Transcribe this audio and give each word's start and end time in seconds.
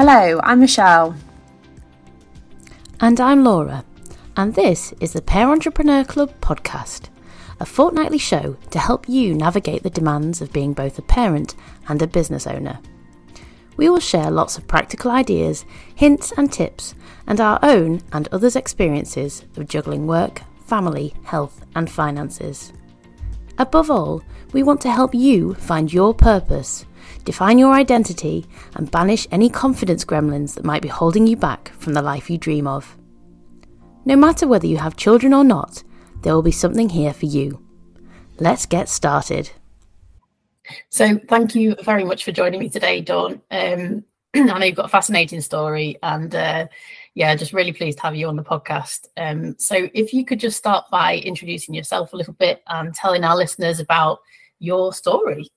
Hello, 0.00 0.38
I'm 0.44 0.60
Michelle. 0.60 1.16
And 3.00 3.18
I'm 3.18 3.42
Laura. 3.42 3.84
And 4.36 4.54
this 4.54 4.92
is 5.00 5.12
the 5.12 5.20
Parentrepreneur 5.20 6.06
Club 6.06 6.32
podcast, 6.40 7.08
a 7.58 7.66
fortnightly 7.66 8.18
show 8.18 8.56
to 8.70 8.78
help 8.78 9.08
you 9.08 9.34
navigate 9.34 9.82
the 9.82 9.90
demands 9.90 10.40
of 10.40 10.52
being 10.52 10.72
both 10.72 11.00
a 11.00 11.02
parent 11.02 11.56
and 11.88 12.00
a 12.00 12.06
business 12.06 12.46
owner. 12.46 12.78
We 13.76 13.88
will 13.88 13.98
share 13.98 14.30
lots 14.30 14.56
of 14.56 14.68
practical 14.68 15.10
ideas, 15.10 15.64
hints, 15.96 16.32
and 16.36 16.52
tips, 16.52 16.94
and 17.26 17.40
our 17.40 17.58
own 17.64 18.00
and 18.12 18.28
others' 18.28 18.54
experiences 18.54 19.46
of 19.56 19.66
juggling 19.66 20.06
work, 20.06 20.42
family, 20.64 21.12
health, 21.24 21.66
and 21.74 21.90
finances. 21.90 22.72
Above 23.58 23.90
all, 23.90 24.22
we 24.52 24.62
want 24.62 24.80
to 24.82 24.92
help 24.92 25.12
you 25.12 25.54
find 25.54 25.92
your 25.92 26.14
purpose, 26.14 26.86
define 27.28 27.58
your 27.58 27.74
identity, 27.74 28.46
and 28.74 28.90
banish 28.90 29.26
any 29.30 29.50
confidence 29.50 30.02
gremlins 30.02 30.54
that 30.54 30.64
might 30.64 30.80
be 30.80 30.88
holding 30.88 31.26
you 31.26 31.36
back 31.36 31.68
from 31.78 31.92
the 31.92 32.00
life 32.00 32.30
you 32.30 32.38
dream 32.38 32.66
of. 32.66 32.96
No 34.06 34.16
matter 34.16 34.48
whether 34.48 34.66
you 34.66 34.78
have 34.78 34.96
children 34.96 35.34
or 35.34 35.44
not, 35.44 35.82
there 36.22 36.32
will 36.32 36.42
be 36.42 36.50
something 36.50 36.88
here 36.88 37.12
for 37.12 37.26
you. 37.26 37.62
Let's 38.40 38.64
get 38.64 38.88
started. 38.88 39.50
So, 40.88 41.18
thank 41.28 41.54
you 41.54 41.76
very 41.82 42.02
much 42.02 42.24
for 42.24 42.32
joining 42.32 42.60
me 42.60 42.70
today, 42.70 43.02
Dawn. 43.02 43.42
Um, 43.50 44.04
I 44.34 44.40
know 44.40 44.64
you've 44.64 44.76
got 44.76 44.86
a 44.86 44.96
fascinating 44.96 45.42
story, 45.42 45.98
and 46.02 46.34
uh, 46.34 46.66
yeah, 47.14 47.36
just 47.36 47.52
really 47.52 47.74
pleased 47.74 47.98
to 47.98 48.04
have 48.04 48.16
you 48.16 48.26
on 48.28 48.36
the 48.36 48.42
podcast. 48.42 49.08
Um, 49.18 49.54
so, 49.58 49.90
if 49.92 50.14
you 50.14 50.24
could 50.24 50.40
just 50.40 50.56
start 50.56 50.86
by 50.90 51.18
introducing 51.18 51.74
yourself 51.74 52.14
a 52.14 52.16
little 52.16 52.32
bit 52.32 52.62
and 52.68 52.94
telling 52.94 53.22
our 53.22 53.36
listeners 53.36 53.80
about 53.80 54.20
your 54.60 54.94
story. 54.94 55.50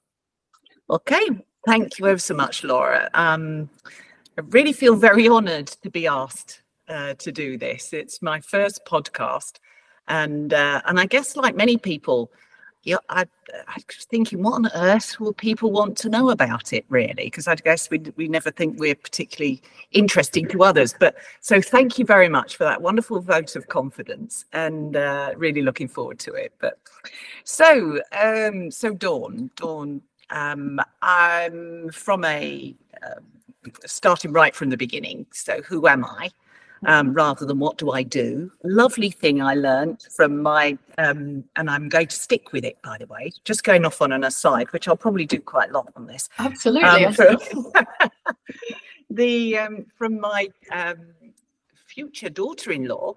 Okay, 0.89 1.29
thank 1.65 1.99
you 1.99 2.07
ever 2.07 2.19
so 2.19 2.33
much, 2.33 2.63
Laura. 2.63 3.09
Um, 3.13 3.69
I 4.37 4.41
really 4.49 4.73
feel 4.73 4.95
very 4.95 5.27
honoured 5.27 5.67
to 5.67 5.89
be 5.89 6.07
asked 6.07 6.61
uh, 6.87 7.13
to 7.15 7.31
do 7.31 7.57
this. 7.57 7.93
It's 7.93 8.21
my 8.21 8.39
first 8.41 8.81
podcast, 8.85 9.59
and 10.07 10.53
uh, 10.53 10.81
and 10.85 10.99
I 10.99 11.05
guess 11.05 11.35
like 11.35 11.55
many 11.55 11.77
people, 11.77 12.31
yeah, 12.83 12.97
I, 13.09 13.25
I 13.67 13.75
was 13.75 14.05
thinking, 14.09 14.41
what 14.41 14.53
on 14.53 14.69
earth 14.73 15.19
will 15.19 15.33
people 15.33 15.71
want 15.71 15.97
to 15.99 16.09
know 16.09 16.29
about 16.31 16.73
it, 16.73 16.85
really? 16.89 17.25
Because 17.25 17.47
I 17.47 17.55
guess 17.55 17.89
we 17.89 17.99
we 18.15 18.27
never 18.27 18.51
think 18.51 18.79
we're 18.79 18.95
particularly 18.95 19.61
interesting 19.91 20.47
to 20.49 20.63
others. 20.63 20.95
But 20.99 21.15
so 21.41 21.61
thank 21.61 21.99
you 21.99 22.05
very 22.05 22.29
much 22.29 22.55
for 22.55 22.63
that 22.63 22.81
wonderful 22.81 23.19
vote 23.21 23.55
of 23.55 23.67
confidence, 23.67 24.45
and 24.53 24.95
uh, 24.95 25.33
really 25.37 25.61
looking 25.61 25.87
forward 25.87 26.19
to 26.19 26.33
it. 26.33 26.53
But 26.59 26.79
so 27.43 27.99
um, 28.11 28.71
so 28.71 28.93
Dawn, 28.93 29.51
Dawn, 29.55 30.01
um, 30.31 30.79
I'm 31.01 31.89
from 31.91 32.25
a 32.25 32.75
uh, 33.03 33.19
starting 33.85 34.31
right 34.33 34.55
from 34.55 34.69
the 34.69 34.77
beginning. 34.77 35.25
So 35.31 35.61
who 35.61 35.87
am 35.87 36.03
I? 36.05 36.31
um, 36.85 37.13
rather 37.13 37.45
than 37.45 37.59
what 37.59 37.77
do 37.77 37.91
I 37.91 38.03
do. 38.03 38.51
Lovely 38.63 39.09
thing 39.09 39.41
I 39.41 39.53
learned 39.55 40.05
from 40.15 40.41
my, 40.41 40.77
um, 40.97 41.43
and 41.55 41.69
I'm 41.69 41.89
going 41.89 42.07
to 42.07 42.15
stick 42.15 42.51
with 42.51 42.65
it, 42.65 42.81
by 42.81 42.97
the 42.97 43.05
way, 43.07 43.31
just 43.43 43.63
going 43.63 43.85
off 43.85 44.01
on 44.01 44.11
an 44.11 44.23
aside, 44.23 44.71
which 44.71 44.87
I'll 44.87 44.97
probably 44.97 45.25
do 45.25 45.39
quite 45.39 45.69
a 45.69 45.73
lot 45.73 45.91
on 45.95 46.07
this. 46.07 46.29
Absolutely. 46.39 47.05
Um, 47.05 47.13
from, 47.13 47.37
the 49.09 49.57
um, 49.57 49.85
from 49.95 50.19
my 50.19 50.49
um, 50.71 50.97
future 51.85 52.29
daughter-in-law, 52.29 53.15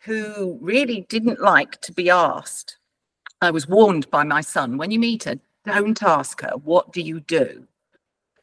who 0.00 0.58
really 0.60 1.02
didn't 1.08 1.40
like 1.40 1.80
to 1.82 1.92
be 1.92 2.10
asked. 2.10 2.78
I 3.40 3.50
was 3.50 3.68
warned 3.68 4.10
by 4.10 4.24
my 4.24 4.40
son 4.40 4.76
when 4.76 4.90
you 4.90 4.98
meet 4.98 5.24
her, 5.24 5.36
don't 5.64 6.02
ask 6.02 6.40
her, 6.42 6.52
what 6.62 6.92
do 6.92 7.00
you 7.00 7.20
do? 7.20 7.66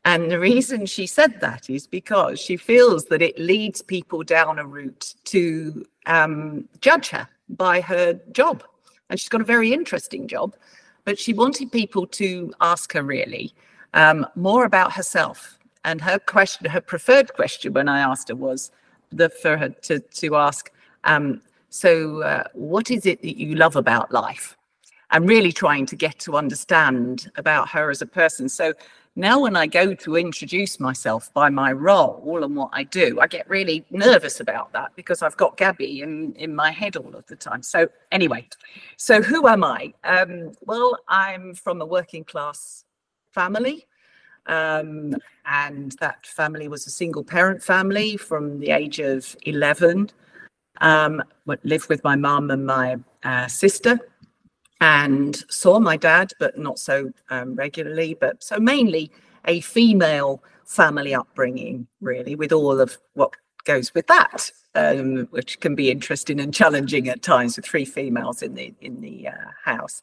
And 0.04 0.32
the 0.32 0.40
reason 0.40 0.86
she 0.86 1.06
said 1.06 1.40
that 1.42 1.70
is 1.70 1.86
because 1.86 2.40
she 2.40 2.58
feels 2.58 3.06
that 3.06 3.22
it 3.22 3.38
leads 3.38 3.82
people 3.82 4.24
down 4.24 4.58
a 4.58 4.66
route 4.66 5.14
to 5.26 5.86
um, 6.08 6.68
judge 6.80 7.10
her 7.10 7.28
by 7.50 7.82
her 7.82 8.20
job. 8.32 8.64
And 9.10 9.20
she's 9.20 9.30
got 9.30 9.42
a 9.42 9.46
very 9.46 9.74
interesting 9.74 10.28
job, 10.28 10.56
but 11.06 11.20
she 11.20 11.34
wanted 11.34 11.72
people 11.72 12.08
to 12.08 12.54
ask 12.62 12.94
her 12.94 13.04
really 13.04 13.54
um, 13.94 14.26
more 14.36 14.66
about 14.66 14.94
herself. 14.94 15.60
And 15.84 16.02
her 16.02 16.18
question, 16.18 16.70
her 16.70 16.82
preferred 16.82 17.34
question 17.34 17.74
when 17.74 17.88
I 17.88 18.00
asked 18.00 18.30
her 18.30 18.36
was 18.36 18.72
the, 19.12 19.30
for 19.30 19.58
her 19.58 19.70
to, 19.70 20.00
to 20.00 20.36
ask, 20.36 20.72
um, 21.04 21.42
so 21.70 22.22
uh, 22.22 22.44
what 22.54 22.90
is 22.90 23.06
it 23.06 23.22
that 23.22 23.38
you 23.38 23.56
love 23.56 23.76
about 23.76 24.12
life? 24.12 24.58
And 25.12 25.28
really 25.28 25.52
trying 25.52 25.86
to 25.88 25.96
get 25.96 26.20
to 26.20 26.38
understand 26.38 27.30
about 27.36 27.70
her 27.70 27.90
as 27.90 28.02
a 28.02 28.06
person. 28.06 28.48
So 28.48 28.74
now, 29.18 29.42
when 29.42 29.58
I 29.58 29.68
go 29.68 29.94
to 29.94 30.16
introduce 30.16 30.80
myself 30.80 31.34
by 31.34 31.50
my 31.50 31.74
role 31.74 32.42
and 32.42 32.56
what 32.56 32.70
I 32.72 32.84
do, 32.84 33.20
I 33.20 33.28
get 33.28 33.50
really 33.50 33.84
nervous 33.90 34.40
about 34.40 34.72
that 34.72 34.96
because 34.96 35.22
I've 35.22 35.36
got 35.36 35.58
Gabby 35.58 36.02
in, 36.02 36.34
in 36.36 36.56
my 36.56 36.72
head 36.72 36.96
all 36.96 37.14
of 37.14 37.28
the 37.28 37.36
time. 37.36 37.62
So, 37.62 37.90
anyway, 38.14 38.48
so 38.96 39.22
who 39.22 39.50
am 39.50 39.66
I? 39.66 39.94
Um, 40.06 40.54
well, 40.62 40.98
I'm 41.10 41.56
from 41.56 41.82
a 41.82 41.86
working 41.86 42.24
class 42.24 42.86
family. 43.32 43.86
Um, 44.46 45.16
and 45.46 45.92
that 46.00 46.26
family 46.26 46.70
was 46.70 46.88
a 46.88 46.90
single 46.90 47.24
parent 47.24 47.62
family 47.62 48.16
from 48.16 48.60
the 48.60 48.72
age 48.72 49.00
of 49.00 49.36
11. 49.44 50.10
Um, 50.80 51.22
lived 51.64 51.90
with 51.90 52.04
my 52.04 52.16
mum 52.16 52.50
and 52.50 52.66
my 52.66 52.96
uh, 53.24 53.48
sister 53.48 54.00
and 54.82 55.36
saw 55.48 55.80
my 55.80 55.96
dad, 55.96 56.34
but 56.40 56.58
not 56.58 56.80
so 56.80 57.12
um, 57.30 57.56
regularly. 57.56 58.18
But 58.20 58.44
so 58.44 58.60
mainly 58.60 59.12
a 59.46 59.62
female 59.62 60.44
family 60.66 61.14
upbringing, 61.14 61.88
really, 62.02 62.36
with 62.36 62.52
all 62.52 62.82
of 62.82 62.98
what 63.14 63.34
goes 63.64 63.94
with 63.94 64.08
that, 64.08 64.52
um, 64.74 65.28
which 65.30 65.60
can 65.60 65.76
be 65.76 65.92
interesting 65.92 66.40
and 66.40 66.54
challenging 66.54 67.08
at 67.10 67.22
times 67.22 67.56
with 67.56 67.66
three 67.66 67.86
females 67.86 68.42
in 68.42 68.56
the 68.56 68.74
in 68.82 69.00
the 69.00 69.28
uh, 69.28 69.52
house. 69.64 70.02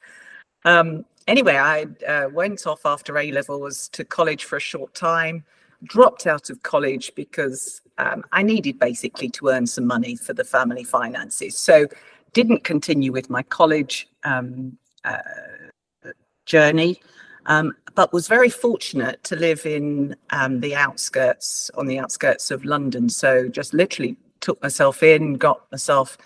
Um, 0.65 1.05
anyway, 1.27 1.57
I 1.57 1.87
uh, 2.07 2.29
went 2.33 2.67
off 2.67 2.87
after 2.87 3.19
A 3.19 3.33
levels 3.33 3.89
to 3.91 4.05
college 4.05 4.45
for 4.45 4.57
a 4.57 4.61
short 4.61 4.95
time. 4.95 5.45
Dropped 5.85 6.27
out 6.27 6.51
of 6.51 6.61
college 6.65 7.13
because 7.15 7.83
um, 7.99 8.25
I 8.33 8.43
needed 8.43 8.81
basically 8.81 9.29
to 9.31 9.49
earn 9.49 9.67
some 9.67 9.87
money 9.87 10.17
for 10.17 10.33
the 10.33 10.43
family 10.43 10.83
finances. 10.83 11.57
So 11.57 11.87
didn't 12.33 12.65
continue 12.65 13.13
with 13.13 13.31
my 13.31 13.43
college 13.43 14.09
um, 14.25 14.77
uh, 15.05 15.19
journey, 16.47 17.01
um, 17.47 17.75
but 17.95 18.13
was 18.13 18.29
very 18.29 18.51
fortunate 18.51 19.23
to 19.25 19.37
live 19.37 19.65
in 19.67 20.17
um, 20.31 20.61
the 20.61 20.75
outskirts, 20.75 21.71
on 21.77 21.87
the 21.87 21.99
outskirts 21.99 22.51
of 22.51 22.65
London. 22.65 23.09
So 23.09 23.49
just 23.49 23.75
literally 23.75 24.17
took 24.41 24.63
myself 24.63 25.03
in, 25.03 25.35
got 25.35 25.71
myself 25.73 26.19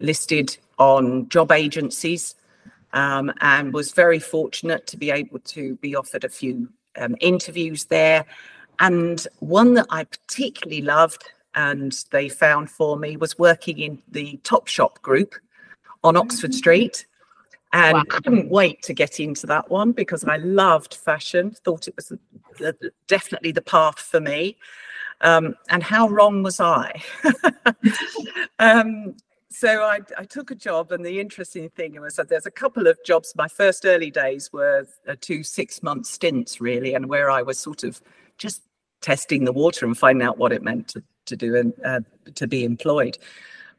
listed 0.00 0.56
on 0.78 1.28
job 1.28 1.52
agencies, 1.52 2.34
um, 2.92 3.32
and 3.40 3.72
was 3.72 3.92
very 3.92 4.18
fortunate 4.18 4.86
to 4.88 4.96
be 4.96 5.10
able 5.10 5.38
to 5.40 5.76
be 5.76 5.96
offered 5.96 6.24
a 6.24 6.28
few 6.28 6.68
um, 6.98 7.16
interviews 7.20 7.86
there. 7.86 8.24
And 8.80 9.26
one 9.38 9.74
that 9.74 9.86
I 9.90 10.04
particularly 10.04 10.82
loved 10.82 11.24
and 11.54 12.04
they 12.10 12.28
found 12.28 12.70
for 12.70 12.96
me 12.96 13.16
was 13.16 13.38
working 13.38 13.78
in 13.78 14.02
the 14.08 14.38
Topshop 14.44 15.00
group 15.02 15.34
on 16.02 16.16
Oxford 16.16 16.50
mm. 16.50 16.54
Street 16.54 17.06
and 17.72 17.96
wow. 17.96 18.04
couldn't 18.08 18.48
wait 18.50 18.82
to 18.82 18.94
get 18.94 19.18
into 19.18 19.46
that 19.48 19.68
one 19.68 19.92
because 19.92 20.24
I 20.24 20.36
loved 20.36 20.94
fashion, 20.94 21.50
thought 21.64 21.88
it 21.88 21.96
was 21.96 22.12
definitely 23.08 23.50
the 23.50 23.62
path 23.62 23.98
for 23.98 24.20
me. 24.20 24.56
Um, 25.20 25.54
and 25.68 25.82
how 25.82 26.08
wrong 26.08 26.42
was 26.42 26.60
I? 26.60 27.02
um, 28.58 29.16
so 29.50 29.82
I, 29.82 30.00
I, 30.18 30.24
took 30.24 30.50
a 30.50 30.54
job, 30.56 30.90
and 30.90 31.04
the 31.04 31.20
interesting 31.20 31.70
thing 31.70 32.00
was 32.00 32.16
that 32.16 32.28
there's 32.28 32.46
a 32.46 32.50
couple 32.50 32.88
of 32.88 32.98
jobs. 33.04 33.32
My 33.36 33.46
first 33.46 33.86
early 33.86 34.10
days 34.10 34.52
were 34.52 34.86
two 35.20 35.44
six 35.44 35.82
month 35.82 36.06
stints, 36.06 36.60
really, 36.60 36.94
and 36.94 37.06
where 37.06 37.30
I 37.30 37.42
was 37.42 37.58
sort 37.58 37.84
of 37.84 38.02
just 38.36 38.62
testing 39.00 39.44
the 39.44 39.52
water 39.52 39.86
and 39.86 39.96
finding 39.96 40.26
out 40.26 40.38
what 40.38 40.52
it 40.52 40.62
meant 40.62 40.88
to, 40.88 41.02
to 41.26 41.36
do 41.36 41.56
and 41.56 41.72
uh, 41.84 42.00
to 42.34 42.46
be 42.46 42.64
employed 42.64 43.18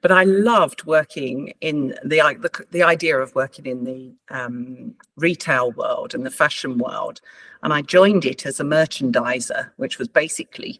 but 0.05 0.11
I 0.11 0.23
loved 0.23 0.85
working 0.85 1.51
in 1.61 1.95
the 2.03 2.17
the, 2.39 2.65
the 2.69 2.83
idea 2.83 3.17
of 3.17 3.33
working 3.33 3.65
in 3.65 3.85
the 3.85 4.13
um, 4.29 4.93
retail 5.15 5.71
world 5.71 6.13
and 6.13 6.23
the 6.23 6.29
fashion 6.29 6.77
world, 6.77 7.21
and 7.63 7.73
I 7.73 7.81
joined 7.81 8.23
it 8.23 8.45
as 8.45 8.59
a 8.59 8.63
merchandiser, 8.63 9.71
which 9.77 9.97
was 9.97 10.07
basically 10.07 10.79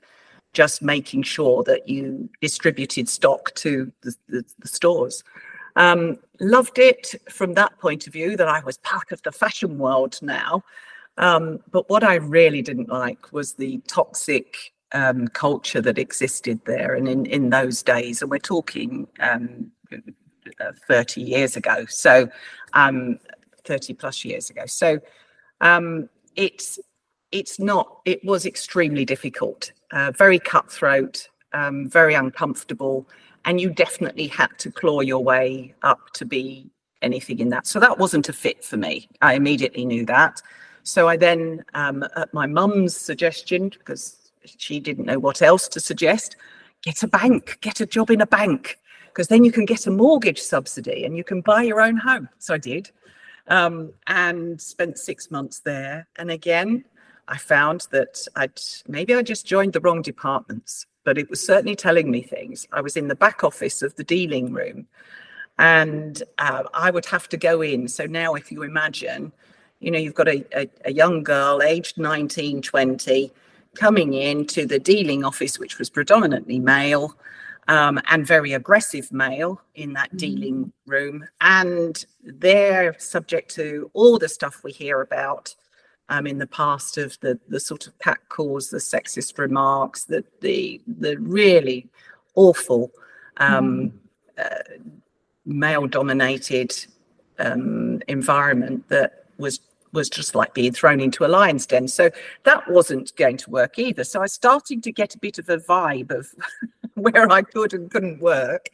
just 0.54 0.84
making 0.84 1.24
sure 1.24 1.64
that 1.64 1.90
you 1.90 2.30
distributed 2.40 3.10
stock 3.10 3.52
to 3.56 3.92
the, 4.02 4.16
the, 4.30 4.46
the 4.60 4.68
stores. 4.68 5.24
Um, 5.76 6.20
loved 6.40 6.78
it 6.78 7.16
from 7.28 7.56
that 7.56 7.80
point 7.80 8.06
of 8.06 8.14
view 8.14 8.38
that 8.38 8.48
I 8.48 8.60
was 8.64 8.78
part 8.78 9.12
of 9.12 9.24
the 9.24 9.32
fashion 9.32 9.80
world 9.80 10.20
now. 10.22 10.64
Um, 11.18 11.62
but 11.72 11.90
what 11.90 12.04
I 12.04 12.18
really 12.18 12.62
didn't 12.62 12.90
like 12.90 13.34
was 13.34 13.54
the 13.54 13.82
toxic 13.88 14.72
um, 14.94 15.28
culture 15.30 15.82
that 15.82 15.98
existed 15.98 16.60
there 16.66 16.96
and 16.96 17.08
in, 17.08 17.26
in 17.26 17.50
those 17.50 17.84
days. 17.84 18.22
And 18.22 18.32
we're 18.32 18.40
talking 18.40 19.08
um, 19.20 19.72
uh, 20.60 20.72
30 20.88 21.22
years 21.22 21.56
ago. 21.56 21.86
So, 21.88 22.30
um, 22.74 23.20
30 23.66 23.94
plus 23.96 24.24
years 24.24 24.50
ago. 24.50 24.64
So, 24.66 25.00
um, 25.62 26.10
it's 26.36 26.80
it's 27.32 27.60
not 27.60 28.00
it 28.06 28.24
was 28.24 28.46
extremely 28.46 29.06
difficult 29.06 29.72
uh, 29.92 30.12
very 30.12 30.40
cutthroat, 30.40 31.28
um, 31.54 31.90
very 31.90 32.14
uncomfortable, 32.14 33.08
and 33.46 33.62
you 33.62 33.70
definitely 33.70 34.28
had 34.28 34.50
to 34.60 34.72
claw 34.72 35.02
your 35.02 35.24
way 35.24 35.74
up 35.84 36.12
to 36.14 36.26
be 36.26 36.70
anything 37.02 37.40
in 37.40 37.50
that. 37.50 37.68
So 37.68 37.80
that 37.80 37.98
wasn't 37.98 38.30
a 38.30 38.34
fit 38.34 38.64
for 38.64 38.78
me. 38.78 39.08
I 39.22 39.34
immediately 39.36 39.86
knew 39.86 40.06
that. 40.06 40.42
So 40.84 41.08
I 41.08 41.18
then, 41.18 41.64
um, 41.74 42.04
at 42.16 42.34
my 42.34 42.46
mum's 42.46 42.96
suggestion, 42.96 43.70
because 43.70 44.25
she 44.58 44.80
didn't 44.80 45.06
know 45.06 45.20
what 45.20 45.42
else 45.42 45.68
to 45.70 45.80
suggest, 45.80 46.36
get 46.82 47.04
a 47.04 47.08
bank, 47.08 47.58
get 47.62 47.82
a 47.82 47.86
job 47.86 48.10
in 48.12 48.22
a 48.22 48.28
bank, 48.28 48.78
because 49.08 49.28
then 49.28 49.44
you 49.44 49.52
can 49.52 49.66
get 49.66 49.88
a 49.88 49.92
mortgage 49.92 50.42
subsidy 50.42 51.06
and 51.06 51.16
you 51.16 51.24
can 51.24 51.42
buy 51.42 51.64
your 51.64 51.82
own 51.82 51.98
home. 51.98 52.30
So 52.40 52.54
I 52.54 52.58
did, 52.58 52.92
um, 53.48 53.94
and 54.08 54.60
spent 54.62 54.98
six 54.98 55.32
months 55.32 55.60
there. 55.60 56.08
And 56.18 56.30
again, 56.32 56.86
I 57.28 57.38
found 57.38 57.88
that 57.92 58.28
I'd 58.36 58.60
maybe 58.88 59.16
I 59.16 59.22
just 59.22 59.46
joined 59.46 59.74
the 59.74 59.80
wrong 59.80 60.02
departments, 60.02 60.86
but 61.04 61.18
it 61.18 61.30
was 61.30 61.46
certainly 61.46 61.76
telling 61.76 62.12
me 62.12 62.22
things. 62.22 62.68
I 62.72 62.82
was 62.82 62.98
in 62.98 63.08
the 63.08 63.16
back 63.16 63.44
office 63.44 63.82
of 63.82 63.96
the 63.96 64.04
dealing 64.04 64.54
room, 64.54 64.88
and 65.58 66.22
uh, 66.38 66.64
I 66.74 66.92
would 66.92 67.06
have 67.06 67.28
to 67.30 67.38
go 67.38 67.62
in. 67.62 67.88
So 67.88 68.06
now, 68.06 68.36
if 68.36 68.52
you 68.52 68.64
imagine, 68.64 69.32
you 69.80 69.92
know, 69.92 70.00
you've 70.00 70.14
got 70.14 70.28
a, 70.28 70.46
a, 70.56 70.70
a 70.86 70.94
young 70.94 71.24
girl 71.24 71.62
aged 71.64 71.98
19, 71.98 72.62
20 72.62 73.32
coming 73.76 74.14
in 74.14 74.46
to 74.48 74.66
the 74.66 74.80
dealing 74.80 75.24
office, 75.24 75.60
which 75.60 75.78
was 75.78 75.90
predominantly 75.90 76.60
male. 76.60 77.18
Um, 77.68 78.00
and 78.12 78.28
very 78.28 78.54
aggressive 78.54 79.12
male 79.12 79.60
in 79.74 79.94
that 79.94 80.10
mm-hmm. 80.10 80.18
dealing 80.18 80.74
room. 80.86 81.26
And 81.42 82.06
they're 82.24 82.96
subject 83.00 83.50
to 83.56 83.90
all 83.94 84.20
the 84.20 84.30
stuff 84.30 84.64
we 84.64 84.72
hear 84.72 85.02
about 85.02 85.56
um, 86.10 86.28
in 86.28 86.38
the 86.38 86.48
past 86.48 86.98
of 86.98 87.18
the 87.22 87.40
the 87.48 87.60
sort 87.60 87.88
of 87.88 87.98
pat 88.00 88.20
calls, 88.30 88.70
the 88.70 88.78
sexist 88.78 89.38
remarks, 89.38 90.04
the 90.04 90.24
the 90.42 90.82
the 90.88 91.18
really 91.18 91.90
awful 92.36 92.92
um, 93.38 93.92
mm. 94.38 94.46
uh, 94.46 94.90
male 95.46 95.88
dominated 95.88 96.74
um, 97.40 98.02
environment 98.08 98.88
that 98.90 99.26
was 99.38 99.60
was 99.96 100.10
just 100.10 100.36
like 100.36 100.54
being 100.54 100.74
thrown 100.74 101.00
into 101.00 101.26
a 101.26 101.28
lion's 101.28 101.66
den. 101.66 101.88
So 101.88 102.12
that 102.44 102.70
wasn't 102.70 103.16
going 103.16 103.38
to 103.38 103.50
work 103.50 103.80
either. 103.80 104.04
So 104.04 104.20
I 104.20 104.24
was 104.24 104.34
starting 104.34 104.82
to 104.82 104.92
get 104.92 105.16
a 105.16 105.20
bit 105.20 105.40
of 105.40 105.50
a 105.50 105.58
vibe 105.58 106.12
of 106.12 106.28
where 106.94 107.32
I 107.32 107.42
could 107.42 107.74
and 107.74 107.90
couldn't 107.90 108.22
work. 108.22 108.70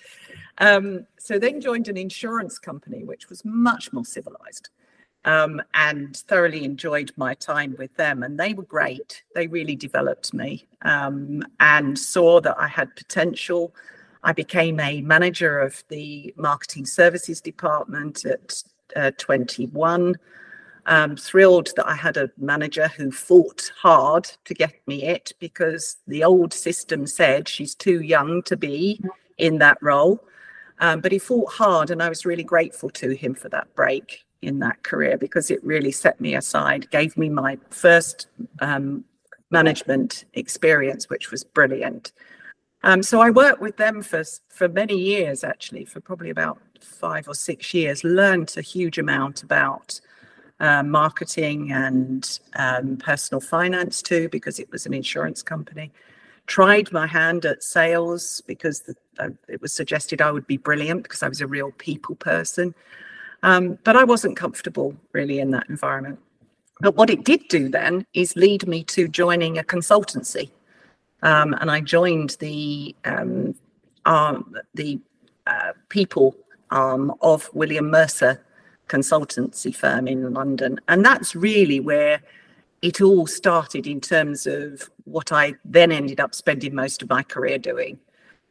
Um, 0.58 1.06
so 1.18 1.40
then 1.40 1.62
joined 1.62 1.88
an 1.88 1.98
insurance 1.98 2.60
company, 2.60 3.04
which 3.04 3.30
was 3.30 3.46
much 3.46 3.94
more 3.94 4.06
civilized 4.06 4.70
um, 5.26 5.62
and 5.74 6.18
thoroughly 6.18 6.64
enjoyed 6.64 7.12
my 7.16 7.34
time 7.36 7.76
with 7.78 7.96
them. 7.96 8.24
And 8.24 8.40
they 8.40 8.54
were 8.54 8.64
great. 8.64 9.24
They 9.36 9.48
really 9.48 9.76
developed 9.76 10.34
me 10.34 10.68
um, 10.82 11.44
and 11.60 11.98
saw 11.98 12.42
that 12.42 12.58
I 12.60 12.68
had 12.68 12.96
potential. 12.96 13.74
I 14.24 14.34
became 14.34 14.80
a 14.80 15.02
manager 15.02 15.60
of 15.60 15.84
the 15.90 16.34
marketing 16.38 16.86
services 16.86 17.42
department 17.42 18.26
at 18.26 18.64
uh, 18.96 19.12
21. 19.18 20.16
Um, 20.88 21.16
thrilled 21.16 21.70
that 21.76 21.88
I 21.88 21.94
had 21.94 22.18
a 22.18 22.32
manager 22.38 22.88
who 22.88 23.12
fought 23.12 23.72
hard 23.78 24.32
to 24.46 24.54
get 24.56 24.74
me 24.88 25.04
it 25.04 25.32
because 25.40 25.98
the 26.08 26.24
old 26.24 26.54
system 26.54 27.06
said 27.06 27.48
she's 27.48 27.76
too 27.76 28.02
young 28.02 28.42
to 28.44 28.58
be 28.58 29.00
in 29.38 29.60
that 29.60 29.78
role. 29.82 30.24
Um, 30.80 31.00
but 31.00 31.12
he 31.12 31.20
fought 31.20 31.52
hard, 31.54 31.92
and 31.92 32.02
I 32.02 32.10
was 32.10 32.26
really 32.26 32.44
grateful 32.44 32.90
to 32.90 33.12
him 33.12 33.36
for 33.36 33.48
that 33.50 33.74
break 33.76 34.26
in 34.42 34.58
that 34.60 34.82
career 34.84 35.18
because 35.18 35.52
it 35.52 35.64
really 35.64 35.92
set 35.92 36.20
me 36.20 36.36
aside, 36.36 36.90
gave 36.90 37.16
me 37.16 37.30
my 37.30 37.60
first 37.70 38.28
um, 38.60 39.06
management 39.52 40.26
experience, 40.34 41.10
which 41.10 41.30
was 41.30 41.44
brilliant. 41.44 42.12
Um, 42.84 43.04
so 43.04 43.22
I 43.22 43.30
worked 43.30 43.62
with 43.62 43.78
them 43.78 44.02
for 44.02 44.24
for 44.50 44.68
many 44.68 44.98
years, 44.98 45.44
actually, 45.44 45.86
for 45.86 46.00
probably 46.00 46.32
about 46.32 46.60
five 46.82 47.28
or 47.28 47.36
six 47.36 47.74
years. 47.74 48.04
Learned 48.04 48.54
a 48.58 48.62
huge 48.62 48.98
amount 48.98 49.44
about 49.44 50.02
uh, 50.62 50.84
marketing 50.84 51.72
and 51.72 52.40
um, 52.56 52.96
personal 52.98 53.42
finance 53.42 54.02
too, 54.02 54.30
because 54.30 54.60
it 54.60 54.72
was 54.72 54.86
an 54.86 54.94
insurance 54.94 55.42
company. 55.42 55.92
Tried 56.46 56.92
my 56.92 57.08
hand 57.08 57.46
at 57.46 57.64
sales 57.64 58.42
because 58.46 58.82
the, 58.82 58.96
uh, 59.20 59.30
it 59.50 59.62
was 59.62 59.74
suggested 59.74 60.22
I 60.22 60.32
would 60.32 60.46
be 60.46 60.58
brilliant 60.58 61.04
because 61.04 61.24
I 61.24 61.28
was 61.28 61.42
a 61.42 61.48
real 61.48 61.72
people 61.80 62.16
person. 62.16 62.76
Um, 63.44 63.80
but 63.84 63.96
I 63.96 64.04
wasn't 64.04 64.38
comfortable 64.38 64.96
really 65.14 65.40
in 65.40 65.50
that 65.52 65.68
environment. 65.68 66.20
But 66.80 66.96
what 66.96 67.10
it 67.10 67.24
did 67.24 67.48
do 67.48 67.68
then 67.68 68.06
is 68.14 68.36
lead 68.36 68.68
me 68.68 68.84
to 68.86 69.08
joining 69.08 69.58
a 69.58 69.64
consultancy. 69.64 70.52
Um, 71.24 71.54
and 71.60 71.72
I 71.72 71.82
joined 71.82 72.38
the 72.40 72.96
um, 73.06 73.56
arm, 74.06 74.56
the 74.76 75.00
uh, 75.48 75.74
people 75.90 76.36
arm 76.70 77.14
of 77.22 77.50
William 77.54 77.90
Mercer 77.90 78.44
consultancy 78.88 79.74
firm 79.74 80.08
in 80.08 80.34
London. 80.34 80.80
And 80.88 81.06
that's 81.06 81.36
really 81.36 81.80
where 81.80 82.22
it 82.82 83.02
all 83.02 83.28
started 83.28 83.88
in 83.88 84.02
terms 84.02 84.48
of 84.48 84.90
what 85.06 85.32
I 85.32 85.54
then 85.64 85.92
ended 85.92 86.20
up 86.20 86.34
spending 86.34 86.74
most 86.76 87.02
of 87.02 87.10
my 87.10 87.24
career 87.24 87.58
doing 87.58 88.00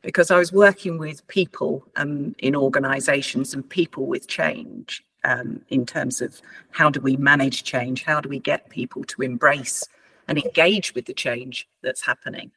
because 0.03 0.31
I 0.31 0.39
was 0.39 0.53
working 0.53 0.99
with 0.99 1.27
people 1.29 1.85
um, 1.97 2.35
in 2.39 2.57
organizations 2.57 3.53
and 3.55 3.69
people 3.69 4.07
with 4.07 4.29
change 4.29 5.05
um, 5.25 5.61
in 5.69 5.85
terms 5.85 6.23
of 6.23 6.41
how 6.71 6.89
do 6.91 7.01
we 7.01 7.17
manage 7.17 7.65
change? 7.65 8.05
How 8.05 8.21
do 8.21 8.29
we 8.29 8.39
get 8.39 8.71
people 8.71 9.05
to 9.05 9.23
embrace 9.23 9.87
and 10.29 10.39
engage 10.39 10.95
with 10.95 11.07
the 11.07 11.13
change 11.13 11.69
that's 11.83 12.05
happening? 12.05 12.51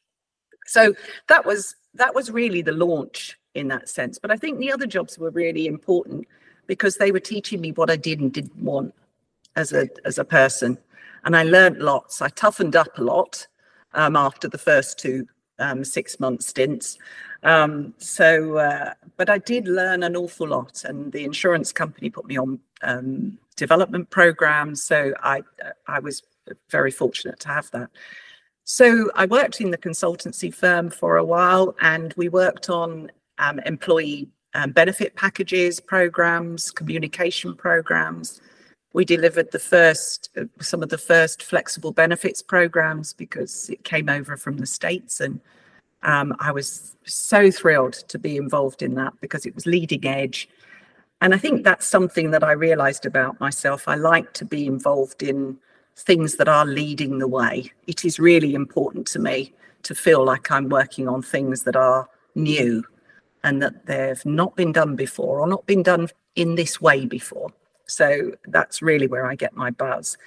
So 0.66 0.94
that 1.28 1.46
was 1.46 1.75
that 1.96 2.16
was 2.16 2.31
really 2.31 2.62
the 2.62 2.72
launch 2.72 3.38
in 3.54 3.68
that 3.68 3.90
sense. 3.90 4.18
But 4.18 4.31
I 4.31 4.38
think 4.38 4.58
the 4.58 4.72
other 4.72 4.88
jobs 4.88 5.20
were 5.20 5.30
really 5.30 5.68
important 5.68 6.28
because 6.68 6.98
they 6.98 7.12
were 7.12 7.19
teaching 7.19 7.62
me 7.62 7.71
what 7.71 7.89
I 7.89 7.95
did 7.95 8.19
and 8.19 8.31
didn't 8.31 8.56
want 8.57 8.94
as 9.56 9.74
a 9.74 9.89
as 10.06 10.18
a 10.18 10.25
person, 10.25 10.77
and 11.25 11.36
I 11.36 11.44
learned 11.44 11.80
lots. 11.80 12.21
I 12.21 12.30
toughened 12.30 12.75
up 12.75 12.98
a 12.98 13.04
lot 13.04 13.48
um, 13.94 14.15
after 14.15 14.48
the 14.48 14.57
first 14.57 15.00
two 15.00 15.27
um, 15.60 15.83
six 15.83 16.19
month 16.19 16.44
stints. 16.44 16.98
Um, 17.44 17.94
so, 17.98 18.57
uh, 18.57 18.94
but 19.18 19.30
I 19.30 19.38
did 19.38 19.68
learn 19.68 20.04
an 20.04 20.15
awful 20.15 20.48
lot, 20.48 20.83
and 20.86 21.12
the 21.12 21.24
insurance 21.24 21.71
company 21.71 22.10
put 22.10 22.25
me 22.25 22.38
on 22.38 22.60
um, 22.82 23.38
development 23.55 24.10
programs. 24.10 24.84
So 24.84 25.13
I, 25.22 25.43
I 25.88 26.00
was 26.00 26.24
very 26.70 26.91
fortunate 26.91 27.39
to 27.41 27.50
have 27.50 27.70
that. 27.72 27.89
So 28.65 29.12
I 29.15 29.25
worked 29.25 29.60
in 29.60 29.72
the 29.72 29.77
consultancy 29.77 30.53
firm 30.53 30.89
for 30.89 31.17
a 31.17 31.25
while, 31.25 31.75
and 31.82 32.13
we 32.15 32.29
worked 32.29 32.70
on 32.70 33.12
um, 33.38 33.60
employee 33.60 34.29
um, 34.53 34.72
benefit 34.72 35.15
packages, 35.15 35.79
programs, 35.79 36.72
communication 36.72 37.55
programs. 37.55 38.41
We 38.93 39.05
delivered 39.05 39.51
the 39.51 39.60
first, 39.60 40.29
uh, 40.38 40.43
some 40.62 40.83
of 40.83 40.89
the 40.89 40.98
first 40.98 41.41
flexible 41.41 41.91
benefits 41.91 42.41
programs 42.41 43.13
because 43.13 43.69
it 43.69 43.83
came 43.83 44.10
over 44.10 44.38
from 44.38 44.57
the 44.57 44.67
States 44.67 45.19
and 45.19 45.39
um, 46.03 46.36
I 46.39 46.51
was 46.51 46.95
so 47.05 47.50
thrilled 47.50 47.93
to 47.93 48.19
be 48.19 48.38
involved 48.38 48.81
in 48.81 48.95
that 48.95 49.13
because 49.22 49.45
it 49.45 49.55
was 49.55 49.65
leading 49.65 50.05
edge. 50.05 50.50
And 51.22 51.33
I 51.33 51.38
think 51.38 51.63
that's 51.63 51.88
something 51.88 52.31
that 52.31 52.43
I 52.43 52.51
realized 52.51 53.05
about 53.05 53.39
myself. 53.39 53.88
I 53.88 53.95
like 53.95 54.33
to 54.33 54.45
be 54.45 54.67
involved 54.67 55.24
in 55.24 55.57
things 55.95 56.36
that 56.36 56.50
are 56.50 56.65
leading 56.65 57.19
the 57.19 57.27
way. 57.27 57.72
It 57.88 58.03
is 58.03 58.19
really 58.19 58.53
important 58.53 59.07
to 59.07 59.19
me 59.19 59.53
to 59.83 59.95
feel 59.95 60.25
like 60.25 60.51
I'm 60.51 60.67
working 60.67 61.07
on 61.07 61.22
things 61.22 61.63
that 61.63 61.75
are 61.75 62.10
new 62.36 62.83
and 63.43 63.62
that 63.62 63.85
they've 63.85 64.25
not 64.25 64.55
been 64.55 64.71
done 64.71 64.95
before 64.95 65.39
or 65.39 65.47
not 65.47 65.65
been 65.65 65.83
done 65.83 66.07
in 66.35 66.55
this 66.55 66.81
way 66.81 67.05
before. 67.05 67.51
So 67.85 68.31
that's 68.47 68.81
really 68.81 69.07
where 69.07 69.25
I 69.25 69.35
get 69.35 69.55
my 69.55 69.69
buzz. 69.69 70.17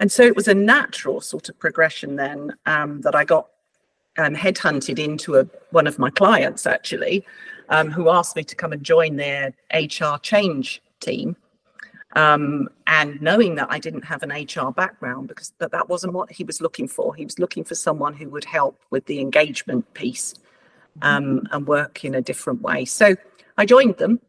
And 0.00 0.10
so 0.10 0.22
it 0.22 0.36
was 0.36 0.48
a 0.48 0.54
natural 0.54 1.20
sort 1.20 1.48
of 1.48 1.58
progression 1.58 2.16
then 2.16 2.54
um, 2.66 3.00
that 3.02 3.14
I 3.14 3.24
got 3.24 3.48
um, 4.16 4.34
headhunted 4.34 4.98
into 4.98 5.36
a, 5.36 5.46
one 5.70 5.86
of 5.86 5.98
my 5.98 6.10
clients 6.10 6.66
actually, 6.66 7.24
um, 7.68 7.90
who 7.90 8.08
asked 8.08 8.36
me 8.36 8.44
to 8.44 8.56
come 8.56 8.72
and 8.72 8.82
join 8.82 9.16
their 9.16 9.52
HR 9.72 10.16
change 10.22 10.82
team. 11.00 11.36
Um, 12.16 12.68
and 12.86 13.20
knowing 13.20 13.56
that 13.56 13.68
I 13.70 13.78
didn't 13.78 14.04
have 14.04 14.22
an 14.22 14.30
HR 14.30 14.70
background, 14.70 15.28
because 15.28 15.52
that, 15.58 15.72
that 15.72 15.88
wasn't 15.88 16.14
what 16.14 16.32
he 16.32 16.42
was 16.42 16.60
looking 16.60 16.88
for. 16.88 17.14
He 17.14 17.24
was 17.24 17.38
looking 17.38 17.64
for 17.64 17.74
someone 17.74 18.14
who 18.14 18.30
would 18.30 18.46
help 18.46 18.80
with 18.90 19.04
the 19.06 19.20
engagement 19.20 19.92
piece 19.92 20.34
um, 21.02 21.46
and 21.50 21.66
work 21.66 22.04
in 22.04 22.14
a 22.14 22.20
different 22.20 22.62
way. 22.62 22.84
So 22.84 23.16
I 23.56 23.66
joined 23.66 23.96
them 23.96 24.20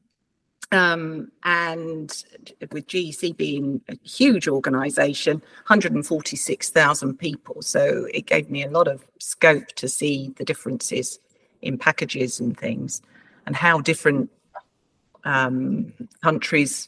um, 0.72 1.32
and 1.44 2.24
with 2.72 2.88
GEC 2.88 3.36
being 3.36 3.82
a 3.90 3.98
huge 4.04 4.48
organization, 4.48 5.38
146,000 5.68 7.18
people. 7.18 7.62
So 7.62 8.08
it 8.14 8.26
gave 8.28 8.50
me 8.50 8.64
a 8.64 8.70
lot 8.70 8.88
of 8.88 9.06
scope 9.20 9.68
to 9.76 9.88
see 9.88 10.34
the 10.38 10.46
differences 10.46 11.20
in 11.62 11.78
packages 11.78 12.40
and 12.40 12.58
things 12.58 13.02
and 13.46 13.56
how 13.56 13.82
different 13.82 14.30
um, 15.24 15.92
countries 16.24 16.88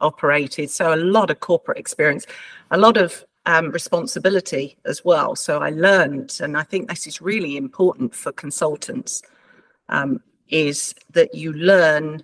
operated. 0.00 0.70
So 0.70 0.94
a 0.94 0.96
lot 0.96 1.30
of 1.30 1.40
corporate 1.40 1.78
experience, 1.78 2.26
a 2.70 2.76
lot 2.76 2.96
of 2.96 3.24
um, 3.46 3.70
responsibility 3.70 4.78
as 4.84 5.04
well. 5.04 5.34
So 5.34 5.58
I 5.58 5.70
learned, 5.70 6.38
and 6.40 6.56
I 6.56 6.62
think 6.62 6.88
this 6.88 7.06
is 7.06 7.20
really 7.20 7.56
important 7.56 8.14
for 8.14 8.32
consultants, 8.32 9.22
um, 9.88 10.22
is 10.48 10.94
that 11.12 11.34
you 11.34 11.52
learn, 11.52 12.22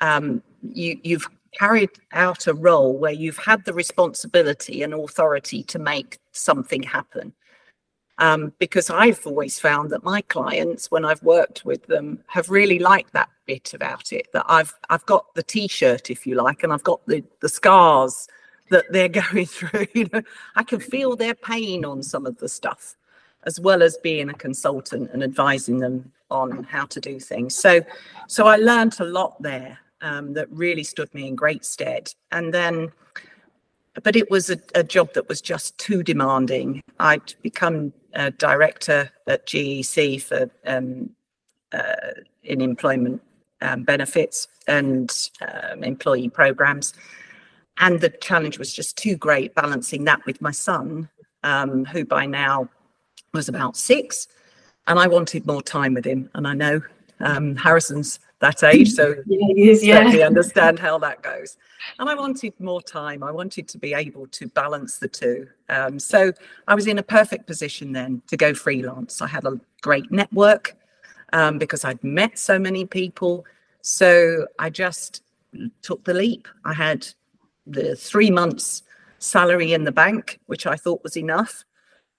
um, 0.00 0.42
you, 0.62 0.98
you've 1.02 1.28
carried 1.58 1.90
out 2.12 2.46
a 2.46 2.54
role 2.54 2.96
where 2.96 3.12
you've 3.12 3.38
had 3.38 3.64
the 3.64 3.74
responsibility 3.74 4.82
and 4.82 4.94
authority 4.94 5.62
to 5.64 5.78
make 5.78 6.18
something 6.32 6.82
happen. 6.82 7.32
Um, 8.18 8.52
because 8.58 8.88
I've 8.88 9.26
always 9.26 9.58
found 9.58 9.90
that 9.90 10.04
my 10.04 10.20
clients, 10.22 10.90
when 10.90 11.04
I've 11.04 11.22
worked 11.22 11.64
with 11.64 11.86
them, 11.86 12.20
have 12.28 12.50
really 12.50 12.78
liked 12.78 13.12
that 13.14 13.30
bit 13.46 13.74
about 13.74 14.12
it. 14.12 14.28
That 14.32 14.44
I've 14.48 14.74
I've 14.90 15.04
got 15.06 15.34
the 15.34 15.42
T-shirt, 15.42 16.10
if 16.10 16.26
you 16.26 16.36
like, 16.36 16.62
and 16.62 16.72
I've 16.72 16.84
got 16.84 17.04
the 17.06 17.24
the 17.40 17.48
scars 17.48 18.28
that 18.72 18.90
they're 18.90 19.08
going 19.32 19.46
through. 19.46 19.86
You 19.94 20.08
know, 20.12 20.22
I 20.56 20.64
can 20.64 20.80
feel 20.80 21.16
their 21.16 21.34
pain 21.34 21.84
on 21.84 22.02
some 22.02 22.26
of 22.26 22.38
the 22.38 22.48
stuff, 22.48 22.96
as 23.44 23.60
well 23.60 23.82
as 23.82 23.96
being 23.98 24.28
a 24.28 24.34
consultant 24.34 25.10
and 25.12 25.22
advising 25.22 25.78
them 25.78 26.12
on 26.30 26.64
how 26.64 26.86
to 26.86 27.00
do 27.00 27.20
things. 27.20 27.54
So, 27.54 27.82
so 28.26 28.46
I 28.46 28.56
learned 28.56 28.98
a 28.98 29.04
lot 29.04 29.40
there 29.40 29.78
um, 30.00 30.32
that 30.32 30.50
really 30.50 30.82
stood 30.82 31.12
me 31.14 31.28
in 31.28 31.36
great 31.36 31.64
stead. 31.64 32.12
And 32.32 32.52
then, 32.52 32.90
but 34.02 34.16
it 34.16 34.30
was 34.30 34.50
a, 34.50 34.58
a 34.74 34.82
job 34.82 35.12
that 35.14 35.28
was 35.28 35.40
just 35.40 35.76
too 35.78 36.02
demanding. 36.02 36.82
I'd 36.98 37.34
become 37.42 37.92
a 38.14 38.30
director 38.30 39.10
at 39.26 39.46
GEC 39.46 40.22
for 40.22 40.50
um, 40.66 41.10
uh, 41.72 42.12
in 42.42 42.60
employment 42.60 43.22
um, 43.60 43.84
benefits 43.84 44.48
and 44.66 45.30
um, 45.40 45.84
employee 45.84 46.28
programs. 46.28 46.94
And 47.78 48.00
the 48.00 48.10
challenge 48.10 48.58
was 48.58 48.72
just 48.72 48.96
too 48.96 49.16
great 49.16 49.54
balancing 49.54 50.04
that 50.04 50.24
with 50.26 50.40
my 50.40 50.50
son, 50.50 51.08
um, 51.42 51.84
who 51.86 52.04
by 52.04 52.26
now 52.26 52.68
was 53.32 53.48
about 53.48 53.76
six. 53.76 54.28
And 54.86 54.98
I 54.98 55.06
wanted 55.06 55.46
more 55.46 55.62
time 55.62 55.94
with 55.94 56.04
him. 56.04 56.30
And 56.34 56.46
I 56.46 56.54
know 56.54 56.82
um, 57.20 57.56
Harrison's 57.56 58.20
that 58.40 58.64
age, 58.64 58.90
so 58.90 59.14
yeah, 59.26 59.74
certainly 59.74 60.22
understand 60.22 60.78
how 60.78 60.98
that 60.98 61.22
goes. 61.22 61.56
And 61.98 62.10
I 62.10 62.14
wanted 62.14 62.52
more 62.58 62.82
time. 62.82 63.22
I 63.22 63.30
wanted 63.30 63.68
to 63.68 63.78
be 63.78 63.94
able 63.94 64.26
to 64.26 64.48
balance 64.48 64.98
the 64.98 65.06
two. 65.06 65.46
Um, 65.68 65.98
so 65.98 66.32
I 66.66 66.74
was 66.74 66.88
in 66.88 66.98
a 66.98 67.02
perfect 67.02 67.46
position 67.46 67.92
then 67.92 68.20
to 68.26 68.36
go 68.36 68.52
freelance. 68.52 69.22
I 69.22 69.28
had 69.28 69.44
a 69.44 69.60
great 69.80 70.10
network 70.10 70.76
um, 71.32 71.58
because 71.58 71.84
I'd 71.84 72.02
met 72.02 72.36
so 72.36 72.58
many 72.58 72.84
people. 72.84 73.46
So 73.80 74.46
I 74.58 74.68
just 74.68 75.22
took 75.82 76.04
the 76.04 76.14
leap. 76.14 76.48
I 76.64 76.74
had 76.74 77.06
the 77.66 77.96
three 77.96 78.30
months 78.30 78.82
salary 79.18 79.72
in 79.72 79.84
the 79.84 79.92
bank, 79.92 80.40
which 80.46 80.66
I 80.66 80.76
thought 80.76 81.02
was 81.02 81.16
enough. 81.16 81.64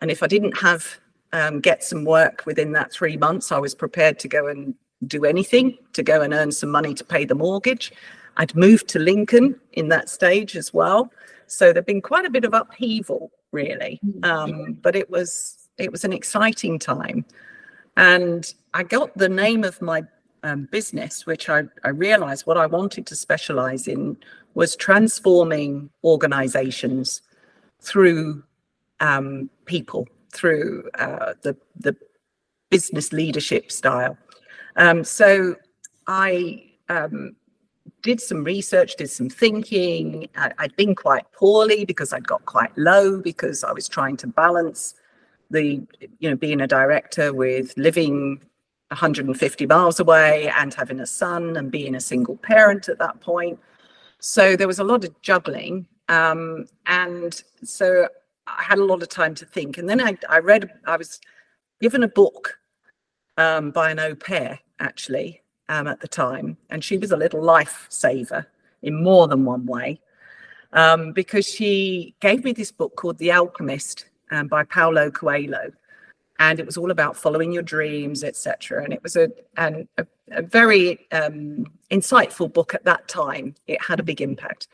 And 0.01 0.09
if 0.09 0.23
I 0.23 0.27
didn't 0.27 0.57
have 0.57 1.00
um, 1.33 1.59
get 1.59 1.83
some 1.83 2.05
work 2.05 2.43
within 2.45 2.71
that 2.73 2.91
three 2.91 3.17
months, 3.17 3.51
I 3.51 3.59
was 3.59 3.75
prepared 3.75 4.19
to 4.19 4.27
go 4.27 4.47
and 4.47 4.75
do 5.05 5.25
anything 5.25 5.77
to 5.93 6.03
go 6.03 6.21
and 6.21 6.33
earn 6.33 6.51
some 6.51 6.69
money 6.69 6.93
to 6.93 7.03
pay 7.03 7.25
the 7.25 7.35
mortgage. 7.35 7.91
I'd 8.38 8.55
moved 8.55 8.88
to 8.89 9.00
Lincoln 9.00 9.59
in 9.73 9.89
that 9.89 10.09
stage 10.09 10.55
as 10.55 10.73
well. 10.73 11.12
So 11.47 11.73
there'd 11.73 11.85
been 11.85 12.01
quite 12.01 12.25
a 12.25 12.29
bit 12.29 12.45
of 12.45 12.53
upheaval, 12.53 13.31
really. 13.51 14.00
Mm-hmm. 14.05 14.23
Um, 14.23 14.73
but 14.81 14.95
it 14.95 15.09
was 15.09 15.57
it 15.77 15.91
was 15.91 16.03
an 16.03 16.13
exciting 16.13 16.79
time. 16.79 17.25
And 17.97 18.51
I 18.73 18.83
got 18.83 19.15
the 19.17 19.29
name 19.29 19.63
of 19.63 19.81
my 19.81 20.03
um, 20.43 20.67
business, 20.71 21.25
which 21.25 21.50
I, 21.50 21.63
I 21.83 21.89
realized 21.89 22.45
what 22.45 22.57
I 22.57 22.65
wanted 22.65 23.05
to 23.07 23.15
specialize 23.15 23.88
in 23.88 24.17
was 24.53 24.75
transforming 24.75 25.89
organizations 26.03 27.22
through 27.81 28.43
um, 29.00 29.50
people, 29.65 30.07
through 30.33 30.89
uh, 31.00 31.33
the, 31.41 31.55
the 31.75 31.95
business 32.69 33.12
leadership 33.12 33.72
style. 33.72 34.17
Um, 34.75 35.03
so 35.03 35.55
I 36.07 36.63
um, 36.89 37.36
did 38.01 38.19
some 38.22 38.43
research, 38.43 38.95
did 38.95 39.10
some 39.10 39.29
thinking. 39.29 40.27
I, 40.36 40.51
had 40.57 40.75
been 40.75 40.95
quite 40.95 41.31
poorly 41.31 41.86
because 41.86 42.13
I'd 42.13 42.27
got 42.27 42.45
quite 42.45 42.75
low 42.77 43.19
because 43.19 43.63
I 43.63 43.72
was 43.72 43.88
trying 43.88 44.17
to 44.17 44.27
balance 44.27 44.95
the, 45.50 45.81
you 46.19 46.29
know, 46.29 46.36
being 46.36 46.62
a 46.62 46.67
director 46.67 47.33
with 47.33 47.74
living 47.77 48.41
150 48.89 49.65
miles 49.65 50.00
away 50.00 50.51
and 50.57 50.74
having 50.74 51.00
a 51.00 51.05
son 51.05 51.57
and 51.57 51.72
being 51.72 51.95
a 51.95 52.00
single 52.00 52.38
parent 52.38 52.89
at 52.89 53.00
that 53.00 53.19
point. 53.22 53.60
So 54.25 54.56
there 54.56 54.68
was 54.68 54.80
a 54.80 54.86
lot 54.86 55.03
of 55.03 55.22
juggling. 55.22 55.86
Um, 56.08 56.68
and 56.86 57.44
so 57.62 58.08
I 58.48 58.63
had 58.63 58.80
a 58.80 58.86
lot 58.86 59.03
of 59.03 59.10
time 59.10 59.36
to 59.36 59.46
think. 59.46 59.77
And 59.77 59.89
then 59.89 60.00
I, 60.00 60.18
I 60.30 60.39
read, 60.39 60.72
I 60.86 60.96
was 60.96 61.20
given 61.82 62.03
a 62.03 62.08
book 62.08 62.58
um, 63.36 63.72
by 63.72 63.92
an 63.92 64.00
au 64.00 64.15
pair 64.15 64.58
actually 64.80 65.42
um, 65.68 65.88
at 65.88 66.00
the 66.00 66.08
time, 66.08 66.56
and 66.70 66.82
she 66.82 66.98
was 66.98 67.12
a 67.12 67.18
little 67.18 67.42
lifesaver 67.42 68.46
in 68.82 69.03
more 69.03 69.27
than 69.27 69.44
one 69.44 69.65
way 69.65 70.00
um, 70.72 71.12
because 71.12 71.46
she 71.46 72.15
gave 72.22 72.46
me 72.46 72.53
this 72.53 72.72
book 72.72 72.96
called 72.96 73.18
The 73.18 73.34
Alchemist 73.34 74.06
um, 74.32 74.48
by 74.48 74.63
Paulo 74.63 75.12
Coelho, 75.12 75.70
and 76.50 76.59
it 76.59 76.65
was 76.65 76.77
all 76.77 76.91
about 76.91 77.15
following 77.15 77.51
your 77.51 77.63
dreams, 77.63 78.23
etc. 78.23 78.83
And 78.83 78.93
it 78.93 79.01
was 79.01 79.15
a 79.15 79.31
an, 79.57 79.88
a, 79.97 80.05
a 80.31 80.41
very 80.41 81.07
um, 81.12 81.65
insightful 81.89 82.51
book 82.51 82.73
at 82.73 82.83
that 82.83 83.07
time. 83.07 83.55
It 83.67 83.81
had 83.81 84.00
a 84.00 84.03
big 84.03 84.21
impact, 84.21 84.67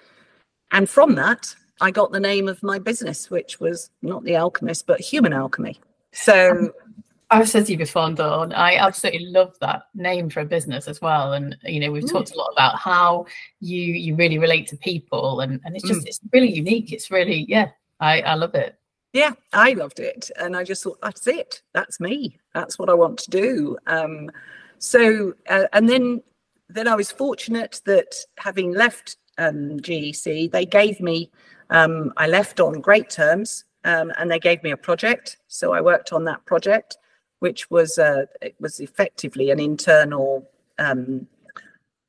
and 0.71 0.89
from 0.89 1.15
that, 1.15 1.53
I 1.79 1.91
got 1.91 2.11
the 2.11 2.19
name 2.19 2.47
of 2.47 2.61
my 2.63 2.79
business, 2.79 3.29
which 3.29 3.59
was 3.59 3.91
not 4.01 4.23
The 4.23 4.35
Alchemist, 4.35 4.87
but 4.87 4.99
Human 4.99 5.31
Alchemy. 5.31 5.79
So 6.11 6.71
I've 7.29 7.47
said 7.47 7.67
to 7.67 7.73
you 7.73 7.77
before, 7.77 8.11
Dawn, 8.11 8.51
I 8.53 8.75
absolutely 8.75 9.27
love 9.27 9.53
that 9.61 9.83
name 9.93 10.29
for 10.31 10.39
a 10.39 10.45
business 10.45 10.87
as 10.87 10.99
well. 10.99 11.33
And 11.33 11.55
you 11.63 11.79
know, 11.79 11.91
we've 11.91 12.03
mm. 12.03 12.11
talked 12.11 12.33
a 12.33 12.37
lot 12.37 12.49
about 12.51 12.79
how 12.79 13.27
you 13.59 13.79
you 13.79 14.15
really 14.15 14.39
relate 14.39 14.67
to 14.69 14.77
people, 14.77 15.41
and 15.41 15.61
and 15.65 15.75
it's 15.75 15.87
just 15.87 16.01
mm. 16.01 16.07
it's 16.07 16.19
really 16.33 16.51
unique. 16.51 16.91
It's 16.91 17.11
really 17.11 17.45
yeah, 17.47 17.69
I 17.99 18.21
I 18.21 18.33
love 18.33 18.55
it. 18.55 18.75
Yeah, 19.13 19.33
I 19.53 19.73
loved 19.73 19.99
it, 19.99 20.29
and 20.39 20.55
I 20.55 20.63
just 20.63 20.83
thought 20.83 20.99
that's 21.01 21.25
it. 21.25 21.61
That's 21.73 21.99
me. 21.99 22.39
That's 22.53 22.77
what 22.77 22.89
I 22.89 22.93
want 22.93 23.17
to 23.19 23.31
do. 23.31 23.77
Um, 23.87 24.29
so 24.77 25.33
uh, 25.49 25.65
and 25.73 25.89
then 25.89 26.21
then 26.69 26.87
I 26.87 26.95
was 26.95 27.11
fortunate 27.11 27.81
that 27.85 28.15
having 28.37 28.73
left 28.73 29.17
um, 29.37 29.79
GEC, 29.79 30.51
they 30.51 30.65
gave 30.65 30.99
me. 30.99 31.31
Um, 31.71 32.13
I 32.17 32.27
left 32.27 32.59
on 32.59 32.81
great 32.81 33.09
terms, 33.09 33.65
um, 33.83 34.11
and 34.17 34.29
they 34.29 34.39
gave 34.39 34.61
me 34.63 34.71
a 34.71 34.77
project. 34.77 35.37
So 35.47 35.73
I 35.73 35.81
worked 35.81 36.13
on 36.13 36.25
that 36.25 36.45
project 36.45 36.97
which 37.39 37.69
was 37.69 37.97
uh, 37.97 38.25
it 38.41 38.55
was 38.59 38.79
effectively 38.79 39.49
an 39.49 39.59
internal 39.59 40.47
um, 40.77 41.27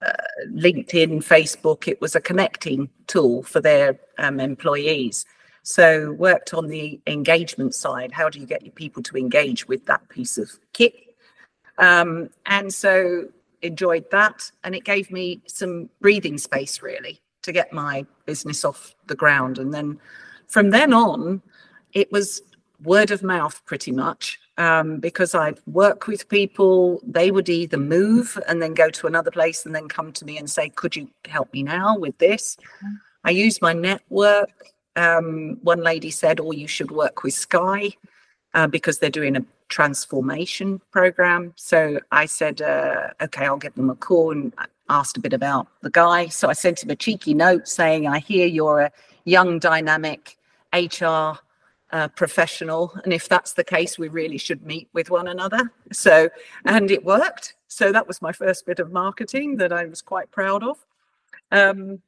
uh, 0.03 0.13
LinkedIn, 0.49 1.25
Facebook. 1.25 1.89
It 1.89 2.01
was 2.01 2.15
a 2.15 2.21
connecting 2.21 2.91
tool 3.07 3.43
for 3.43 3.61
their 3.61 3.99
um, 4.19 4.41
employees. 4.41 5.25
So 5.63 6.13
worked 6.13 6.55
on 6.55 6.69
the 6.69 7.01
engagement 7.07 7.75
side. 7.75 8.13
How 8.13 8.29
do 8.29 8.39
you 8.39 8.47
get 8.47 8.65
your 8.65 8.73
people 8.73 9.03
to 9.05 9.17
engage 9.17 9.69
with 9.69 9.87
that 9.87 10.09
piece 10.09 10.39
of 10.39 10.51
kit? 10.73 10.95
Um, 11.79 12.31
and 12.47 12.73
so 12.73 13.29
enjoyed 13.63 14.11
that, 14.11 14.51
and 14.65 14.75
it 14.75 14.85
gave 14.85 15.11
me 15.11 15.43
some 15.47 15.91
breathing 16.01 16.39
space 16.39 16.83
really 16.83 17.21
to 17.43 17.53
get 17.53 17.73
my 17.73 18.05
business 18.27 18.65
off 18.65 18.95
the 19.07 19.15
ground. 19.15 19.59
And 19.59 19.73
then 19.73 19.99
from 20.49 20.71
then 20.71 20.93
on, 20.93 21.43
it 21.93 22.11
was 22.13 22.43
word 22.83 23.11
of 23.11 23.23
mouth 23.23 23.61
pretty 23.67 23.93
much 23.93 24.39
um, 24.59 24.99
because 24.99 25.35
I'd 25.35 25.59
work 25.67 26.07
with 26.07 26.29
people. 26.29 27.01
They 27.07 27.31
would 27.31 27.49
either 27.49 27.77
move 27.77 28.39
and 28.49 28.61
then 28.61 28.75
go 28.75 28.91
to 28.91 29.07
another 29.07 29.31
place 29.31 29.65
and 29.65 29.75
then 29.75 29.89
come 29.89 30.13
to 30.13 30.25
me 30.25 30.39
and 30.39 30.49
say, 30.49 30.69
Could 30.69 30.97
you 30.97 31.09
help 31.27 31.53
me 31.53 31.63
now 31.63 31.97
with 31.97 32.17
this? 32.19 32.57
Mm-hmm. 32.57 32.95
I 33.25 33.31
use 33.31 33.61
my 33.61 33.73
network. 33.73 34.51
Um, 34.97 35.59
one 35.63 35.81
lady 35.83 36.11
said, 36.11 36.41
Oh, 36.41 36.53
you 36.53 36.67
should 36.67 36.91
work 36.91 37.23
with 37.23 37.35
Sky 37.35 37.91
uh, 38.55 38.67
because 38.67 38.99
they're 38.99 39.11
doing 39.11 39.37
a 39.37 39.45
transformation 39.69 40.81
program. 40.91 41.53
So 41.57 42.01
I 42.11 42.27
said, 42.27 42.61
uh, 42.61 43.09
Okay, 43.23 43.47
I'll 43.47 43.57
give 43.57 43.75
them 43.75 43.91
a 43.91 43.95
call 43.95 44.33
and 44.33 44.53
asked 44.89 45.17
a 45.17 45.21
bit 45.21 45.33
about 45.33 45.69
the 45.83 45.91
guy. 45.91 46.27
So 46.27 46.49
I 46.49 46.53
sent 46.53 46.83
him 46.83 46.91
a 46.91 46.97
cheeky 46.97 47.35
note 47.35 47.69
saying, 47.69 48.07
I 48.07 48.19
hear 48.19 48.47
you're 48.47 48.81
a 48.81 48.93
young, 49.25 49.59
dynamic 49.59 50.37
HR 50.73 51.39
uh, 51.93 52.09
professional. 52.15 52.93
And 53.05 53.13
if 53.13 53.29
that's 53.29 53.55
the 53.55 53.65
case, 53.65 53.99
we 53.99 54.09
really 54.09 54.39
should 54.39 54.65
meet 54.65 54.89
with 54.93 55.11
one 55.11 55.29
another. 55.29 55.73
So, 55.93 56.29
and 56.65 56.91
it 56.91 57.05
worked. 57.05 57.55
So 57.69 57.93
that 57.93 58.07
was 58.07 58.21
my 58.21 58.33
first 58.33 58.67
bit 58.67 58.81
of 58.81 58.93
marketing 58.93 59.57
that 59.57 59.73
I 59.73 59.87
was 59.87 60.03
quite 60.03 60.31
proud 60.31 60.63
of. 60.63 60.85
Um, 61.53 62.01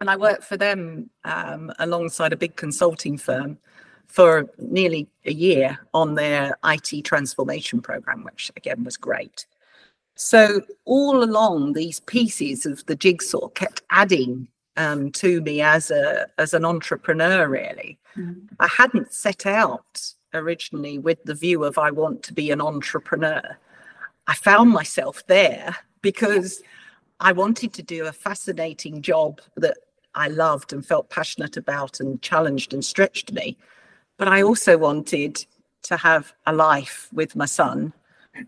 and 0.00 0.08
I 0.08 0.16
worked 0.16 0.44
for 0.44 0.56
them 0.56 1.10
um, 1.24 1.72
alongside 1.78 2.32
a 2.32 2.36
big 2.36 2.56
consulting 2.56 3.18
firm 3.18 3.58
for 4.06 4.48
nearly 4.58 5.08
a 5.26 5.32
year 5.32 5.78
on 5.92 6.14
their 6.14 6.56
IT 6.64 7.04
transformation 7.04 7.80
program, 7.80 8.24
which 8.24 8.50
again 8.56 8.84
was 8.84 8.96
great. 8.96 9.46
So 10.14 10.62
all 10.84 11.22
along, 11.22 11.74
these 11.74 12.00
pieces 12.00 12.66
of 12.66 12.84
the 12.86 12.96
jigsaw 12.96 13.48
kept 13.48 13.82
adding 13.90 14.48
um, 14.76 15.12
to 15.12 15.40
me 15.42 15.60
as 15.60 15.90
a 15.90 16.26
as 16.38 16.54
an 16.54 16.64
entrepreneur. 16.64 17.48
Really, 17.48 17.98
mm. 18.16 18.40
I 18.58 18.68
hadn't 18.68 19.12
set 19.12 19.46
out 19.46 20.02
originally 20.34 20.98
with 20.98 21.22
the 21.24 21.34
view 21.34 21.64
of 21.64 21.78
I 21.78 21.90
want 21.90 22.22
to 22.24 22.32
be 22.32 22.50
an 22.50 22.60
entrepreneur. 22.60 23.42
I 24.26 24.34
found 24.34 24.70
myself 24.70 25.26
there 25.26 25.76
because 26.02 26.62
I 27.20 27.32
wanted 27.32 27.72
to 27.74 27.82
do 27.82 28.06
a 28.06 28.12
fascinating 28.12 29.02
job 29.02 29.40
that 29.56 29.78
I 30.18 30.28
loved 30.28 30.72
and 30.72 30.84
felt 30.84 31.10
passionate 31.10 31.56
about 31.56 32.00
and 32.00 32.20
challenged 32.20 32.74
and 32.74 32.84
stretched 32.84 33.32
me. 33.32 33.56
But 34.18 34.28
I 34.28 34.42
also 34.42 34.76
wanted 34.76 35.44
to 35.82 35.96
have 35.96 36.32
a 36.46 36.52
life 36.52 37.08
with 37.12 37.36
my 37.36 37.46
son 37.46 37.92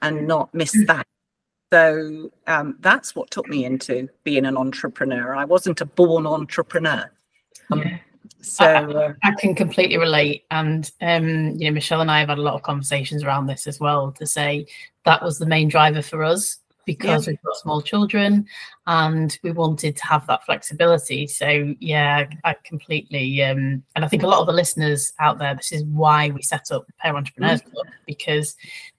and 0.03 0.27
not 0.27 0.53
miss 0.53 0.73
that. 0.87 1.07
So 1.73 2.31
um, 2.49 2.77
that's 2.81 3.15
what 3.15 3.31
took 3.31 3.49
me 3.49 3.65
into 3.65 4.09
being 4.25 4.45
an 4.45 4.57
entrepreneur. 4.57 5.35
I 5.35 5.45
wasn't 5.45 5.81
a 5.81 5.87
born 5.87 6.27
entrepreneur. 6.27 7.11
Um, 7.71 7.83
yeah. 7.83 7.99
So 8.43 8.65
uh, 8.65 9.13
I, 9.23 9.29
I, 9.29 9.35
can 9.35 9.55
completely 9.55 9.99
relate, 9.99 10.45
and 10.51 10.91
um, 11.01 11.51
you 11.59 11.67
know, 11.67 11.73
Michelle 11.73 12.01
and 12.01 12.11
I 12.11 12.21
have 12.21 12.31
had 12.31 12.39
a 12.39 12.43
lot 12.43 12.55
of 12.55 12.63
conversations 12.63 13.23
around 13.23 13.47
this 13.47 13.67
as 13.67 13.79
well. 13.79 14.13
To 14.13 14.27
say 14.27 14.67
that 15.05 15.23
was 15.23 15.39
the 15.39 15.47
main 15.47 15.69
driver 15.69 16.03
for 16.03 16.25
us 16.25 16.59
because 16.85 17.27
yeah. 17.27 17.33
we've 17.33 17.43
got 17.43 17.57
small 17.57 17.83
children 17.83 18.47
and 18.87 19.39
we 19.43 19.53
wanted 19.53 19.97
to 19.97 20.07
have 20.07 20.27
that 20.27 20.45
flexibility. 20.45 21.27
So 21.27 21.75
yeah, 21.81 22.27
I 22.45 22.57
completely 22.65 23.43
um, 23.43 23.83
and 23.95 24.05
I 24.05 24.09
think 24.09 24.23
a 24.23 24.27
lot 24.27 24.41
of 24.41 24.47
the 24.47 24.53
listeners 24.53 25.13
out 25.19 25.39
there, 25.39 25.55
this 25.55 25.73
is 25.73 25.85
why 25.85 26.31
we 26.31 26.43
set 26.43 26.71
up 26.71 26.87
Parentrepreneurs 27.05 27.63
mm-hmm. 27.63 27.71
Club 27.71 27.87
because 28.07 28.57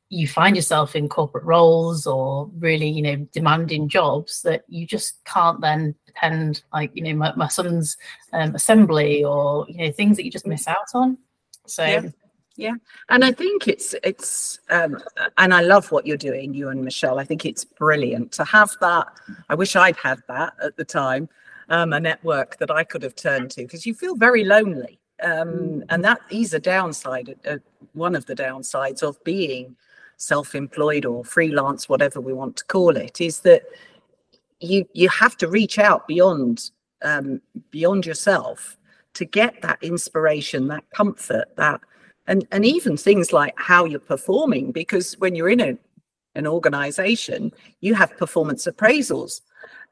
you 0.10 0.28
find 0.28 0.58
yourself 0.58 0.96
in 0.96 1.08
corporate 1.08 1.46
roles 1.46 2.06
or 2.06 2.50
really, 2.58 2.90
you 2.90 3.02
know, 3.02 3.16
demanding 3.32 3.88
jobs 3.88 4.42
that 4.42 4.64
you 4.68 4.86
just 4.86 5.24
can't 5.24 5.62
then 5.62 5.96
attend 6.10 6.64
like, 6.74 6.92
you 6.94 7.02
know, 7.02 7.14
my, 7.14 7.34
my 7.36 7.48
son's 7.48 7.96
um, 8.34 8.54
assembly 8.54 9.24
or, 9.24 9.66
you 9.70 9.78
know, 9.78 9.92
things 9.92 10.18
that 10.18 10.26
you 10.26 10.32
just 10.32 10.46
miss 10.46 10.68
out 10.68 10.78
on. 10.94 11.18
So 11.66 11.86
yeah 11.86 12.02
yeah. 12.56 12.76
And 13.10 13.24
i 13.24 13.32
think 13.32 13.68
it's 13.68 13.96
it's 14.04 14.60
um, 14.70 14.98
and 15.38 15.54
i 15.54 15.62
love 15.62 15.92
what 15.92 16.06
you're 16.06 16.18
doing 16.18 16.54
you 16.54 16.70
and 16.70 16.84
michelle. 16.84 17.20
I 17.20 17.24
think 17.24 17.46
it's 17.46 17.66
brilliant 17.66 18.32
to 18.34 18.44
have 18.46 18.72
that. 18.82 19.08
I 19.50 19.56
wish 19.56 19.76
i'd 19.76 19.98
had 19.98 20.20
that 20.28 20.54
at 20.64 20.76
the 20.78 20.86
time 20.86 21.30
um, 21.70 21.94
a 21.94 22.00
network 22.00 22.58
that 22.58 22.72
i 22.72 22.84
could 22.84 23.04
have 23.04 23.16
turned 23.16 23.52
to 23.52 23.62
because 23.62 23.86
you 23.86 23.94
feel 23.94 24.16
very 24.16 24.44
lonely. 24.44 25.00
Um, 25.24 25.48
mm. 25.48 25.84
and 25.90 26.04
that 26.04 26.20
is 26.32 26.54
a 26.54 26.60
downside 26.60 27.36
uh, 27.48 27.58
one 27.94 28.16
of 28.16 28.26
the 28.26 28.36
downsides 28.36 29.04
of 29.04 29.24
being 29.24 29.76
self-employed 30.18 31.06
or 31.06 31.24
freelance 31.24 31.88
whatever 31.88 32.20
we 32.20 32.34
want 32.34 32.58
to 32.58 32.66
call 32.66 32.96
it 32.98 33.22
is 33.22 33.40
that 33.42 33.64
you 34.60 34.88
you 34.94 35.10
have 35.10 35.36
to 35.38 35.48
reach 35.48 35.80
out 35.80 36.08
beyond 36.08 36.72
um, 37.04 37.42
beyond 37.72 38.06
yourself 38.06 38.78
to 39.14 39.26
get 39.26 39.62
that 39.62 39.78
inspiration 39.82 40.68
that 40.68 40.84
comfort 40.92 41.46
that 41.58 41.82
and 42.28 42.48
and 42.52 42.66
even 42.66 42.98
things 42.98 43.34
like 43.34 43.54
how 43.58 43.86
you're 43.86 44.00
performing 44.00 44.72
because 44.72 45.14
when 45.20 45.36
you're 45.36 45.50
in 45.50 45.60
a, 45.60 45.78
an 46.36 46.48
organization 46.48 47.52
you 47.82 47.94
have 47.94 48.18
performance 48.18 48.66
appraisals. 48.66 49.42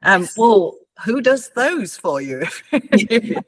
Um 0.02 0.28
well 0.36 0.76
who 1.04 1.20
does 1.20 1.50
those 1.50 1.96
for 1.96 2.20
you? 2.20 2.44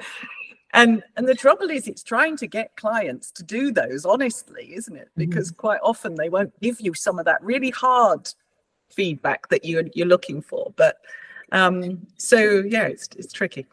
And 0.74 1.02
and 1.16 1.28
the 1.28 1.34
trouble 1.34 1.68
is 1.68 1.86
it's 1.86 2.02
trying 2.02 2.36
to 2.38 2.46
get 2.46 2.76
clients 2.76 3.30
to 3.32 3.42
do 3.42 3.72
those 3.72 4.06
honestly 4.06 4.72
isn't 4.74 4.96
it? 4.96 5.10
Because 5.16 5.52
mm-hmm. 5.52 5.60
quite 5.60 5.80
often 5.82 6.14
they 6.14 6.30
won't 6.30 6.58
give 6.60 6.80
you 6.80 6.94
some 6.94 7.18
of 7.18 7.26
that 7.26 7.42
really 7.42 7.70
hard 7.70 8.32
feedback 8.90 9.48
that 9.48 9.64
you're 9.64 9.84
you're 9.94 10.06
looking 10.06 10.40
for. 10.40 10.72
But 10.76 10.96
um 11.52 12.06
so 12.16 12.62
yeah 12.66 12.84
it's 12.84 13.08
it's 13.16 13.32
tricky 13.32 13.66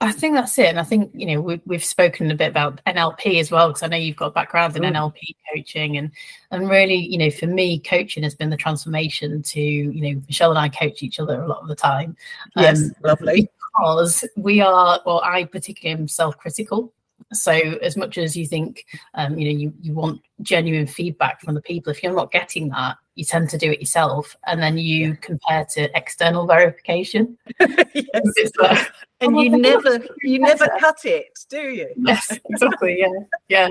I 0.00 0.12
think 0.12 0.34
that's 0.34 0.58
it. 0.58 0.66
And 0.66 0.78
I 0.78 0.82
think, 0.82 1.10
you 1.14 1.26
know, 1.26 1.40
we, 1.40 1.60
we've 1.64 1.84
spoken 1.84 2.30
a 2.30 2.34
bit 2.34 2.50
about 2.50 2.80
NLP 2.86 3.40
as 3.40 3.50
well, 3.50 3.68
because 3.68 3.82
I 3.82 3.86
know 3.86 3.96
you've 3.96 4.16
got 4.16 4.26
a 4.26 4.32
background 4.32 4.76
in 4.76 4.82
mm. 4.82 4.92
NLP 4.92 5.36
coaching. 5.54 5.96
And, 5.96 6.10
and 6.50 6.68
really, 6.68 6.96
you 6.96 7.16
know, 7.16 7.30
for 7.30 7.46
me, 7.46 7.78
coaching 7.78 8.22
has 8.22 8.34
been 8.34 8.50
the 8.50 8.56
transformation 8.56 9.42
to, 9.42 9.60
you 9.60 10.00
know, 10.00 10.22
Michelle 10.26 10.50
and 10.50 10.58
I 10.58 10.68
coach 10.68 11.02
each 11.02 11.20
other 11.20 11.40
a 11.40 11.46
lot 11.46 11.62
of 11.62 11.68
the 11.68 11.76
time. 11.76 12.16
Yes, 12.56 12.82
um, 12.82 12.92
lovely. 13.02 13.48
Because 13.78 14.24
we 14.36 14.60
are, 14.60 15.00
well, 15.06 15.20
I 15.24 15.44
particularly 15.44 16.00
am 16.00 16.08
self 16.08 16.36
critical. 16.38 16.92
So 17.32 17.52
as 17.52 17.96
much 17.96 18.18
as 18.18 18.36
you 18.36 18.46
think, 18.46 18.84
um, 19.14 19.38
you 19.38 19.50
know, 19.50 19.58
you, 19.58 19.74
you 19.80 19.94
want 19.94 20.20
genuine 20.42 20.86
feedback 20.86 21.40
from 21.40 21.54
the 21.54 21.62
people, 21.62 21.90
if 21.90 22.02
you're 22.02 22.14
not 22.14 22.30
getting 22.30 22.68
that, 22.70 22.96
you 23.14 23.24
tend 23.24 23.48
to 23.50 23.58
do 23.58 23.70
it 23.70 23.80
yourself, 23.80 24.36
and 24.46 24.62
then 24.62 24.76
you 24.76 25.16
compare 25.16 25.64
to 25.66 25.96
external 25.96 26.46
verification. 26.46 27.38
yes. 27.60 28.50
Like, 28.58 28.92
and 29.20 29.36
oh, 29.36 29.42
you 29.42 29.50
never, 29.50 30.00
you 30.22 30.38
never 30.38 30.68
cut 30.78 31.04
it, 31.04 31.38
do 31.48 31.60
you? 31.60 31.88
Yes, 31.96 32.38
exactly. 32.50 32.96
Yeah, 32.98 33.08
yeah. 33.48 33.68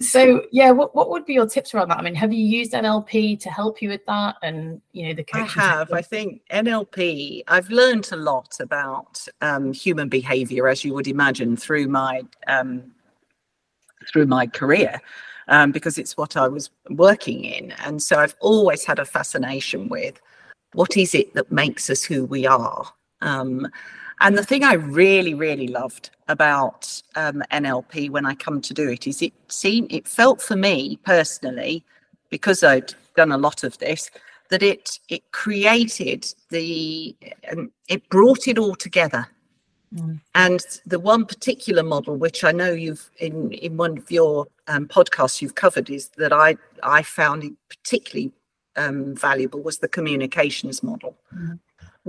So 0.00 0.44
yeah, 0.52 0.70
what, 0.70 0.94
what 0.94 1.10
would 1.10 1.26
be 1.26 1.34
your 1.34 1.46
tips 1.46 1.74
around 1.74 1.88
that? 1.88 1.98
I 1.98 2.02
mean, 2.02 2.14
have 2.14 2.32
you 2.32 2.44
used 2.44 2.72
NLP 2.72 3.40
to 3.40 3.50
help 3.50 3.82
you 3.82 3.88
with 3.88 4.06
that? 4.06 4.36
And 4.42 4.80
you 4.92 5.08
know, 5.08 5.14
the 5.14 5.26
I 5.32 5.40
have. 5.40 5.92
I 5.92 6.02
think 6.02 6.42
NLP. 6.52 7.42
I've 7.48 7.68
learned 7.70 8.08
a 8.12 8.16
lot 8.16 8.56
about 8.60 9.26
um, 9.40 9.72
human 9.72 10.08
behaviour, 10.08 10.68
as 10.68 10.84
you 10.84 10.94
would 10.94 11.08
imagine, 11.08 11.56
through 11.56 11.88
my 11.88 12.22
um, 12.46 12.92
through 14.12 14.26
my 14.26 14.46
career. 14.46 15.00
Um, 15.50 15.72
because 15.72 15.96
it's 15.96 16.14
what 16.14 16.36
I 16.36 16.46
was 16.46 16.68
working 16.90 17.44
in. 17.44 17.72
And 17.84 18.02
so 18.02 18.18
I've 18.18 18.36
always 18.40 18.84
had 18.84 18.98
a 18.98 19.06
fascination 19.06 19.88
with 19.88 20.20
what 20.74 20.96
is 20.96 21.14
it 21.14 21.32
that 21.32 21.50
makes 21.50 21.88
us 21.88 22.04
who 22.04 22.26
we 22.26 22.46
are. 22.46 22.86
Um, 23.22 23.66
and 24.20 24.36
the 24.36 24.44
thing 24.44 24.64
I 24.64 24.74
really, 24.74 25.34
really 25.34 25.68
loved 25.68 26.10
about 26.28 27.02
um, 27.14 27.42
NLP 27.52 28.10
when 28.10 28.26
I 28.26 28.34
come 28.34 28.60
to 28.60 28.74
do 28.74 28.88
it 28.88 29.06
is 29.06 29.22
it 29.22 29.32
seemed, 29.48 29.92
it 29.92 30.08
felt 30.08 30.42
for 30.42 30.56
me 30.56 30.98
personally, 31.04 31.84
because 32.30 32.62
I'd 32.62 32.94
done 33.16 33.32
a 33.32 33.38
lot 33.38 33.64
of 33.64 33.78
this, 33.78 34.10
that 34.50 34.62
it 34.62 34.98
it 35.08 35.30
created 35.32 36.26
the, 36.50 37.14
um, 37.52 37.70
it 37.88 38.08
brought 38.08 38.48
it 38.48 38.58
all 38.58 38.74
together. 38.74 39.26
Mm. 39.94 40.20
And 40.34 40.60
the 40.86 40.98
one 40.98 41.24
particular 41.24 41.82
model, 41.82 42.16
which 42.16 42.44
I 42.44 42.52
know 42.52 42.72
you've 42.72 43.10
in 43.18 43.52
in 43.52 43.76
one 43.76 43.98
of 43.98 44.10
your 44.10 44.46
um, 44.66 44.86
podcasts 44.86 45.40
you've 45.40 45.54
covered, 45.54 45.88
is 45.90 46.08
that 46.16 46.32
I 46.32 46.56
I 46.82 47.02
found 47.02 47.56
particularly 47.68 48.32
um, 48.76 49.14
valuable 49.14 49.62
was 49.62 49.78
the 49.78 49.88
communications 49.88 50.82
model. 50.82 51.16
Mm 51.34 51.58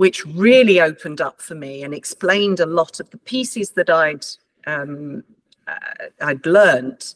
which 0.00 0.24
really 0.24 0.80
opened 0.80 1.20
up 1.20 1.42
for 1.42 1.54
me 1.54 1.82
and 1.82 1.92
explained 1.92 2.58
a 2.58 2.64
lot 2.64 3.00
of 3.00 3.10
the 3.10 3.18
pieces 3.18 3.72
that 3.72 3.90
I'd 3.90 4.24
um, 4.66 5.22
uh, 5.66 6.06
I'd 6.22 6.46
learned 6.46 7.14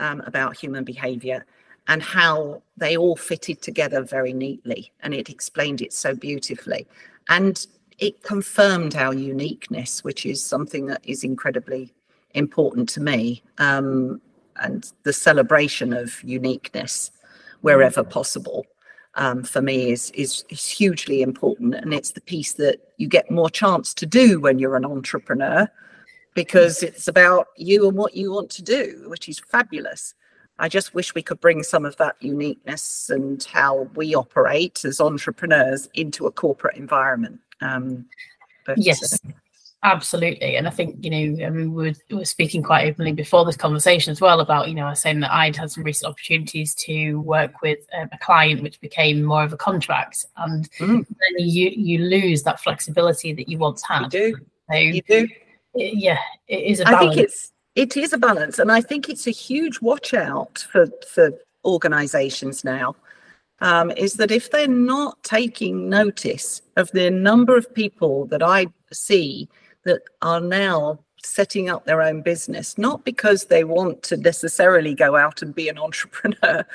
um, 0.00 0.22
about 0.22 0.56
human 0.56 0.84
behavior 0.84 1.44
and 1.88 2.02
how 2.02 2.62
they 2.78 2.96
all 2.96 3.16
fitted 3.16 3.60
together 3.60 4.02
very 4.02 4.32
neatly. 4.32 4.90
And 5.00 5.12
it 5.12 5.28
explained 5.28 5.82
it 5.82 5.92
so 5.92 6.14
beautifully. 6.14 6.86
And 7.28 7.66
it 7.98 8.22
confirmed 8.22 8.96
our 8.96 9.14
uniqueness, 9.14 10.02
which 10.04 10.26
is 10.26 10.44
something 10.44 10.86
that 10.86 11.02
is 11.04 11.24
incredibly 11.24 11.92
important 12.32 12.88
to 12.90 13.00
me. 13.00 13.42
Um, 13.58 14.20
and 14.56 14.90
the 15.02 15.12
celebration 15.12 15.92
of 15.92 16.22
uniqueness 16.22 17.10
wherever 17.60 18.04
possible 18.04 18.66
um, 19.16 19.42
for 19.42 19.62
me 19.62 19.90
is, 19.90 20.10
is 20.10 20.44
is 20.48 20.68
hugely 20.68 21.22
important, 21.22 21.74
and 21.74 21.94
it's 21.94 22.12
the 22.12 22.20
piece 22.20 22.52
that 22.54 22.80
you 22.96 23.08
get 23.08 23.30
more 23.30 23.50
chance 23.50 23.94
to 23.94 24.06
do 24.06 24.40
when 24.40 24.58
you're 24.58 24.76
an 24.76 24.84
entrepreneur, 24.84 25.68
because 26.34 26.82
it's 26.82 27.08
about 27.08 27.48
you 27.56 27.88
and 27.88 27.96
what 27.96 28.14
you 28.14 28.32
want 28.32 28.50
to 28.50 28.62
do, 28.62 29.04
which 29.06 29.28
is 29.28 29.38
fabulous. 29.38 30.14
I 30.58 30.68
just 30.68 30.94
wish 30.94 31.14
we 31.14 31.22
could 31.22 31.40
bring 31.40 31.62
some 31.64 31.84
of 31.84 31.96
that 31.96 32.16
uniqueness 32.20 33.10
and 33.10 33.42
how 33.42 33.88
we 33.94 34.14
operate 34.14 34.84
as 34.84 35.00
entrepreneurs 35.00 35.88
into 35.94 36.26
a 36.26 36.32
corporate 36.32 36.76
environment. 36.76 37.40
Um, 37.60 38.06
but, 38.66 38.78
yes. 38.78 39.20
Uh, 39.24 39.30
Absolutely. 39.86 40.56
And 40.56 40.66
I 40.66 40.70
think, 40.70 41.04
you 41.04 41.10
know, 41.10 41.44
I 41.44 41.50
mean, 41.50 41.74
we 41.74 41.90
were, 41.90 41.94
we 42.08 42.16
were 42.16 42.24
speaking 42.24 42.62
quite 42.62 42.88
openly 42.88 43.12
before 43.12 43.44
this 43.44 43.58
conversation 43.58 44.12
as 44.12 44.18
well 44.18 44.40
about, 44.40 44.66
you 44.68 44.74
know, 44.74 44.86
I 44.86 44.90
was 44.90 45.00
saying 45.00 45.20
that 45.20 45.30
I'd 45.30 45.56
had 45.56 45.70
some 45.70 45.84
recent 45.84 46.08
opportunities 46.10 46.74
to 46.76 47.20
work 47.20 47.60
with 47.60 47.80
um, 47.94 48.08
a 48.10 48.16
client, 48.16 48.62
which 48.62 48.80
became 48.80 49.22
more 49.22 49.44
of 49.44 49.52
a 49.52 49.58
contract. 49.58 50.24
And 50.38 50.70
mm. 50.78 51.06
then 51.06 51.34
you, 51.36 51.68
you 51.76 51.98
lose 51.98 52.44
that 52.44 52.60
flexibility 52.60 53.34
that 53.34 53.46
you 53.46 53.58
once 53.58 53.82
had. 53.86 54.04
You 54.04 54.08
do. 54.08 54.36
So, 54.70 54.78
you 54.78 55.02
do. 55.02 55.28
It, 55.74 55.98
yeah, 55.98 56.18
it 56.48 56.62
is 56.62 56.80
a 56.80 56.84
balance. 56.84 56.96
I 56.96 57.06
think 57.06 57.16
it's, 57.18 57.52
it 57.74 57.96
is 57.98 58.12
a 58.14 58.18
balance. 58.18 58.58
And 58.58 58.72
I 58.72 58.80
think 58.80 59.10
it's 59.10 59.26
a 59.26 59.32
huge 59.32 59.82
watch 59.82 60.14
out 60.14 60.66
for, 60.72 60.86
for 61.06 61.30
organizations 61.66 62.64
now. 62.64 62.96
Um, 63.64 63.90
is 63.92 64.14
that 64.14 64.30
if 64.30 64.50
they're 64.50 64.68
not 64.68 65.22
taking 65.22 65.88
notice 65.88 66.60
of 66.76 66.90
the 66.92 67.10
number 67.10 67.56
of 67.56 67.74
people 67.74 68.26
that 68.26 68.42
I 68.42 68.66
see 68.92 69.48
that 69.84 70.02
are 70.20 70.42
now 70.42 70.98
setting 71.24 71.70
up 71.70 71.86
their 71.86 72.02
own 72.02 72.20
business, 72.20 72.76
not 72.76 73.06
because 73.06 73.46
they 73.46 73.64
want 73.64 74.02
to 74.02 74.18
necessarily 74.18 74.94
go 74.94 75.16
out 75.16 75.40
and 75.40 75.54
be 75.54 75.70
an 75.70 75.78
entrepreneur, 75.86 76.66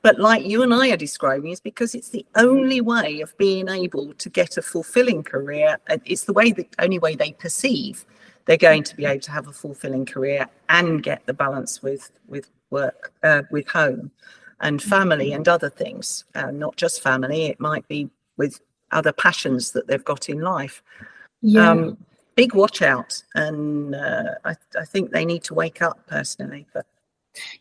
but 0.00 0.18
like 0.18 0.46
you 0.46 0.62
and 0.62 0.72
I 0.72 0.88
are 0.88 0.96
describing, 0.96 1.50
is 1.50 1.60
because 1.60 1.94
it's 1.94 2.08
the 2.08 2.24
only 2.34 2.80
way 2.80 3.20
of 3.20 3.36
being 3.36 3.68
able 3.68 4.14
to 4.14 4.30
get 4.30 4.56
a 4.56 4.62
fulfilling 4.62 5.24
career. 5.24 5.76
It's 6.06 6.24
the 6.24 6.32
way 6.32 6.52
the 6.52 6.66
only 6.78 6.98
way 6.98 7.14
they 7.14 7.32
perceive 7.32 8.06
they're 8.46 8.56
going 8.56 8.84
to 8.84 8.96
be 8.96 9.04
able 9.04 9.20
to 9.20 9.30
have 9.32 9.48
a 9.48 9.52
fulfilling 9.52 10.06
career 10.06 10.46
and 10.70 11.02
get 11.02 11.26
the 11.26 11.34
balance 11.34 11.82
with 11.82 12.10
with 12.26 12.48
work, 12.70 13.12
uh, 13.22 13.42
with 13.50 13.68
home, 13.68 14.10
and 14.60 14.82
family 14.82 15.32
and 15.32 15.48
other 15.48 15.70
things. 15.70 16.24
Uh, 16.34 16.50
not 16.50 16.76
just 16.76 17.02
family; 17.02 17.46
it 17.46 17.60
might 17.60 17.86
be 17.88 18.08
with 18.36 18.60
other 18.90 19.12
passions 19.12 19.72
that 19.72 19.86
they've 19.86 20.04
got 20.04 20.28
in 20.28 20.40
life. 20.40 20.82
Yeah. 21.42 21.70
Um, 21.70 21.96
big 22.34 22.54
watch 22.54 22.82
out, 22.82 23.22
and 23.34 23.94
uh, 23.94 24.34
I, 24.44 24.54
I 24.78 24.84
think 24.84 25.10
they 25.10 25.24
need 25.24 25.42
to 25.44 25.54
wake 25.54 25.82
up 25.82 26.06
personally. 26.06 26.66
But 26.72 26.86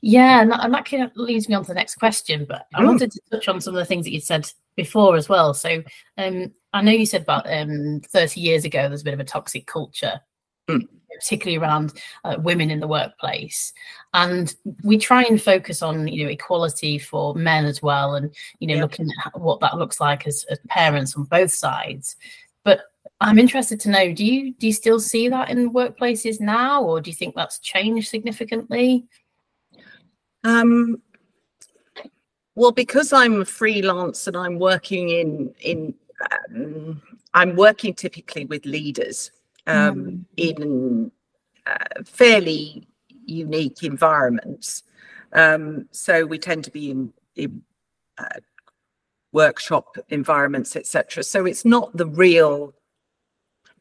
yeah, 0.02 0.42
and 0.42 0.52
that, 0.52 0.64
and 0.64 0.74
that 0.74 0.86
kind 0.86 1.04
of 1.04 1.12
leads 1.16 1.50
me 1.50 1.56
on 1.56 1.64
to 1.64 1.70
the 1.70 1.74
next 1.74 1.96
question. 1.96 2.46
But 2.48 2.68
I 2.74 2.82
mm. 2.82 2.86
wanted 2.86 3.12
to 3.12 3.22
touch 3.32 3.48
on 3.48 3.62
some 3.62 3.76
of 3.76 3.80
the 3.80 3.86
things 3.86 4.06
that 4.06 4.14
you 4.14 4.22
said 4.22 4.50
before 4.76 5.16
as 5.16 5.28
well. 5.28 5.54
So 5.54 5.84
um, 6.18 6.54
I 6.74 6.82
know 6.82 6.92
you 6.92 7.06
said 7.06 7.24
about 7.24 7.52
um, 7.52 8.02
30 8.08 8.40
years 8.40 8.64
ago 8.64 8.88
there's 8.88 9.02
a 9.02 9.06
bit 9.06 9.14
of 9.14 9.20
a 9.20 9.26
toxic 9.26 9.66
culture, 9.66 10.22
mm. 10.70 10.88
Particularly 11.16 11.58
around 11.58 11.94
uh, 12.24 12.36
women 12.40 12.70
in 12.70 12.80
the 12.80 12.88
workplace, 12.88 13.74
and 14.14 14.56
we 14.84 14.98
try 14.98 15.24
and 15.24 15.42
focus 15.42 15.82
on 15.82 16.08
you 16.08 16.24
know 16.24 16.30
equality 16.30 16.98
for 16.98 17.34
men 17.36 17.66
as 17.66 17.82
well, 17.82 18.16
and 18.16 18.34
you 18.60 18.68
know 18.68 18.76
yeah. 18.76 18.82
looking 18.82 19.10
at 19.26 19.40
what 19.40 19.60
that 19.60 19.78
looks 19.78 20.00
like 20.00 20.28
as, 20.28 20.46
as 20.50 20.60
parents 20.68 21.16
on 21.16 21.24
both 21.24 21.52
sides. 21.52 22.16
But 22.64 22.82
I'm 23.22 23.40
interested 23.40 23.80
to 23.82 23.90
know: 23.90 24.14
do 24.14 24.26
you 24.26 24.54
do 24.54 24.68
you 24.68 24.74
still 24.74 25.00
see 25.00 25.30
that 25.30 25.50
in 25.50 25.74
workplaces 25.74 26.40
now, 26.40 26.84
or 26.84 27.02
do 27.02 27.10
you 27.10 27.16
think 27.16 27.36
that's 27.36 27.60
changed 27.60 28.10
significantly? 28.10 29.06
Um, 30.44 31.02
well, 32.56 32.72
because 32.72 33.14
I'm 33.14 33.42
a 33.42 33.46
freelance 33.46 34.28
and 34.28 34.36
I'm 34.36 34.60
working 34.60 35.10
in 35.10 35.54
in 35.62 35.94
um, 36.50 37.02
I'm 37.34 37.56
working 37.56 37.94
typically 37.94 38.46
with 38.46 38.66
leaders 38.66 39.32
um, 39.68 39.96
mm. 39.96 40.26
in 40.38 41.12
uh, 41.66 42.04
fairly 42.06 42.88
unique 43.26 43.84
environments. 43.84 44.84
Um, 45.34 45.88
so 45.92 46.26
we 46.26 46.40
tend 46.40 46.64
to 46.64 46.72
be 46.72 46.90
in, 46.90 47.14
in 47.36 47.62
uh, 48.18 48.40
workshop 49.32 49.98
environments, 50.10 50.76
etc. 50.76 51.24
So 51.24 51.46
it's 51.46 51.66
not 51.66 51.96
the 51.96 52.08
real 52.08 52.74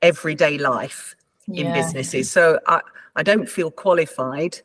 everyday 0.02 0.58
life 0.58 1.14
yeah. 1.46 1.66
in 1.66 1.72
businesses. 1.72 2.30
So 2.30 2.58
I, 2.66 2.80
I 3.14 3.22
don't 3.22 3.48
feel 3.48 3.70
qualified 3.70 4.60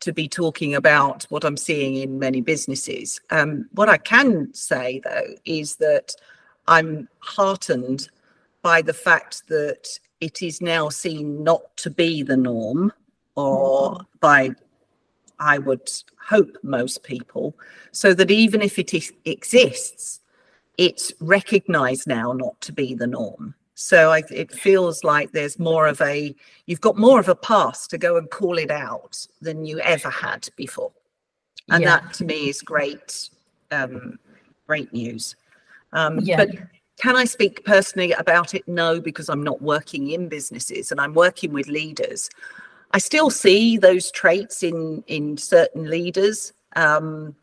to 0.00 0.12
be 0.12 0.28
talking 0.28 0.74
about 0.74 1.24
what 1.24 1.44
I'm 1.44 1.58
seeing 1.58 1.96
in 1.96 2.18
many 2.18 2.40
businesses. 2.40 3.20
Um, 3.30 3.68
what 3.72 3.88
I 3.88 3.98
can 3.98 4.52
say, 4.54 5.02
though, 5.04 5.34
is 5.44 5.76
that 5.76 6.14
I'm 6.66 7.08
heartened 7.18 8.08
by 8.62 8.82
the 8.82 8.92
fact 8.92 9.46
that 9.48 9.88
it 10.20 10.42
is 10.42 10.60
now 10.60 10.88
seen 10.88 11.42
not 11.42 11.76
to 11.78 11.90
be 11.90 12.22
the 12.22 12.36
norm, 12.36 12.92
or 13.36 13.92
mm-hmm. 13.92 14.04
by, 14.20 14.50
I 15.38 15.58
would 15.58 15.90
hope, 16.22 16.56
most 16.62 17.02
people, 17.02 17.56
so 17.92 18.12
that 18.14 18.30
even 18.30 18.60
if 18.62 18.78
it 18.78 18.92
is, 18.94 19.12
exists, 19.24 20.20
it's 20.76 21.12
recognized 21.20 22.06
now 22.06 22.32
not 22.32 22.60
to 22.62 22.72
be 22.72 22.94
the 22.94 23.06
norm. 23.06 23.54
So 23.74 24.10
I, 24.12 24.22
it 24.30 24.52
feels 24.52 25.04
like 25.04 25.32
there's 25.32 25.58
more 25.58 25.86
of 25.86 26.00
a, 26.02 26.34
you've 26.66 26.82
got 26.82 26.98
more 26.98 27.18
of 27.18 27.28
a 27.28 27.34
pass 27.34 27.86
to 27.86 27.96
go 27.96 28.18
and 28.18 28.30
call 28.30 28.58
it 28.58 28.70
out 28.70 29.26
than 29.40 29.64
you 29.64 29.80
ever 29.80 30.10
had 30.10 30.48
before. 30.56 30.92
And 31.70 31.82
yeah. 31.82 32.00
that 32.00 32.12
to 32.14 32.24
me 32.24 32.50
is 32.50 32.60
great, 32.60 33.30
um, 33.70 34.18
great 34.66 34.92
news. 34.92 35.34
Um, 35.94 36.20
yeah. 36.20 36.36
But 36.36 36.50
can 37.00 37.16
I 37.16 37.24
speak 37.24 37.64
personally 37.64 38.12
about 38.12 38.54
it? 38.54 38.68
No, 38.68 39.00
because 39.00 39.30
I'm 39.30 39.42
not 39.42 39.62
working 39.62 40.10
in 40.10 40.28
businesses 40.28 40.92
and 40.92 41.00
I'm 41.00 41.14
working 41.14 41.52
with 41.52 41.66
leaders. 41.66 42.28
I 42.92 42.98
still 42.98 43.30
see 43.30 43.78
those 43.78 44.10
traits 44.10 44.62
in 44.62 45.02
in 45.06 45.38
certain 45.38 45.88
leaders. 45.88 46.52
Um, 46.76 47.34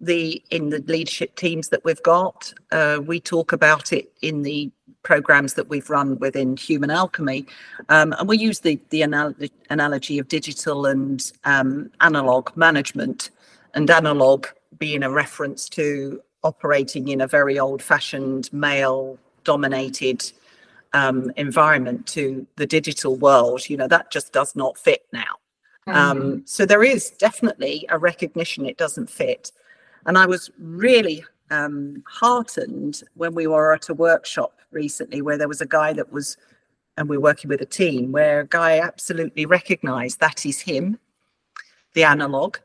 the 0.00 0.42
in 0.50 0.70
the 0.70 0.80
leadership 0.86 1.36
teams 1.36 1.68
that 1.68 1.84
we've 1.84 2.02
got, 2.02 2.52
uh, 2.72 2.98
we 3.06 3.20
talk 3.20 3.52
about 3.52 3.92
it 3.92 4.12
in 4.20 4.42
the 4.42 4.70
programs 5.04 5.54
that 5.54 5.68
we've 5.68 5.88
run 5.88 6.18
within 6.18 6.56
Human 6.56 6.90
Alchemy. 6.90 7.46
Um, 7.90 8.14
and 8.18 8.28
we 8.28 8.38
use 8.38 8.60
the, 8.60 8.80
the 8.88 9.02
anal- 9.02 9.34
analogy 9.70 10.18
of 10.18 10.28
digital 10.28 10.86
and 10.86 11.30
um, 11.44 11.90
analog 12.00 12.56
management, 12.56 13.30
and 13.74 13.88
analog 13.90 14.46
being 14.78 15.02
a 15.04 15.10
reference 15.10 15.68
to 15.68 16.20
operating 16.44 17.08
in 17.08 17.20
a 17.20 17.26
very 17.26 17.58
old 17.58 17.82
fashioned 17.82 18.52
male 18.52 19.18
dominated 19.42 20.30
um, 20.92 21.32
environment 21.36 22.06
to 22.06 22.46
the 22.56 22.66
digital 22.66 23.16
world. 23.16 23.68
You 23.68 23.76
know, 23.76 23.88
that 23.88 24.10
just 24.10 24.32
does 24.32 24.54
not 24.54 24.78
fit 24.78 25.06
now. 25.12 25.38
Um, 25.86 26.18
mm-hmm. 26.18 26.38
so 26.46 26.64
there 26.64 26.82
is 26.82 27.10
definitely 27.10 27.86
a 27.90 27.98
recognition 27.98 28.64
it 28.64 28.78
doesn't 28.78 29.10
fit. 29.10 29.52
And 30.06 30.16
I 30.16 30.26
was 30.26 30.50
really 30.58 31.24
um, 31.50 32.02
heartened 32.06 33.02
when 33.14 33.34
we 33.34 33.46
were 33.46 33.74
at 33.74 33.88
a 33.88 33.94
workshop 33.94 34.60
recently 34.70 35.20
where 35.20 35.36
there 35.36 35.48
was 35.48 35.60
a 35.60 35.66
guy 35.66 35.92
that 35.92 36.12
was, 36.12 36.36
and 36.96 37.08
we're 37.08 37.20
working 37.20 37.48
with 37.48 37.60
a 37.60 37.66
team 37.66 38.12
where 38.12 38.40
a 38.40 38.46
guy 38.46 38.78
absolutely 38.78 39.44
recognized 39.46 40.20
that 40.20 40.46
is 40.46 40.60
him, 40.60 40.98
the 41.94 42.04
analog, 42.04 42.56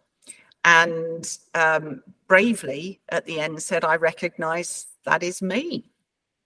and 0.69 1.39
um, 1.55 2.03
bravely 2.27 2.99
at 3.09 3.25
the 3.25 3.39
end 3.39 3.61
said, 3.61 3.83
I 3.83 3.95
recognize 3.95 4.85
that 5.03 5.23
is 5.23 5.41
me 5.41 5.89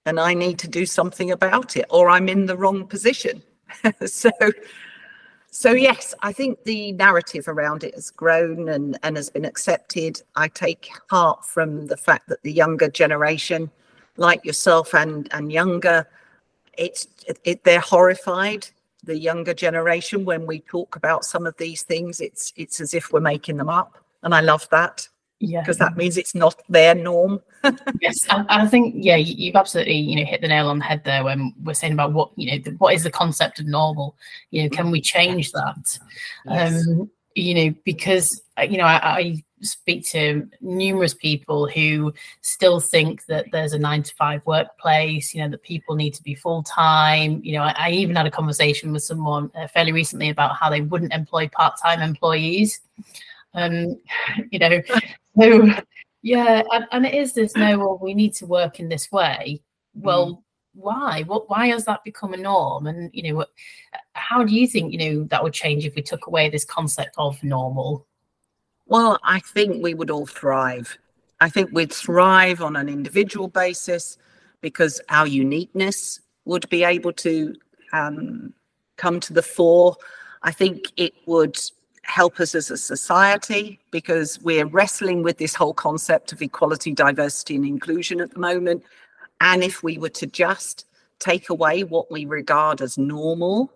and 0.06 0.18
I 0.18 0.34
need 0.34 0.58
to 0.60 0.68
do 0.70 0.86
something 0.86 1.32
about 1.32 1.76
it 1.76 1.86
or 1.90 2.10
I'm 2.10 2.30
in 2.30 2.46
the 2.46 2.56
wrong 2.56 2.88
position. 2.88 3.44
so 4.06 4.32
so 5.52 5.72
yes, 5.72 6.16
I 6.22 6.32
think 6.32 6.64
the 6.64 6.94
narrative 6.94 7.48
around 7.48 7.84
it 7.84 7.94
has 7.96 8.10
grown 8.10 8.70
and, 8.70 8.98
and 9.04 9.18
has 9.18 9.30
been 9.30 9.46
accepted. 9.46 10.22
I 10.36 10.48
take 10.48 10.90
heart 11.10 11.46
from 11.46 11.88
the 11.88 11.98
fact 11.98 12.30
that 12.30 12.42
the 12.44 12.52
younger 12.52 12.90
generation, 12.90 13.70
like 14.16 14.44
yourself 14.46 14.96
and 14.96 15.28
and 15.32 15.52
younger, 15.52 16.08
it's 16.78 17.08
it, 17.44 17.64
they're 17.66 17.82
horrified. 17.82 18.68
The 19.04 19.18
younger 19.18 19.54
generation, 19.54 20.24
when 20.26 20.48
we 20.48 20.62
talk 20.62 20.96
about 20.96 21.26
some 21.26 21.46
of 21.46 21.56
these 21.58 21.84
things, 21.84 22.20
it's 22.20 22.54
it's 22.56 22.82
as 22.82 22.94
if 22.94 23.12
we're 23.12 23.20
making 23.20 23.58
them 23.58 23.70
up, 23.70 24.03
and 24.24 24.34
I 24.34 24.42
love 24.42 24.68
that. 24.72 25.08
Yeah, 25.40 25.60
because 25.60 25.78
that 25.80 25.98
means 25.98 26.18
it's 26.18 26.34
not 26.34 26.56
their 26.70 26.96
norm. 26.96 27.42
yes, 28.02 28.26
I, 28.30 28.46
I, 28.48 28.68
think 28.68 28.96
yeah, 28.98 29.18
you've 29.18 29.58
absolutely 29.58 29.98
you 29.98 30.16
know 30.16 30.26
hit 30.26 30.42
the 30.42 30.48
nail 30.48 30.70
on 30.70 30.80
the 30.80 30.86
head 30.86 31.04
there 31.04 31.24
when 31.24 31.54
we're 31.64 31.74
saying 31.74 31.94
about 31.94 32.14
what 32.14 32.32
you 32.38 32.50
know 32.50 32.58
the, 32.64 32.72
what 32.78 32.94
is 32.94 33.04
the 33.04 33.12
concept 33.12 33.60
of 33.60 33.66
normal. 33.66 34.16
You 34.52 34.64
know, 34.64 34.70
can 34.70 34.90
we 34.90 35.02
change 35.02 35.52
that? 35.52 36.00
Yes. 36.46 36.88
Um, 36.88 37.12
you 37.36 37.56
know, 37.56 37.76
because 37.84 38.42
uh, 38.58 38.62
you 38.62 38.78
know 38.78 38.86
I, 38.86 39.18
I 39.18 39.44
speak 39.66 40.06
to 40.10 40.48
numerous 40.62 41.14
people 41.14 41.68
who 41.68 42.14
still 42.42 42.80
think 42.80 43.26
that 43.26 43.46
there's 43.52 43.74
a 43.74 43.80
nine 43.80 44.04
to 44.04 44.14
five 44.16 44.46
workplace, 44.46 45.34
you 45.34 45.42
know, 45.42 45.50
that 45.50 45.64
people 45.64 45.96
need 45.96 46.14
to 46.14 46.24
be 46.24 46.36
full 46.36 46.64
time. 46.64 47.42
You 47.44 47.54
know, 47.54 47.64
I, 47.64 47.76
I, 47.78 47.92
even 47.92 48.16
had 48.16 48.28
a 48.28 48.32
conversation 48.32 48.92
with 48.92 49.04
someone 49.04 49.52
uh, 49.56 49.68
fairly 49.68 49.92
recently 49.92 50.30
about 50.30 50.56
how 50.56 50.70
they 50.70 50.82
wouldn't 50.82 51.14
employ 51.14 51.48
part 51.48 51.76
time 51.82 52.02
employees. 52.02 52.80
Um, 53.54 54.00
you 54.52 54.60
know, 54.60 54.82
so 55.39 55.74
yeah, 56.22 56.63
and, 56.72 56.86
and 56.92 57.06
it 57.06 57.13
is 57.13 57.34
this 57.34 57.56
no, 57.56 57.78
well, 57.78 58.00
we 58.02 58.13
need 58.13 58.34
to 58.36 58.46
work 58.46 58.80
in 58.80 58.89
this 58.89 59.12
way. 59.12 59.62
Well, 59.94 60.28
mm. 60.28 60.42
why? 60.74 61.24
What? 61.24 61.50
Why 61.50 61.68
has 61.68 61.86
that 61.86 62.04
become 62.04 62.34
a 62.34 62.38
norm? 62.38 62.88
And 62.88 63.10
you 63.13 63.24
know, 63.24 63.36
what, 63.36 63.50
how 64.13 64.44
do 64.44 64.54
you 64.54 64.68
think 64.68 64.94
you 64.94 64.98
know 64.98 65.24
that 65.26 65.44
would 65.44 65.54
change 65.54 65.86
if 65.86 65.96
we 65.96 66.02
took 66.02 66.28
away 66.28 66.50
this 66.50 66.66
concept 66.66 67.16
of 67.18 67.42
normal? 67.44 68.08
Well, 68.86 69.20
I 69.24 69.39
think 69.39 69.84
we 69.84 69.94
would 69.94 70.10
all 70.10 70.26
thrive. 70.26 70.98
I 71.39 71.50
think 71.50 71.72
we'd 71.74 71.92
thrive 71.92 72.62
on 72.62 72.76
an 72.76 72.88
individual 72.88 73.48
basis 73.48 74.18
because 74.62 75.02
our 75.10 75.28
uniqueness 75.28 76.22
would 76.46 76.68
be 76.70 76.84
able 76.84 77.12
to 77.13 77.56
um, 77.92 78.54
come 78.96 79.20
to 79.20 79.34
the 79.34 79.42
fore. 79.42 79.98
I 80.42 80.52
think 80.52 80.86
it 80.96 81.13
would 81.26 81.60
help 82.04 82.39
us 82.39 82.54
as 82.54 82.70
a 82.70 82.78
society 82.78 83.80
because 83.92 84.39
we're 84.42 84.66
wrestling 84.66 85.24
with 85.24 85.38
this 85.38 85.56
whole 85.56 85.74
concept 85.74 86.32
of 86.32 86.42
equality, 86.42 86.94
diversity, 86.94 87.56
and 87.56 87.66
inclusion 87.66 88.22
at 88.22 88.32
the 88.32 88.39
moment. 88.39 88.84
And 89.42 89.63
if 89.63 89.84
we 89.84 89.98
were 89.98 90.10
to 90.10 90.28
just 90.28 90.86
take 91.20 91.50
away 91.50 91.84
what 91.84 92.12
we 92.12 92.26
regard 92.26 92.82
as 92.82 92.98
normal 92.98 93.72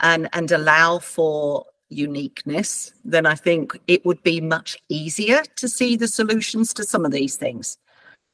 and, 0.00 0.28
and 0.32 0.50
allow 0.52 0.98
for 0.98 1.64
uniqueness, 1.88 2.92
then 3.04 3.26
I 3.26 3.34
think 3.34 3.78
it 3.86 4.04
would 4.04 4.22
be 4.22 4.40
much 4.40 4.76
easier 4.88 5.42
to 5.56 5.68
see 5.68 5.96
the 5.96 6.08
solutions 6.08 6.74
to 6.74 6.84
some 6.84 7.04
of 7.04 7.12
these 7.12 7.36
things, 7.36 7.78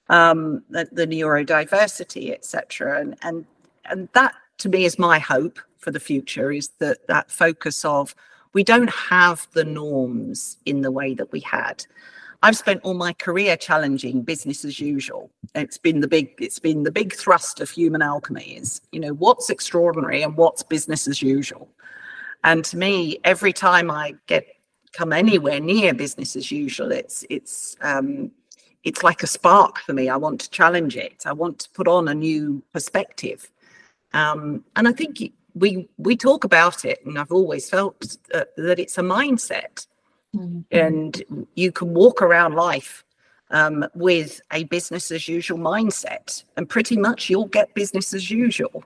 um, 0.09 0.63
the, 0.71 0.89
the 0.91 1.07
neurodiversity, 1.07 2.33
etc. 2.33 3.01
And 3.01 3.17
and 3.23 3.45
and 3.87 4.09
that 4.15 4.35
to 4.59 4.69
me 4.69 4.85
is 4.85 4.99
my 4.99 5.19
hope 5.19 5.59
for 5.79 5.91
the 5.91 6.01
future 6.01 6.53
is 6.53 6.69
that 6.79 7.07
that 7.09 7.31
focus 7.31 7.85
of 7.85 8.15
we 8.53 8.65
don't 8.65 8.91
have 8.91 9.47
the 9.53 9.65
norms 9.65 10.59
in 10.67 10.81
the 10.81 10.91
way 10.91 11.15
that 11.15 11.31
we 11.33 11.41
had. 11.41 11.85
I've 12.43 12.57
spent 12.57 12.81
all 12.85 12.95
my 12.95 13.13
career 13.13 13.57
challenging 13.57 14.23
business 14.23 14.65
as 14.65 14.81
usual. 14.81 15.31
It's 15.55 15.77
been 15.77 16.01
the 16.01 16.09
big 16.09 16.33
it's 16.39 16.59
been 16.59 16.85
the 16.85 16.93
big 16.93 17.13
thrust 17.13 17.61
of 17.61 17.69
human 17.69 18.01
alchemy 18.01 18.57
is, 18.57 18.81
you 18.93 19.01
know, 19.01 19.13
what's 19.13 19.51
extraordinary 19.51 20.23
and 20.23 20.37
what's 20.37 20.63
business 20.63 21.07
as 21.07 21.21
usual. 21.21 21.69
And 22.43 22.65
to 22.67 22.79
me, 22.79 23.19
every 23.25 23.53
time 23.53 23.91
I 23.91 24.15
get 24.27 24.47
come 24.93 25.13
anywhere 25.13 25.61
near 25.61 25.93
business 25.93 26.35
as 26.35 26.51
usual, 26.51 26.93
it's 26.93 27.25
it's 27.29 27.77
um 27.83 28.31
it's 28.85 29.03
like 29.03 29.23
a 29.23 29.27
spark 29.27 29.79
for 29.81 29.93
me. 29.93 30.09
I 30.09 30.17
want 30.17 30.41
to 30.41 30.51
challenge 30.51 30.97
it. 30.97 31.25
I 31.27 31.35
want 31.35 31.59
to 31.61 31.71
put 31.71 31.87
on 31.87 32.09
a 32.09 32.15
new 32.15 32.63
perspective. 32.73 33.51
Um, 34.15 34.65
and 34.77 34.89
I 34.89 34.93
think 34.93 35.21
we 35.55 35.89
we 35.99 36.17
talk 36.17 36.45
about 36.45 36.85
it, 36.85 37.05
and 37.05 37.19
I've 37.19 37.33
always 37.33 37.69
felt 37.69 38.17
uh, 38.35 38.45
that 38.57 38.79
it's 38.79 38.99
a 38.99 39.03
mindset, 39.03 39.87
mm-hmm. 40.35 40.61
and 40.71 41.47
you 41.55 41.73
can 41.73 41.95
walk 41.95 42.23
around 42.23 42.55
life 42.55 43.05
um, 43.51 43.87
with 43.95 44.41
a 44.53 44.65
business 44.65 45.11
as 45.11 45.29
usual 45.29 45.59
mindset, 45.59 46.45
and 46.57 46.69
pretty 46.69 46.97
much 46.97 47.29
you'll 47.31 47.47
get 47.47 47.75
business 47.75 48.15
as 48.15 48.31
usual. 48.31 48.85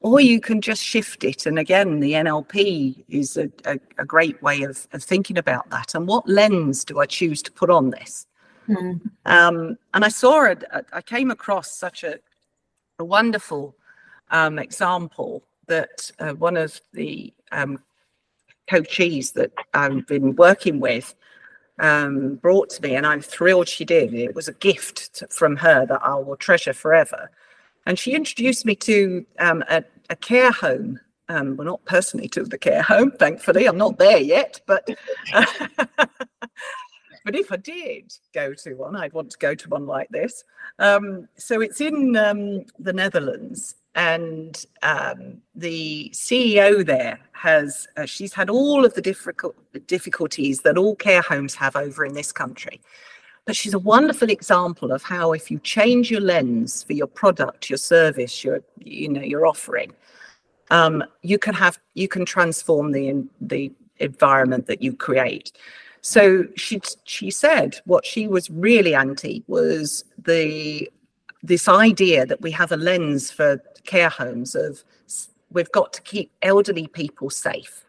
Or 0.00 0.20
you 0.20 0.38
can 0.38 0.60
just 0.60 0.82
shift 0.82 1.24
it. 1.24 1.46
And 1.46 1.58
again, 1.58 2.00
the 2.00 2.12
NLP 2.12 3.04
is 3.08 3.38
a, 3.38 3.50
a, 3.64 3.78
a 3.96 4.04
great 4.04 4.42
way 4.42 4.60
of, 4.62 4.86
of 4.92 5.02
thinking 5.02 5.38
about 5.38 5.70
that. 5.70 5.94
And 5.94 6.06
what 6.06 6.28
lens 6.28 6.84
do 6.84 6.98
I 6.98 7.06
choose 7.06 7.40
to 7.44 7.50
put 7.50 7.70
on 7.70 7.88
this? 7.88 8.26
Mm. 8.68 9.00
Um, 9.24 9.78
and 9.94 10.04
I 10.04 10.08
saw 10.08 10.44
it, 10.44 10.62
I 10.92 11.00
came 11.00 11.30
across 11.30 11.72
such 11.72 12.04
a, 12.04 12.18
a 12.98 13.04
wonderful 13.04 13.74
um, 14.30 14.58
example 14.58 15.42
that 15.66 16.10
uh, 16.18 16.34
one 16.34 16.56
of 16.56 16.80
the 16.92 17.32
um, 17.52 17.78
coaches 18.68 19.32
that 19.32 19.52
I've 19.72 20.06
been 20.06 20.34
working 20.36 20.80
with 20.80 21.14
um, 21.78 22.36
brought 22.36 22.70
to 22.70 22.82
me, 22.82 22.94
and 22.94 23.06
I'm 23.06 23.20
thrilled 23.20 23.68
she 23.68 23.84
did. 23.84 24.14
It 24.14 24.34
was 24.34 24.48
a 24.48 24.54
gift 24.54 25.14
to, 25.16 25.26
from 25.28 25.56
her 25.56 25.86
that 25.86 26.00
I 26.04 26.14
will 26.14 26.36
treasure 26.36 26.72
forever. 26.72 27.30
And 27.86 27.98
she 27.98 28.14
introduced 28.14 28.64
me 28.64 28.74
to 28.76 29.26
um, 29.38 29.64
a, 29.68 29.84
a, 30.08 30.16
care 30.16 30.52
home. 30.52 31.00
Um, 31.28 31.56
well, 31.56 31.66
not 31.66 31.84
personally 31.84 32.28
to 32.28 32.44
the 32.44 32.58
care 32.58 32.82
home, 32.82 33.10
thankfully. 33.18 33.66
I'm 33.66 33.76
not 33.78 33.98
there 33.98 34.18
yet, 34.18 34.60
but 34.66 34.88
uh, 35.32 35.46
but 37.24 37.34
if 37.34 37.50
I 37.50 37.56
did 37.56 38.12
go 38.32 38.54
to 38.54 38.74
one, 38.74 38.96
I'd 38.96 39.12
want 39.12 39.30
to 39.30 39.38
go 39.38 39.54
to 39.54 39.68
one 39.68 39.86
like 39.86 40.08
this. 40.10 40.44
Um, 40.78 41.28
so 41.36 41.60
it's 41.60 41.80
in 41.80 42.16
um, 42.16 42.64
the 42.78 42.92
Netherlands, 42.92 43.74
and 43.94 44.66
um, 44.82 45.38
the 45.54 46.10
CEO 46.12 46.84
there 46.84 47.18
has 47.32 47.86
uh, 47.96 48.06
she's 48.06 48.32
had 48.32 48.50
all 48.50 48.84
of 48.84 48.94
the 48.94 49.02
difficult 49.02 49.54
difficulties 49.86 50.60
that 50.62 50.76
all 50.76 50.96
care 50.96 51.22
homes 51.22 51.54
have 51.54 51.76
over 51.76 52.04
in 52.04 52.14
this 52.14 52.32
country. 52.32 52.80
But 53.46 53.54
she's 53.54 53.74
a 53.74 53.78
wonderful 53.78 54.30
example 54.30 54.90
of 54.90 55.02
how 55.02 55.32
if 55.32 55.50
you 55.50 55.58
change 55.58 56.10
your 56.10 56.22
lens 56.22 56.82
for 56.82 56.94
your 56.94 57.06
product, 57.06 57.68
your 57.68 57.76
service, 57.76 58.42
your 58.42 58.62
you 58.78 59.08
know 59.08 59.22
your 59.22 59.46
offering, 59.46 59.92
um, 60.70 61.04
you 61.22 61.38
can 61.38 61.54
have 61.54 61.78
you 61.94 62.08
can 62.08 62.24
transform 62.24 62.92
the 62.92 63.24
the 63.40 63.72
environment 63.98 64.66
that 64.66 64.82
you 64.82 64.92
create. 64.94 65.52
So 66.00 66.44
she 66.56 66.80
she 67.04 67.30
said 67.30 67.76
what 67.84 68.04
she 68.04 68.26
was 68.26 68.50
really 68.50 68.94
anti 68.94 69.44
was 69.46 70.04
the 70.18 70.90
this 71.44 71.68
idea 71.68 72.24
that 72.24 72.40
we 72.40 72.50
have 72.50 72.72
a 72.72 72.76
lens 72.76 73.30
for 73.30 73.62
care 73.84 74.08
homes 74.08 74.54
of 74.54 74.82
we've 75.50 75.70
got 75.72 75.92
to 75.92 76.02
keep 76.02 76.32
elderly 76.42 76.86
people 76.86 77.30
safe. 77.30 77.84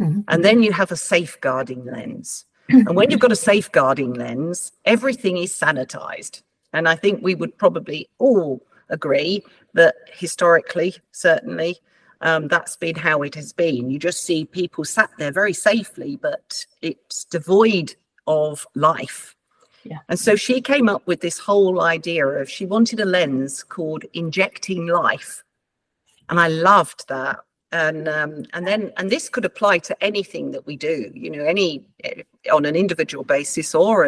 Mm-hmm. 0.00 0.20
And 0.28 0.44
then 0.44 0.62
you 0.62 0.72
have 0.72 0.90
a 0.90 0.96
safeguarding 0.96 1.84
lens. 1.84 2.46
and 2.68 2.96
when 2.96 3.10
you've 3.10 3.20
got 3.20 3.32
a 3.32 3.36
safeguarding 3.36 4.14
lens, 4.14 4.72
everything 4.84 5.36
is 5.36 5.52
sanitized. 5.52 6.42
And 6.72 6.88
I 6.88 6.96
think 6.96 7.22
we 7.22 7.34
would 7.34 7.56
probably 7.58 8.08
all 8.18 8.62
agree 8.88 9.44
that 9.74 9.94
historically, 10.12 10.96
certainly, 11.12 11.78
um, 12.22 12.48
that's 12.48 12.76
been 12.76 12.96
how 12.96 13.22
it 13.22 13.34
has 13.34 13.52
been. 13.52 13.90
You 13.90 13.98
just 13.98 14.24
see 14.24 14.46
people 14.46 14.84
sat 14.84 15.10
there 15.18 15.30
very 15.30 15.52
safely, 15.52 16.16
but 16.16 16.64
it's 16.80 17.24
devoid 17.24 17.94
of 18.26 18.66
life. 18.74 19.35
Yeah. 19.90 19.98
And 20.08 20.18
so 20.18 20.36
she 20.36 20.60
came 20.60 20.88
up 20.88 21.06
with 21.06 21.20
this 21.20 21.38
whole 21.38 21.80
idea 21.80 22.26
of 22.26 22.50
she 22.50 22.66
wanted 22.66 23.00
a 23.00 23.04
lens 23.04 23.62
called 23.62 24.04
injecting 24.12 24.86
life. 24.86 25.42
And 26.28 26.40
I 26.40 26.48
loved 26.48 27.08
that. 27.08 27.40
And 27.72 28.08
um, 28.08 28.44
and 28.52 28.66
then 28.66 28.92
and 28.96 29.10
this 29.10 29.28
could 29.28 29.44
apply 29.44 29.78
to 29.78 30.02
anything 30.02 30.52
that 30.52 30.66
we 30.66 30.76
do, 30.76 31.10
you 31.14 31.30
know, 31.30 31.44
any 31.44 31.84
eh, 32.04 32.22
on 32.52 32.64
an 32.64 32.76
individual 32.76 33.24
basis 33.24 33.74
or 33.74 34.06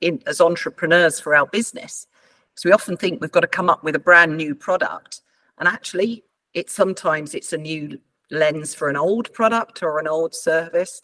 in, 0.00 0.22
as 0.26 0.40
entrepreneurs 0.40 1.20
for 1.20 1.34
our 1.34 1.46
business. 1.46 2.08
Because 2.50 2.64
we 2.64 2.72
often 2.72 2.96
think 2.96 3.20
we've 3.20 3.30
got 3.30 3.40
to 3.40 3.46
come 3.46 3.70
up 3.70 3.84
with 3.84 3.94
a 3.94 4.00
brand 4.00 4.36
new 4.36 4.54
product, 4.54 5.20
and 5.58 5.68
actually 5.68 6.24
it's 6.52 6.74
sometimes 6.74 7.34
it's 7.34 7.52
a 7.52 7.58
new 7.58 7.98
lens 8.30 8.74
for 8.74 8.88
an 8.88 8.96
old 8.96 9.32
product 9.32 9.82
or 9.82 9.98
an 9.98 10.08
old 10.08 10.34
service. 10.34 11.02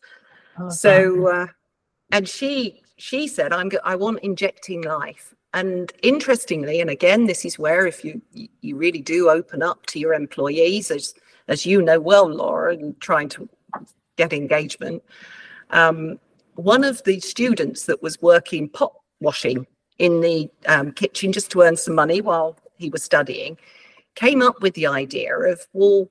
Oh, 0.58 0.70
so, 0.70 1.28
uh, 1.28 1.46
and 2.10 2.28
she 2.28 2.81
she 3.02 3.26
said, 3.26 3.52
"I'm 3.52 3.70
I 3.82 3.96
want 3.96 4.20
injecting 4.20 4.82
life." 4.82 5.34
And 5.54 5.92
interestingly, 6.02 6.80
and 6.80 6.88
again, 6.88 7.26
this 7.26 7.44
is 7.44 7.58
where 7.58 7.84
if 7.86 8.04
you 8.04 8.22
you 8.60 8.76
really 8.76 9.00
do 9.00 9.28
open 9.28 9.60
up 9.62 9.84
to 9.86 9.98
your 9.98 10.14
employees, 10.14 10.90
as 10.90 11.14
as 11.48 11.66
you 11.66 11.82
know 11.82 11.98
well, 11.98 12.28
Laura, 12.28 12.74
and 12.74 12.98
trying 13.00 13.28
to 13.30 13.48
get 14.16 14.32
engagement. 14.32 15.02
Um, 15.70 16.20
one 16.54 16.84
of 16.84 17.02
the 17.02 17.18
students 17.18 17.86
that 17.86 18.02
was 18.02 18.22
working 18.22 18.68
pot 18.68 18.92
washing 19.20 19.66
in 19.98 20.20
the 20.20 20.48
um, 20.66 20.92
kitchen 20.92 21.32
just 21.32 21.50
to 21.50 21.62
earn 21.62 21.76
some 21.76 21.96
money 21.96 22.20
while 22.20 22.56
he 22.76 22.88
was 22.88 23.02
studying 23.02 23.58
came 24.14 24.42
up 24.42 24.60
with 24.62 24.74
the 24.74 24.86
idea 24.86 25.36
of, 25.36 25.66
well, 25.72 26.08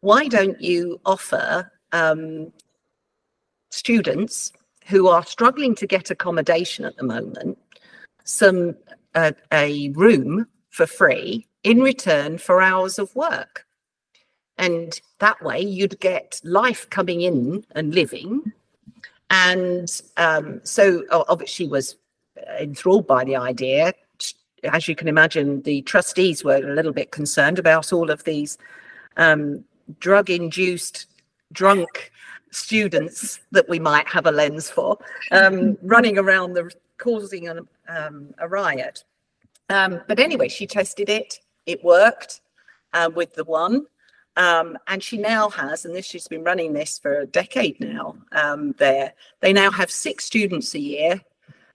why 0.00 0.26
don't 0.26 0.60
you 0.60 1.00
offer 1.04 1.70
um, 1.92 2.52
students 3.70 4.52
who 4.86 5.08
are 5.08 5.24
struggling 5.24 5.74
to 5.76 5.86
get 5.86 6.10
accommodation 6.10 6.84
at 6.84 6.96
the 6.96 7.04
moment 7.04 7.58
some 8.24 8.76
uh, 9.14 9.32
a 9.52 9.90
room 9.90 10.46
for 10.70 10.86
free 10.86 11.46
in 11.64 11.80
return 11.80 12.38
for 12.38 12.60
hours 12.60 12.98
of 12.98 13.14
work. 13.14 13.66
And 14.58 15.00
that 15.18 15.42
way 15.42 15.60
you'd 15.60 15.98
get 16.00 16.40
life 16.44 16.88
coming 16.90 17.22
in 17.22 17.64
and 17.72 17.94
living. 17.94 18.52
And 19.30 20.02
um, 20.16 20.60
so 20.64 21.04
obviously 21.10 21.66
was 21.66 21.96
enthralled 22.60 23.06
by 23.06 23.24
the 23.24 23.36
idea. 23.36 23.92
As 24.64 24.86
you 24.86 24.94
can 24.94 25.08
imagine, 25.08 25.62
the 25.62 25.82
trustees 25.82 26.44
were 26.44 26.56
a 26.56 26.74
little 26.74 26.92
bit 26.92 27.10
concerned 27.10 27.58
about 27.58 27.92
all 27.92 28.10
of 28.10 28.24
these 28.24 28.58
um, 29.16 29.64
drug 29.98 30.30
induced 30.30 31.06
drunk 31.52 32.11
students 32.52 33.40
that 33.50 33.68
we 33.68 33.78
might 33.78 34.06
have 34.06 34.26
a 34.26 34.30
lens 34.30 34.70
for 34.70 34.98
um, 35.32 35.76
running 35.82 36.18
around 36.18 36.52
the 36.52 36.70
causing 36.98 37.48
an, 37.48 37.66
um, 37.88 38.32
a 38.38 38.48
riot. 38.48 39.04
Um, 39.68 40.00
but 40.06 40.20
anyway, 40.20 40.48
she 40.48 40.66
tested 40.66 41.08
it, 41.08 41.40
it 41.66 41.82
worked 41.82 42.40
uh, 42.92 43.10
with 43.12 43.34
the 43.34 43.44
one. 43.44 43.86
Um, 44.36 44.78
and 44.86 45.02
she 45.02 45.18
now 45.18 45.50
has, 45.50 45.84
and 45.84 45.94
this 45.94 46.06
she's 46.06 46.28
been 46.28 46.44
running 46.44 46.72
this 46.72 46.98
for 46.98 47.20
a 47.20 47.26
decade 47.26 47.78
now. 47.80 48.16
Um, 48.32 48.72
there, 48.78 49.12
they 49.40 49.52
now 49.52 49.70
have 49.70 49.90
six 49.90 50.24
students 50.24 50.74
a 50.74 50.78
year 50.78 51.20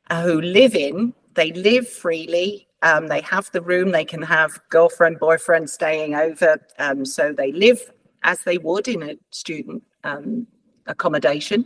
uh, 0.09 0.23
who 0.23 0.41
live 0.41 0.73
in. 0.73 1.13
They 1.35 1.51
live 1.51 1.87
freely 1.87 2.67
um, 2.83 3.07
they 3.07 3.21
have 3.21 3.49
the 3.51 3.61
room, 3.61 3.91
they 3.91 4.05
can 4.05 4.21
have 4.21 4.59
girlfriend, 4.69 5.19
boyfriend 5.19 5.69
staying 5.69 6.15
over. 6.15 6.57
Um, 6.77 7.05
so 7.05 7.33
they 7.33 7.51
live 7.51 7.91
as 8.23 8.41
they 8.43 8.57
would 8.57 8.87
in 8.87 9.03
a 9.03 9.17
student 9.31 9.83
um, 10.03 10.45
accommodation. 10.87 11.65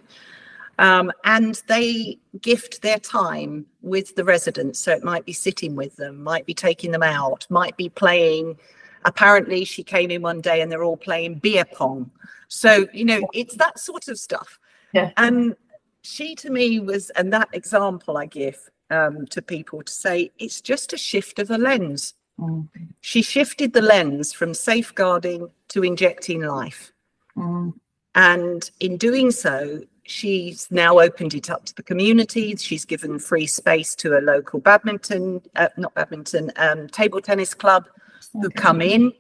Um, 0.80 1.12
and 1.26 1.62
they 1.68 2.18
gift 2.42 2.82
their 2.82 2.98
time 2.98 3.66
with 3.82 4.16
the 4.16 4.24
residents. 4.24 4.80
So 4.80 4.92
it 4.92 5.04
might 5.04 5.26
be 5.26 5.34
sitting 5.34 5.76
with 5.76 5.96
them, 5.96 6.24
might 6.24 6.46
be 6.46 6.54
taking 6.54 6.92
them 6.92 7.04
out, 7.04 7.46
might 7.50 7.78
be 7.78 7.90
playing. 7.90 8.58
Apparently, 9.06 9.64
she 9.64 9.84
came 9.84 10.10
in 10.10 10.22
one 10.22 10.42
day 10.42 10.62
and 10.62 10.72
they're 10.72 10.84
all 10.84 10.98
playing 10.98 11.36
beer 11.36 11.66
pong. 11.66 12.10
So, 12.48 12.88
you 12.94 13.06
know, 13.06 13.22
it's 13.34 13.56
that 13.58 13.80
sort 13.80 14.08
of 14.08 14.18
stuff. 14.18 14.60
Yeah. 14.94 15.12
And 15.18 15.56
she 16.02 16.36
to 16.36 16.50
me 16.50 16.80
was, 16.80 17.10
and 17.12 17.32
that 17.32 17.50
example 17.54 18.18
I 18.18 18.26
give 18.26 18.70
um, 18.90 19.26
to 19.28 19.42
people 19.42 19.84
to 19.84 19.94
say 19.94 20.32
it's 20.40 20.62
just 20.62 20.94
a 20.94 20.98
shift 20.98 21.40
of 21.40 21.48
the 21.48 21.58
lens. 21.58 22.16
Mm. 22.40 22.68
She 23.02 23.22
shifted 23.22 23.74
the 23.74 23.82
lens 23.82 24.34
from 24.34 24.54
safeguarding 24.54 25.50
to 25.70 25.84
injecting 25.84 26.42
life. 26.42 26.92
Mm. 27.38 27.74
And 28.16 28.70
in 28.80 28.98
doing 28.98 29.32
so, 29.32 29.82
she's 30.04 30.70
now 30.72 31.00
opened 31.00 31.34
it 31.34 31.50
up 31.50 31.66
to 31.66 31.76
the 31.76 31.84
community. 31.84 32.56
She's 32.56 32.86
given 32.86 33.20
free 33.20 33.48
space 33.48 33.96
to 33.96 34.18
a 34.18 34.22
local 34.22 34.60
badminton, 34.60 35.42
uh, 35.56 35.70
not 35.78 35.94
badminton, 35.94 36.52
um, 36.58 36.88
table 36.88 37.22
tennis 37.22 37.54
club 37.54 37.88
okay. 37.88 38.42
who 38.42 38.50
come 38.50 38.82
in 38.82 39.14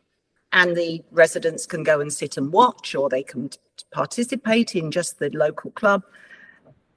and 0.53 0.75
the 0.75 1.03
residents 1.11 1.65
can 1.65 1.83
go 1.83 2.01
and 2.01 2.11
sit 2.11 2.37
and 2.37 2.51
watch 2.51 2.95
or 2.95 3.09
they 3.09 3.23
can 3.23 3.49
participate 3.91 4.75
in 4.75 4.91
just 4.91 5.19
the 5.19 5.29
local 5.31 5.71
club 5.71 6.03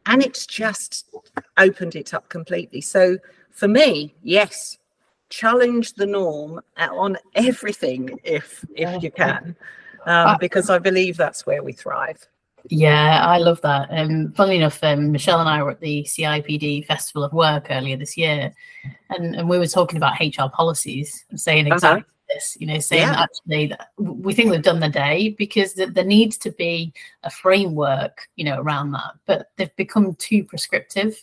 and 0.07 0.23
it's 0.23 0.47
just 0.47 1.09
opened 1.57 1.95
it 1.95 2.13
up 2.13 2.29
completely 2.29 2.81
so 2.81 3.17
for 3.51 3.69
me 3.69 4.15
yes 4.23 4.79
challenge 5.31 5.95
the 5.95 6.07
norm 6.07 6.61
on 6.79 7.17
everything 7.35 8.19
if 8.25 8.65
if 8.75 9.03
you 9.03 9.11
can 9.11 9.57
um, 10.07 10.37
because 10.41 10.71
i 10.71 10.79
believe 10.79 11.17
that's 11.17 11.47
where 11.47 11.63
we 11.63 11.73
thrive 11.73 12.19
yeah, 12.71 13.25
I 13.27 13.39
love 13.39 13.61
that. 13.61 13.89
Um, 13.91 14.33
funnily 14.33 14.57
enough, 14.57 14.83
um, 14.83 15.13
Michelle 15.13 15.41
and 15.41 15.49
I 15.49 15.63
were 15.63 15.73
at 15.73 15.81
the 15.81 16.03
CIPD 16.05 16.87
Festival 16.87 17.23
of 17.23 17.33
Work 17.33 17.67
earlier 17.69 17.97
this 17.97 18.17
year, 18.17 18.55
and, 19.11 19.37
and 19.37 19.49
we 19.49 19.59
were 19.59 19.67
talking 19.67 19.99
about 19.99 20.19
HR 20.19 20.49
policies 20.51 21.25
and 21.29 21.39
saying 21.39 21.67
uh-huh. 21.67 21.75
exactly 21.75 22.01
uh-huh. 22.01 22.35
this, 22.35 22.57
you 22.59 22.67
know, 22.67 22.79
saying 22.79 23.03
yeah. 23.03 23.23
actually 23.23 23.67
that 23.67 23.91
we 23.99 24.33
think 24.33 24.51
we've 24.51 24.63
done 24.63 24.81
the 24.81 24.89
day 24.89 25.35
because 25.37 25.75
th- 25.75 25.91
there 25.91 26.05
needs 26.05 26.39
to 26.39 26.53
be 26.53 26.93
a 27.23 27.31
framework, 27.31 28.29
you 28.37 28.45
know, 28.45 28.59
around 28.59 28.93
that, 28.93 29.13
but 29.27 29.51
they've 29.57 29.77
become 29.77 30.15
too 30.15 30.43
prescriptive. 30.45 31.23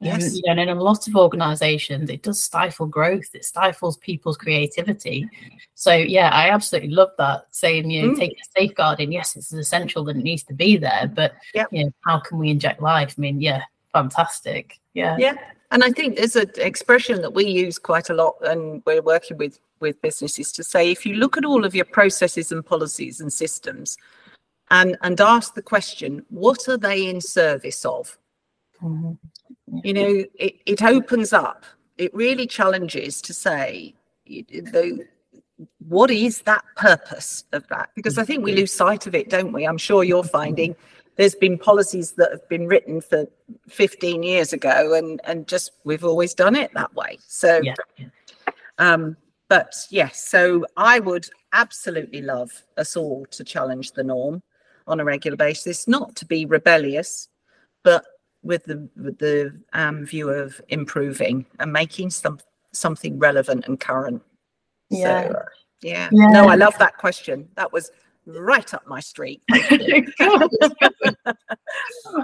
Yes. 0.00 0.40
and 0.46 0.58
in 0.58 0.70
a 0.70 0.74
lot 0.74 1.06
of 1.06 1.14
organizations, 1.14 2.08
it 2.08 2.22
does 2.22 2.42
stifle 2.42 2.86
growth. 2.86 3.34
It 3.34 3.44
stifles 3.44 3.98
people's 3.98 4.38
creativity. 4.38 5.28
So 5.74 5.92
yeah, 5.92 6.30
I 6.30 6.48
absolutely 6.48 6.90
love 6.90 7.10
that 7.18 7.44
saying, 7.50 7.90
you 7.90 8.02
know, 8.02 8.14
mm. 8.14 8.18
take 8.18 8.32
a 8.32 8.58
safeguarding. 8.58 9.12
Yes, 9.12 9.36
it's 9.36 9.52
essential 9.52 10.04
that 10.04 10.16
it 10.16 10.22
needs 10.22 10.42
to 10.44 10.54
be 10.54 10.78
there, 10.78 11.10
but 11.14 11.34
yep. 11.54 11.68
you 11.70 11.84
know, 11.84 11.92
how 12.06 12.18
can 12.18 12.38
we 12.38 12.48
inject 12.48 12.80
life? 12.80 13.14
I 13.18 13.20
mean, 13.20 13.42
yeah, 13.42 13.62
fantastic. 13.92 14.80
Yeah. 14.94 15.16
Yeah. 15.18 15.34
And 15.70 15.84
I 15.84 15.90
think 15.90 16.16
there's 16.16 16.34
an 16.34 16.50
expression 16.56 17.20
that 17.20 17.34
we 17.34 17.44
use 17.44 17.78
quite 17.78 18.08
a 18.08 18.14
lot 18.14 18.36
and 18.42 18.82
we're 18.86 19.02
working 19.02 19.36
with 19.36 19.60
with 19.80 20.00
businesses 20.02 20.52
to 20.52 20.64
say 20.64 20.90
if 20.90 21.06
you 21.06 21.14
look 21.14 21.36
at 21.36 21.44
all 21.44 21.64
of 21.64 21.74
your 21.74 21.86
processes 21.86 22.52
and 22.52 22.64
policies 22.64 23.20
and 23.20 23.32
systems 23.32 23.96
and 24.70 24.96
and 25.02 25.20
ask 25.20 25.54
the 25.54 25.62
question, 25.62 26.24
what 26.30 26.68
are 26.68 26.78
they 26.78 27.06
in 27.06 27.20
service 27.20 27.84
of? 27.84 28.16
Mm-hmm 28.82 29.12
you 29.84 29.92
know 29.92 30.24
it, 30.34 30.54
it 30.66 30.82
opens 30.82 31.32
up. 31.32 31.64
It 31.98 32.14
really 32.14 32.46
challenges 32.46 33.20
to 33.22 33.34
say 33.34 33.94
the 34.26 35.06
what 35.88 36.10
is 36.10 36.42
that 36.42 36.64
purpose 36.76 37.44
of 37.52 37.66
that? 37.68 37.90
Because 37.94 38.18
i 38.18 38.24
think 38.24 38.44
we 38.44 38.54
lose 38.54 38.72
sight 38.72 39.06
of 39.06 39.14
it 39.14 39.30
don't 39.30 39.52
we? 39.52 39.66
I'm 39.66 39.78
sure 39.78 40.04
you're 40.04 40.24
finding 40.24 40.74
there's 41.16 41.34
been 41.34 41.58
policies 41.58 42.12
that 42.12 42.30
have 42.30 42.48
been 42.48 42.66
written 42.66 43.00
for 43.00 43.26
15 43.68 44.22
years 44.22 44.52
ago 44.52 44.94
and 44.94 45.20
and 45.24 45.46
just 45.46 45.72
we've 45.84 46.04
always 46.04 46.34
done 46.34 46.56
it 46.56 46.72
that 46.74 46.94
way. 46.94 47.18
So 47.26 47.60
yeah. 47.62 47.74
um 48.78 49.16
but 49.48 49.74
yes 49.90 50.26
so 50.28 50.64
i 50.76 50.98
would 51.00 51.28
absolutely 51.52 52.22
love 52.22 52.50
us 52.78 52.96
all 52.96 53.26
to 53.32 53.44
challenge 53.44 53.92
the 53.92 54.04
norm 54.04 54.42
on 54.86 55.00
a 55.00 55.04
regular 55.04 55.36
basis 55.36 55.86
not 55.86 56.16
to 56.16 56.24
be 56.24 56.46
rebellious 56.46 57.28
but 57.82 58.04
with 58.42 58.64
the 58.64 58.88
with 58.96 59.18
the 59.18 59.58
um, 59.72 60.04
view 60.04 60.30
of 60.30 60.60
improving 60.68 61.46
and 61.58 61.72
making 61.72 62.10
some 62.10 62.38
something 62.72 63.18
relevant 63.18 63.64
and 63.66 63.78
current. 63.80 64.22
Yeah. 64.90 65.28
So, 65.28 65.42
yeah. 65.82 66.08
yeah. 66.12 66.26
No, 66.28 66.48
I 66.48 66.54
love 66.54 66.76
that 66.78 66.96
question. 66.98 67.48
That 67.56 67.72
was 67.72 67.90
right 68.26 68.74
up 68.74 68.86
my 68.86 69.00
street. 69.00 69.42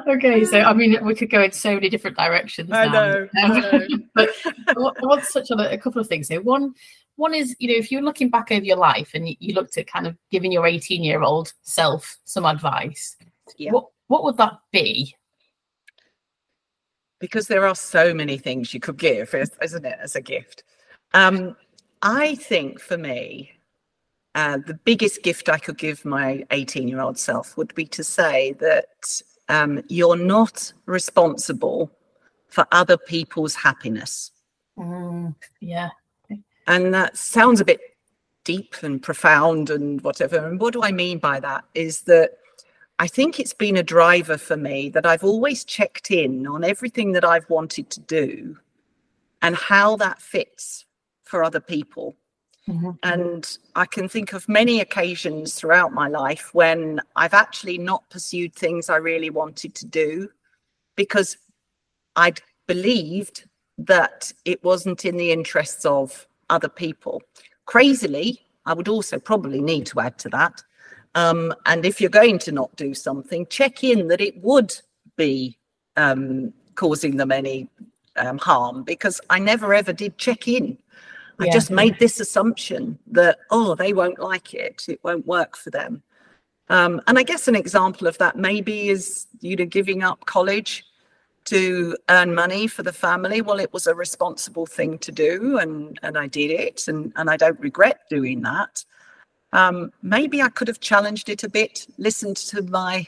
okay, 0.09 0.44
so 0.44 0.61
I 0.61 0.72
mean, 0.72 1.05
we 1.05 1.14
could 1.14 1.31
go 1.31 1.42
in 1.42 1.52
so 1.52 1.74
many 1.74 1.88
different 1.88 2.16
directions. 2.16 2.70
I 2.72 2.87
know. 2.87 3.29
Um, 3.42 3.52
I 3.52 3.61
know. 3.61 3.87
but 4.14 4.31
I 4.68 4.74
want 4.76 5.24
to 5.24 5.33
touch 5.33 5.50
on 5.50 5.61
a, 5.61 5.70
a 5.70 5.79
couple 5.79 6.00
of 6.00 6.09
things 6.09 6.29
here. 6.29 6.40
One, 6.40 6.74
one 7.16 7.35
is, 7.35 7.57
you 7.59 7.68
know, 7.68 7.74
if 7.74 7.90
you're 7.90 8.02
looking 8.02 8.29
back 8.31 8.52
over 8.52 8.64
your 8.64 8.76
life 8.76 9.11
and 9.14 9.29
you, 9.29 9.37
you 9.40 9.55
looked 9.55 9.79
at 9.79 9.87
kind 9.87 10.07
of 10.07 10.16
giving 10.31 10.52
your 10.52 10.66
18 10.66 11.02
year 11.02 11.22
old 11.22 11.52
self 11.62 12.18
some 12.24 12.44
advice, 12.44 13.16
yeah. 13.57 13.72
what 13.72 13.87
what 14.09 14.24
would 14.24 14.37
that 14.37 14.59
be? 14.72 15.14
Because 17.18 17.48
there 17.48 17.66
are 17.66 17.74
so 17.74 18.12
many 18.12 18.38
things 18.38 18.74
you 18.74 18.81
could 18.81 18.98
give, 18.98 19.35
isn't 19.35 19.85
it, 19.85 19.98
as 20.00 20.16
a 20.16 20.20
gift? 20.20 20.64
Um, 21.14 21.57
I 22.02 22.35
think 22.35 22.81
for 22.81 22.98
me, 22.98 23.52
uh, 24.35 24.59
the 24.66 24.74
biggest 24.74 25.22
gift 25.22 25.48
I 25.48 25.59
could 25.59 25.79
give 25.79 26.05
my 26.05 26.44
18 26.50 26.88
year 26.88 27.00
old 27.00 27.18
self 27.18 27.57
would 27.57 27.74
be 27.74 27.87
to 27.87 28.05
say 28.05 28.52
that 28.61 29.22
um, 29.48 29.83
you're 29.88 30.16
not 30.16 30.72
responsible 30.85 31.90
for 32.48 32.66
other 32.70 32.98
people's 32.98 33.55
happiness. 33.55 34.33
Mm, 34.79 35.35
yeah. 35.61 35.90
And 36.66 36.92
that 36.92 37.16
sounds 37.16 37.61
a 37.61 37.64
bit 37.64 37.81
deep 38.44 38.74
and 38.83 39.02
profound 39.02 39.70
and 39.70 40.00
whatever. 40.02 40.37
And 40.37 40.61
what 40.61 40.72
do 40.72 40.83
I 40.83 40.92
mean 40.92 41.18
by 41.18 41.40
that? 41.40 41.64
Is 41.74 42.02
that 42.02 42.33
I 42.99 43.07
think 43.07 43.39
it's 43.39 43.53
been 43.53 43.77
a 43.77 43.83
driver 43.83 44.39
for 44.39 44.57
me 44.57 44.89
that 44.91 45.05
I've 45.05 45.25
always 45.25 45.65
checked 45.65 46.11
in 46.11 46.47
on 46.47 46.65
everything 46.65 47.13
that 47.13 47.25
I've 47.25 47.49
wanted 47.51 47.91
to 47.91 48.01
do 48.01 48.57
and 49.43 49.55
how 49.55 49.97
that 49.97 50.23
fits 50.23 50.87
for 51.25 51.45
other 51.45 51.61
people. 51.61 52.17
Mm-hmm. 52.69 52.91
And 53.03 53.59
I 53.75 53.85
can 53.85 54.09
think 54.09 54.33
of 54.33 54.49
many 54.49 54.81
occasions 54.81 55.55
throughout 55.55 55.93
my 55.93 56.09
life 56.09 56.55
when 56.55 57.01
I've 57.15 57.35
actually 57.35 57.79
not 57.79 58.09
pursued 58.11 58.55
things 58.55 58.89
I 58.89 58.97
really 58.97 59.31
wanted 59.31 59.75
to 59.77 59.87
do 59.87 60.31
because 60.97 61.37
I'd 62.17 62.41
believed 62.67 63.45
that 63.79 64.33
it 64.45 64.65
wasn't 64.65 65.05
in 65.05 65.17
the 65.17 65.31
interests 65.33 65.85
of 65.85 66.27
other 66.49 66.69
people. 66.69 67.23
Crazily, 67.67 68.41
I 68.65 68.73
would 68.73 68.89
also 68.89 69.19
probably 69.19 69.61
need 69.61 69.87
to 69.87 70.01
add 70.01 70.19
to 70.21 70.29
that 70.31 70.63
um, 71.16 71.55
and 71.64 71.87
if 71.87 72.00
you're 72.00 72.11
going 72.11 72.38
to 72.40 72.52
not 72.52 72.76
do 72.76 72.92
something, 72.92 73.46
check 73.46 73.83
in 73.83 74.09
that 74.09 74.20
it 74.20 74.37
would 74.42 74.79
be 75.16 75.59
um, 75.96 76.52
causing 76.74 77.16
them 77.16 77.33
any 77.33 77.70
um, 78.16 78.37
harm 78.37 78.85
because 78.85 79.18
I 79.31 79.38
never 79.38 79.72
ever 79.72 79.94
did 79.94 80.18
check 80.18 80.46
in. 80.46 80.76
I 81.40 81.46
yeah. 81.46 81.52
just 81.52 81.70
made 81.70 81.98
this 81.98 82.20
assumption 82.20 82.98
that, 83.09 83.38
oh, 83.50 83.74
they 83.74 83.94
won't 83.94 84.18
like 84.18 84.52
it, 84.52 84.85
it 84.88 85.00
won't 85.02 85.26
work 85.26 85.57
for 85.57 85.70
them. 85.70 86.02
Um, 86.68 87.00
and 87.07 87.18
I 87.18 87.22
guess 87.22 87.48
an 87.48 87.57
example 87.57 88.07
of 88.07 88.18
that 88.18 88.37
maybe 88.37 88.90
is 88.90 89.26
you 89.40 89.57
know 89.57 89.64
giving 89.64 90.02
up 90.02 90.26
college 90.26 90.85
to 91.44 91.96
earn 92.11 92.35
money 92.35 92.66
for 92.66 92.83
the 92.83 92.92
family. 92.92 93.40
Well, 93.40 93.61
it 93.61 93.72
was 93.72 93.87
a 93.87 93.94
responsible 93.94 94.66
thing 94.66 94.98
to 94.98 95.12
do, 95.12 95.59
and 95.59 95.98
and 96.02 96.18
I 96.18 96.26
did 96.26 96.50
it, 96.50 96.88
and 96.88 97.12
and 97.16 97.31
I 97.31 97.38
don't 97.38 97.59
regret 97.61 98.00
doing 98.11 98.42
that. 98.42 98.85
Um, 99.53 99.93
maybe 100.03 100.43
I 100.43 100.49
could 100.49 100.69
have 100.69 100.81
challenged 100.81 101.29
it 101.29 101.45
a 101.45 101.49
bit, 101.49 101.87
listened 101.99 102.37
to 102.39 102.63
my 102.63 103.07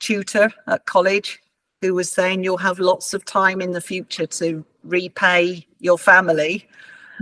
tutor 0.00 0.50
at 0.66 0.86
college 0.86 1.40
who 1.80 1.94
was 1.94 2.10
saying 2.10 2.42
you'll 2.42 2.56
have 2.56 2.78
lots 2.78 3.14
of 3.14 3.24
time 3.24 3.60
in 3.60 3.72
the 3.72 3.80
future 3.80 4.26
to 4.26 4.64
repay 4.82 5.66
your 5.78 5.98
family 5.98 6.68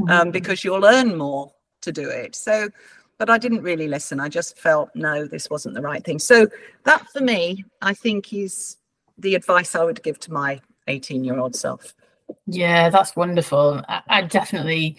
um, 0.03 0.07
mm-hmm. 0.09 0.31
because 0.31 0.65
you'll 0.65 0.85
earn 0.85 1.17
more 1.17 1.53
to 1.83 1.93
do 1.93 2.09
it. 2.09 2.35
So, 2.35 2.69
but 3.19 3.31
I 3.31 3.39
didn't 3.39 3.63
really 3.63 3.89
listen. 3.89 4.21
I 4.21 4.29
just 4.29 4.59
felt, 4.59 4.91
no, 4.95 5.27
this 5.27 5.51
wasn't 5.51 5.75
the 5.75 5.83
right 5.83 6.05
thing. 6.05 6.19
So, 6.19 6.49
that 6.85 7.07
for 7.11 7.21
me, 7.21 7.65
I 7.83 7.95
think 7.95 8.33
is 8.33 8.77
the 9.19 9.35
advice 9.35 9.75
I 9.75 9.85
would 9.85 10.03
give 10.03 10.19
to 10.21 10.33
my 10.33 10.61
18 10.89 11.25
year 11.25 11.39
old 11.39 11.55
self. 11.55 11.95
Yeah, 12.47 12.91
that's 12.91 13.17
wonderful. 13.17 13.83
I, 13.89 14.03
I 14.09 14.23
definitely 14.23 14.97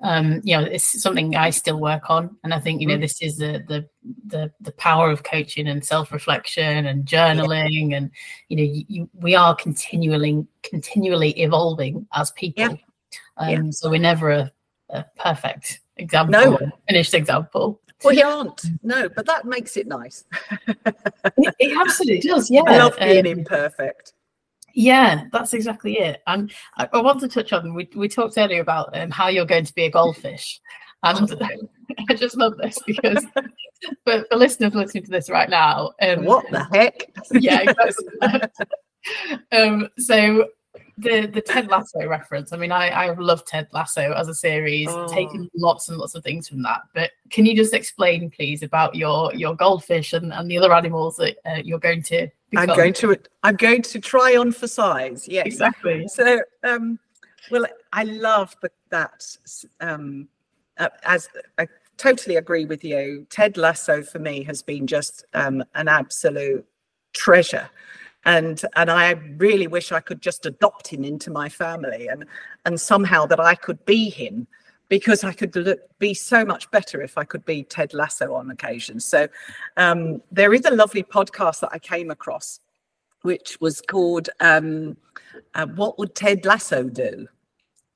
um, 0.00 0.40
you 0.44 0.56
know, 0.56 0.62
it's 0.62 1.02
something 1.02 1.34
I 1.34 1.50
still 1.50 1.80
work 1.80 2.08
on, 2.08 2.36
and 2.44 2.54
I 2.54 2.60
think 2.60 2.80
you 2.80 2.86
know 2.86 2.96
mm. 2.96 3.00
this 3.00 3.20
is 3.20 3.36
the 3.36 3.64
the 3.66 3.88
the, 4.26 4.52
the 4.60 4.72
power 4.72 5.10
of 5.10 5.24
coaching 5.24 5.66
and 5.66 5.84
self 5.84 6.12
reflection 6.12 6.86
and 6.86 7.04
journaling, 7.04 7.90
yeah. 7.90 7.96
and 7.96 8.10
you 8.48 8.56
know, 8.56 8.62
you, 8.62 8.84
you, 8.88 9.10
we 9.14 9.34
are 9.34 9.56
continually 9.56 10.46
continually 10.62 11.30
evolving 11.40 12.06
as 12.14 12.30
people. 12.32 12.64
Yeah. 12.64 12.76
Um, 13.38 13.64
yeah. 13.66 13.70
So 13.70 13.90
we're 13.90 14.00
never 14.00 14.30
a, 14.30 14.52
a 14.90 15.04
perfect 15.18 15.80
example, 15.96 16.32
no. 16.32 16.58
finished 16.88 17.14
example. 17.14 17.80
Well, 18.04 18.14
you 18.14 18.24
aren't. 18.24 18.62
No, 18.84 19.08
but 19.08 19.26
that 19.26 19.44
makes 19.44 19.76
it 19.76 19.88
nice. 19.88 20.24
it, 20.68 21.54
it, 21.58 21.76
absolutely 21.76 22.20
does. 22.20 22.48
Yeah, 22.48 22.62
I 22.66 22.78
love 22.78 22.96
being 22.96 23.26
um, 23.26 23.38
imperfect. 23.38 24.12
Yeah, 24.78 25.24
that's 25.32 25.54
exactly 25.54 25.98
it. 25.98 26.22
And 26.28 26.52
I, 26.76 26.88
I, 26.92 27.00
want 27.02 27.18
to 27.22 27.28
touch 27.28 27.52
on 27.52 27.74
we 27.74 27.88
we 27.96 28.08
talked 28.08 28.38
earlier 28.38 28.60
about 28.60 28.96
um, 28.96 29.10
how 29.10 29.26
you're 29.26 29.44
going 29.44 29.64
to 29.64 29.74
be 29.74 29.86
a 29.86 29.90
goldfish, 29.90 30.60
and 31.02 31.34
I 32.08 32.14
just 32.14 32.36
love 32.36 32.56
this 32.58 32.78
because 32.86 33.26
for, 34.04 34.24
for 34.30 34.36
listeners 34.36 34.76
listening 34.76 35.02
to 35.02 35.10
this 35.10 35.28
right 35.30 35.50
now, 35.50 35.94
um, 36.00 36.24
what 36.24 36.48
the 36.52 36.62
heck? 36.72 37.10
Yeah, 37.32 37.62
exactly. 37.62 38.68
um, 39.52 39.88
so 39.98 40.46
the 40.98 41.26
the 41.26 41.40
Ted 41.40 41.68
Lasso 41.68 42.06
reference. 42.06 42.52
I 42.52 42.56
mean, 42.56 42.72
I 42.72 42.88
I 42.88 43.14
love 43.14 43.44
Ted 43.44 43.68
Lasso 43.72 44.12
as 44.12 44.28
a 44.28 44.34
series, 44.34 44.88
oh. 44.90 45.08
taken 45.08 45.48
lots 45.54 45.88
and 45.88 45.98
lots 45.98 46.14
of 46.14 46.24
things 46.24 46.48
from 46.48 46.62
that. 46.62 46.82
But 46.94 47.12
can 47.30 47.46
you 47.46 47.56
just 47.56 47.74
explain, 47.74 48.30
please, 48.30 48.62
about 48.62 48.94
your 48.94 49.34
your 49.34 49.54
goldfish 49.54 50.12
and, 50.12 50.32
and 50.32 50.50
the 50.50 50.58
other 50.58 50.72
animals 50.72 51.16
that 51.16 51.36
uh, 51.46 51.60
you're 51.64 51.78
going 51.78 52.02
to? 52.04 52.28
Become? 52.50 52.70
I'm 52.70 52.76
going 52.76 52.92
to 52.94 53.16
I'm 53.42 53.56
going 53.56 53.82
to 53.82 54.00
try 54.00 54.36
on 54.36 54.52
for 54.52 54.66
size. 54.66 55.28
Yes, 55.28 55.46
exactly. 55.46 56.08
So, 56.08 56.40
um, 56.64 56.98
well, 57.50 57.66
I 57.92 58.04
love 58.04 58.56
the, 58.62 58.70
that 58.90 59.24
um, 59.80 60.28
uh, 60.78 60.88
as 61.04 61.28
I 61.58 61.68
totally 61.98 62.36
agree 62.36 62.64
with 62.64 62.82
you. 62.82 63.26
Ted 63.28 63.56
Lasso 63.56 64.02
for 64.02 64.18
me 64.18 64.42
has 64.44 64.62
been 64.62 64.86
just 64.86 65.24
um, 65.34 65.62
an 65.74 65.88
absolute 65.88 66.64
treasure. 67.12 67.68
And 68.24 68.60
and 68.76 68.90
I 68.90 69.12
really 69.36 69.66
wish 69.66 69.92
I 69.92 70.00
could 70.00 70.20
just 70.20 70.44
adopt 70.44 70.88
him 70.88 71.04
into 71.04 71.30
my 71.30 71.48
family 71.48 72.08
and 72.08 72.24
and 72.64 72.80
somehow 72.80 73.26
that 73.26 73.40
I 73.40 73.54
could 73.54 73.84
be 73.84 74.10
him 74.10 74.46
because 74.88 75.22
I 75.22 75.32
could 75.32 75.54
look, 75.54 75.80
be 75.98 76.14
so 76.14 76.44
much 76.44 76.70
better 76.70 77.02
if 77.02 77.18
I 77.18 77.24
could 77.24 77.44
be 77.44 77.62
Ted 77.62 77.92
Lasso 77.92 78.34
on 78.34 78.50
occasion. 78.50 79.00
So 79.00 79.28
um, 79.76 80.22
there 80.32 80.54
is 80.54 80.64
a 80.64 80.70
lovely 80.70 81.02
podcast 81.02 81.60
that 81.60 81.70
I 81.72 81.78
came 81.78 82.10
across, 82.10 82.60
which 83.22 83.58
was 83.60 83.80
called 83.80 84.30
um, 84.40 84.96
uh, 85.54 85.66
"What 85.66 85.98
Would 85.98 86.14
Ted 86.14 86.44
Lasso 86.44 86.84
Do?" 86.84 87.28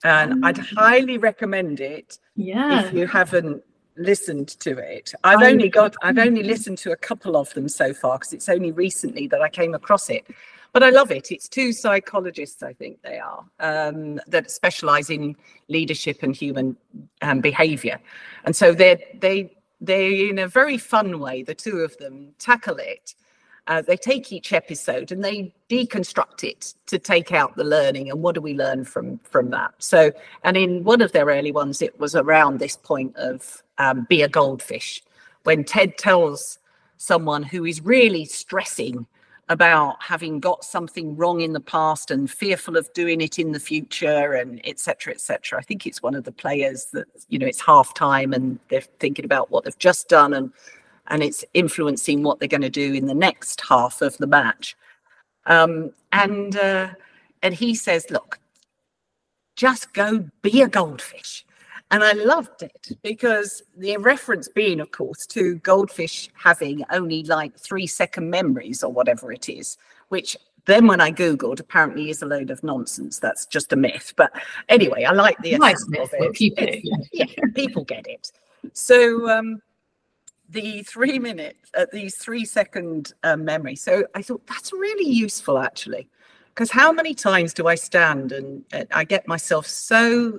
and 0.04 0.44
I'd 0.44 0.56
mm. 0.56 0.76
highly 0.76 1.18
recommend 1.18 1.80
it. 1.80 2.18
Yeah. 2.36 2.86
If 2.86 2.94
you 2.94 3.06
haven't 3.06 3.62
listened 3.96 4.48
to 4.60 4.78
it, 4.78 5.12
I've 5.24 5.42
only 5.42 5.68
got 5.68 5.94
I've 6.02 6.18
only 6.18 6.42
listened 6.42 6.78
to 6.78 6.92
a 6.92 6.96
couple 6.96 7.36
of 7.36 7.52
them 7.54 7.68
so 7.68 7.92
far 7.92 8.18
because 8.18 8.32
it's 8.32 8.48
only 8.48 8.72
recently 8.72 9.26
that 9.28 9.40
I 9.40 9.48
came 9.48 9.74
across 9.74 10.10
it. 10.10 10.26
But 10.72 10.82
I 10.82 10.88
love 10.88 11.10
it. 11.10 11.30
It's 11.30 11.48
two 11.48 11.70
psychologists, 11.70 12.62
I 12.62 12.72
think 12.72 13.02
they 13.02 13.18
are, 13.18 13.44
um, 13.60 14.18
that 14.26 14.50
specialize 14.50 15.10
in 15.10 15.36
leadership 15.68 16.22
and 16.22 16.34
human 16.34 16.78
um, 17.20 17.40
behavior, 17.40 18.00
and 18.44 18.56
so 18.56 18.72
they 18.72 19.04
they 19.20 19.54
they 19.82 20.30
in 20.30 20.38
a 20.38 20.48
very 20.48 20.78
fun 20.78 21.18
way, 21.18 21.42
the 21.42 21.54
two 21.54 21.78
of 21.78 21.96
them 21.98 22.34
tackle 22.38 22.76
it. 22.78 23.14
Uh, 23.68 23.80
they 23.80 23.96
take 23.96 24.32
each 24.32 24.52
episode 24.52 25.12
and 25.12 25.22
they 25.22 25.54
deconstruct 25.70 26.42
it 26.42 26.74
to 26.86 26.98
take 26.98 27.30
out 27.30 27.54
the 27.54 27.62
learning. 27.62 28.10
And 28.10 28.20
what 28.20 28.34
do 28.34 28.40
we 28.40 28.54
learn 28.54 28.84
from 28.84 29.18
from 29.18 29.50
that? 29.50 29.74
So 29.78 30.10
and 30.42 30.56
in 30.56 30.82
one 30.82 31.00
of 31.00 31.12
their 31.12 31.26
early 31.26 31.52
ones 31.52 31.80
it 31.80 31.98
was 32.00 32.16
around 32.16 32.58
this 32.58 32.76
point 32.76 33.14
of 33.16 33.61
um, 33.82 34.06
be 34.08 34.22
a 34.22 34.28
goldfish 34.28 35.02
when 35.44 35.64
ted 35.64 35.96
tells 35.98 36.58
someone 36.96 37.42
who 37.42 37.64
is 37.64 37.84
really 37.84 38.24
stressing 38.24 39.06
about 39.48 40.00
having 40.00 40.38
got 40.38 40.64
something 40.64 41.16
wrong 41.16 41.40
in 41.40 41.52
the 41.52 41.60
past 41.60 42.10
and 42.10 42.30
fearful 42.30 42.76
of 42.76 42.90
doing 42.94 43.20
it 43.20 43.38
in 43.38 43.52
the 43.52 43.60
future 43.60 44.34
and 44.34 44.60
etc 44.64 45.12
etc 45.12 45.58
i 45.58 45.62
think 45.62 45.86
it's 45.86 46.02
one 46.02 46.14
of 46.14 46.24
the 46.24 46.32
players 46.32 46.86
that 46.92 47.06
you 47.28 47.38
know 47.38 47.46
it's 47.46 47.60
half 47.60 47.92
time 47.94 48.32
and 48.32 48.58
they're 48.68 48.80
thinking 49.00 49.24
about 49.24 49.50
what 49.50 49.64
they've 49.64 49.78
just 49.78 50.08
done 50.08 50.32
and 50.32 50.52
and 51.08 51.22
it's 51.22 51.44
influencing 51.54 52.22
what 52.22 52.38
they're 52.38 52.48
going 52.48 52.62
to 52.62 52.70
do 52.70 52.94
in 52.94 53.06
the 53.06 53.14
next 53.14 53.60
half 53.60 54.02
of 54.02 54.16
the 54.18 54.26
match. 54.26 54.76
Um, 55.46 55.92
and 56.12 56.56
uh, 56.56 56.88
and 57.42 57.54
he 57.54 57.74
says, 57.74 58.10
look, 58.10 58.38
just 59.56 59.92
go 59.92 60.26
be 60.42 60.62
a 60.62 60.68
goldfish. 60.68 61.44
And 61.92 62.02
I 62.02 62.12
loved 62.12 62.62
it 62.62 62.96
because 63.02 63.62
the 63.76 63.98
reference 63.98 64.48
being, 64.48 64.80
of 64.80 64.90
course, 64.90 65.26
to 65.26 65.56
goldfish 65.56 66.30
having 66.34 66.82
only 66.90 67.22
like 67.24 67.54
three 67.58 67.86
second 67.86 68.30
memories 68.30 68.82
or 68.82 68.90
whatever 68.90 69.30
it 69.30 69.50
is, 69.50 69.76
which 70.08 70.34
then 70.64 70.86
when 70.86 71.02
I 71.02 71.12
Googled, 71.12 71.60
apparently 71.60 72.08
is 72.08 72.22
a 72.22 72.26
load 72.26 72.50
of 72.50 72.64
nonsense. 72.64 73.18
That's 73.18 73.44
just 73.44 73.74
a 73.74 73.76
myth. 73.76 74.14
But 74.16 74.32
anyway, 74.70 75.04
I 75.04 75.12
like 75.12 75.36
the 75.42 75.58
nice 75.58 75.84
myth, 75.88 76.14
of 76.14 76.14
it. 76.14 76.32
People, 76.32 76.66
yeah, 77.12 77.26
people 77.54 77.84
get 77.84 78.06
it. 78.06 78.32
So 78.72 79.28
um, 79.28 79.60
the 80.48 80.82
three 80.84 81.18
minute, 81.18 81.56
uh, 81.76 81.86
these 81.92 82.16
three 82.16 82.46
second 82.46 83.12
uh, 83.22 83.36
memory. 83.36 83.76
So 83.76 84.06
I 84.14 84.22
thought 84.22 84.46
that's 84.46 84.72
really 84.72 85.10
useful 85.10 85.58
actually, 85.58 86.08
because 86.54 86.70
how 86.70 86.90
many 86.90 87.12
times 87.12 87.52
do 87.52 87.66
I 87.66 87.74
stand 87.74 88.32
and 88.32 88.64
uh, 88.72 88.84
I 88.92 89.04
get 89.04 89.28
myself 89.28 89.66
so 89.66 90.38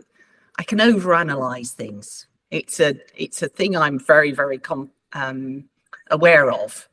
I 0.59 0.63
can 0.63 0.79
overanalyze 0.79 1.71
things. 1.71 2.27
It's 2.51 2.79
a 2.79 2.95
it's 3.15 3.41
a 3.41 3.47
thing 3.47 3.75
I'm 3.75 3.99
very 3.99 4.31
very 4.31 4.57
com- 4.57 4.91
um, 5.13 5.65
aware 6.11 6.51
of, 6.51 6.87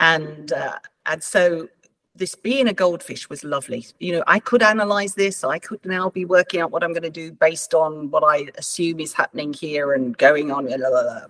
and 0.00 0.52
uh, 0.52 0.78
and 1.06 1.22
so 1.22 1.68
this 2.16 2.34
being 2.34 2.66
a 2.66 2.74
goldfish 2.74 3.30
was 3.30 3.44
lovely. 3.44 3.86
You 4.00 4.14
know, 4.14 4.24
I 4.26 4.40
could 4.40 4.62
analyze 4.62 5.14
this. 5.14 5.44
I 5.44 5.60
could 5.60 5.84
now 5.84 6.10
be 6.10 6.24
working 6.24 6.60
out 6.60 6.72
what 6.72 6.82
I'm 6.82 6.92
going 6.92 7.04
to 7.04 7.10
do 7.10 7.30
based 7.30 7.74
on 7.74 8.10
what 8.10 8.24
I 8.24 8.48
assume 8.58 8.98
is 8.98 9.12
happening 9.12 9.52
here 9.52 9.92
and 9.92 10.18
going 10.18 10.50
on. 10.50 10.66
Blah, 10.66 10.76
blah, 10.76 11.02
blah 11.02 11.26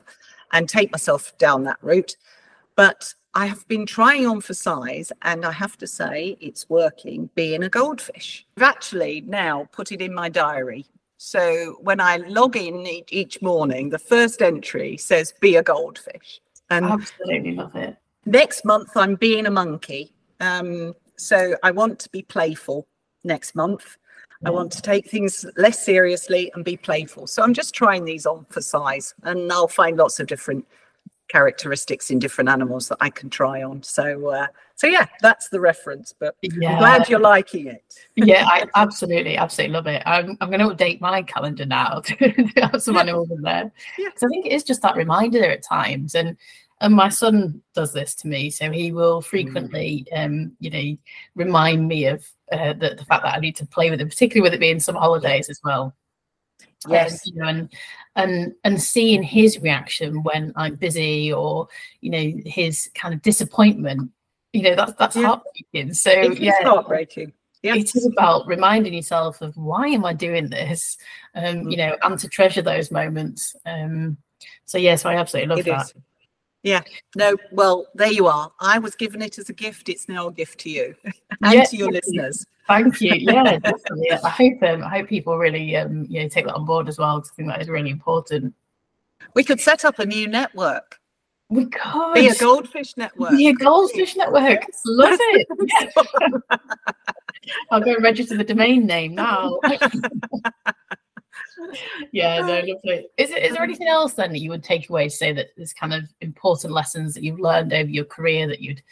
and 0.52 0.68
take 0.68 0.92
myself 0.92 1.36
down 1.38 1.64
that 1.64 1.78
route. 1.82 2.16
But 2.76 3.14
I 3.34 3.46
have 3.46 3.66
been 3.68 3.86
trying 3.86 4.26
on 4.26 4.40
for 4.40 4.54
size, 4.54 5.12
and 5.22 5.44
I 5.44 5.52
have 5.52 5.76
to 5.78 5.86
say 5.86 6.36
it's 6.40 6.68
working 6.68 7.30
being 7.34 7.62
a 7.62 7.68
goldfish. 7.68 8.46
I've 8.56 8.62
actually 8.62 9.22
now 9.22 9.68
put 9.72 9.92
it 9.92 10.00
in 10.00 10.14
my 10.14 10.28
diary. 10.28 10.86
So 11.18 11.76
when 11.80 12.00
I 12.00 12.16
log 12.16 12.56
in 12.56 12.86
each 13.10 13.42
morning, 13.42 13.90
the 13.90 13.98
first 13.98 14.40
entry 14.40 14.96
says 14.96 15.34
be 15.40 15.56
a 15.56 15.62
goldfish. 15.62 16.40
And 16.70 16.86
absolutely 16.86 17.54
love 17.54 17.74
it. 17.74 17.96
Next 18.24 18.64
month, 18.64 18.96
I'm 18.96 19.16
being 19.16 19.46
a 19.46 19.50
monkey. 19.50 20.12
Um, 20.40 20.94
so 21.16 21.56
I 21.62 21.72
want 21.72 21.98
to 22.00 22.08
be 22.10 22.22
playful 22.22 22.86
next 23.24 23.54
month. 23.54 23.96
I 24.44 24.50
want 24.50 24.70
to 24.72 24.82
take 24.82 25.10
things 25.10 25.44
less 25.56 25.84
seriously 25.84 26.52
and 26.54 26.64
be 26.64 26.76
playful. 26.76 27.26
So 27.26 27.42
I'm 27.42 27.54
just 27.54 27.74
trying 27.74 28.04
these 28.04 28.24
on 28.24 28.46
for 28.50 28.60
size, 28.60 29.12
and 29.24 29.50
I'll 29.50 29.66
find 29.66 29.96
lots 29.96 30.20
of 30.20 30.28
different 30.28 30.64
characteristics 31.29 32.11
in 32.11 32.18
different 32.18 32.51
animals 32.51 32.89
that 32.89 32.99
I 33.01 33.11
can 33.11 33.31
try 33.31 33.62
on. 33.62 33.83
So, 33.83 34.29
uh, 34.29 34.47
so 34.74 34.87
yeah, 34.87 35.07
that's 35.20 35.49
the 35.49 35.61
reference. 35.61 36.14
But 36.18 36.35
yeah. 36.43 36.72
I'm 36.72 36.79
glad 36.79 37.09
you're 37.09 37.20
liking 37.20 37.66
it. 37.66 37.83
yeah, 38.16 38.47
I 38.47 38.64
absolutely, 38.74 39.37
absolutely 39.37 39.74
love 39.74 39.87
it. 39.87 40.03
I'm, 40.07 40.37
I'm 40.41 40.51
going 40.51 40.61
to 40.61 40.74
update 40.74 41.01
my 41.01 41.22
calendar 41.22 41.66
now 41.66 42.01
to 42.05 42.14
have 42.57 42.83
some 42.83 42.95
yeah. 42.95 43.01
animals 43.01 43.31
in 43.31 43.43
there. 43.43 43.70
Yeah. 43.99 44.09
I 44.09 44.29
think 44.29 44.47
it 44.47 44.53
is 44.53 44.64
just 44.64 44.83
that 44.83 44.97
reminder 44.97 45.45
at 45.45 45.62
times, 45.62 46.14
and 46.14 46.37
and 46.81 46.95
my 46.95 47.09
son 47.09 47.61
does 47.74 47.93
this 47.93 48.14
to 48.14 48.29
me 48.29 48.51
so 48.51 48.70
he 48.70 48.93
will 48.93 49.20
frequently 49.20 50.07
um 50.14 50.57
you 50.61 50.70
know 50.70 50.97
remind 51.35 51.89
me 51.89 52.07
of 52.07 52.24
uh, 52.53 52.72
the, 52.72 52.95
the 52.97 53.05
fact 53.05 53.24
that 53.24 53.35
i 53.35 53.41
need 53.41 53.57
to 53.57 53.66
play 53.66 53.91
with 53.91 54.01
it 54.01 54.09
particularly 54.09 54.43
with 54.43 54.55
it 54.55 54.61
being 54.61 54.81
some 54.81 54.95
holidays 54.95 55.49
as 55.49 55.61
well 55.64 55.95
yes 56.89 57.26
um, 57.26 57.33
you 57.35 57.41
know, 57.41 57.49
and 57.49 57.72
and 58.16 58.55
and 58.64 58.83
seeing 58.83 59.22
his 59.22 59.59
reaction 59.61 60.22
when 60.22 60.53
i'm 60.57 60.74
busy 60.76 61.33
or 61.33 61.68
you 62.01 62.11
know 62.11 62.33
his 62.45 62.91
kind 62.95 63.12
of 63.12 63.22
disappointment 63.22 64.11
you 64.53 64.62
know 64.62 64.74
that's 64.74 64.93
that's 64.95 65.16
yeah. 65.16 65.26
heartbreaking 65.26 65.93
so 65.93 66.11
it 66.11 66.39
yeah 66.39 66.53
heartbreaking 66.62 67.33
yeah. 67.62 67.74
it 67.74 67.95
is 67.95 68.07
about 68.07 68.47
reminding 68.47 68.95
yourself 68.95 69.43
of 69.43 69.57
why 69.57 69.89
am 69.89 70.05
i 70.05 70.12
doing 70.12 70.49
this 70.49 70.97
um 71.35 71.43
mm-hmm. 71.43 71.70
you 71.70 71.76
mm. 71.76 71.89
know 71.89 71.97
and 72.03 72.18
to 72.18 72.29
treasure 72.29 72.62
those 72.62 72.91
moments 72.91 73.57
um 73.66 74.16
so 74.64 74.79
yes 74.79 75.01
yeah, 75.01 75.03
so 75.03 75.09
i 75.09 75.16
absolutely 75.16 75.49
love 75.49 75.59
it 75.59 75.66
that 75.66 75.87
is. 75.87 75.95
Yeah. 76.62 76.82
No, 77.16 77.36
well, 77.52 77.86
there 77.94 78.11
you 78.11 78.26
are. 78.26 78.50
I 78.61 78.78
was 78.78 78.94
given 78.94 79.22
it 79.22 79.38
as 79.38 79.48
a 79.48 79.52
gift. 79.52 79.88
It's 79.88 80.09
now 80.09 80.28
a 80.28 80.32
gift 80.32 80.61
to 80.61 80.70
you 80.70 80.94
and 81.42 81.54
yeah, 81.54 81.64
to 81.64 81.76
your 81.76 81.90
listeners. 81.90 82.44
Thank 82.66 83.00
you. 83.00 83.14
Yeah, 83.18 83.59
definitely. 83.59 84.12
I 84.12 84.28
hope 84.28 84.62
um, 84.62 84.82
I 84.82 84.98
hope 84.98 85.09
people 85.09 85.38
really 85.38 85.76
um, 85.76 86.06
you 86.09 86.22
know 86.22 86.28
take 86.28 86.46
that 86.46 86.54
on 86.54 86.64
board 86.64 86.88
as 86.88 86.98
well 86.98 87.18
because 87.18 87.30
I 87.32 87.34
think 87.36 87.48
that 87.48 87.62
is 87.62 87.68
really 87.68 87.90
important. 87.90 88.54
We 89.34 89.44
could 89.44 89.61
set 89.61 89.84
up 89.84 89.98
a 89.98 90.06
new 90.06 90.26
network. 90.26 90.98
We 91.50 91.66
could 91.66 92.14
be 92.14 92.28
a 92.28 92.34
goldfish 92.34 92.96
network. 92.96 93.30
Be 93.30 93.48
a 93.48 93.54
goldfish 93.54 94.16
network. 94.16 94.66
Love 94.84 95.18
it. 95.20 96.34
I'll 97.70 97.80
go 97.80 97.96
register 98.00 98.36
the 98.36 98.44
domain 98.44 98.84
name 98.84 99.14
now 99.14 99.59
yeah, 102.12 102.40
no, 102.40 102.61
lovely. 102.61 103.09
Is, 103.16 103.30
it, 103.30 103.42
is 103.42 103.52
there 103.52 103.62
anything 103.62 103.88
else 103.88 104.14
then 104.14 104.32
that 104.32 104.40
you 104.40 104.50
would 104.50 104.64
take 104.64 104.88
away 104.88 105.04
to 105.09 105.14
say 105.14 105.32
that 105.32 105.48
there's 105.56 105.72
kind 105.72 105.94
of 105.94 106.04
important 106.20 106.72
lessons 106.72 107.14
that 107.14 107.22
you've 107.22 107.40
learned 107.40 107.72
over 107.72 107.90
your 107.90 108.04
career 108.04 108.46
that 108.46 108.61
you'd 108.61 108.82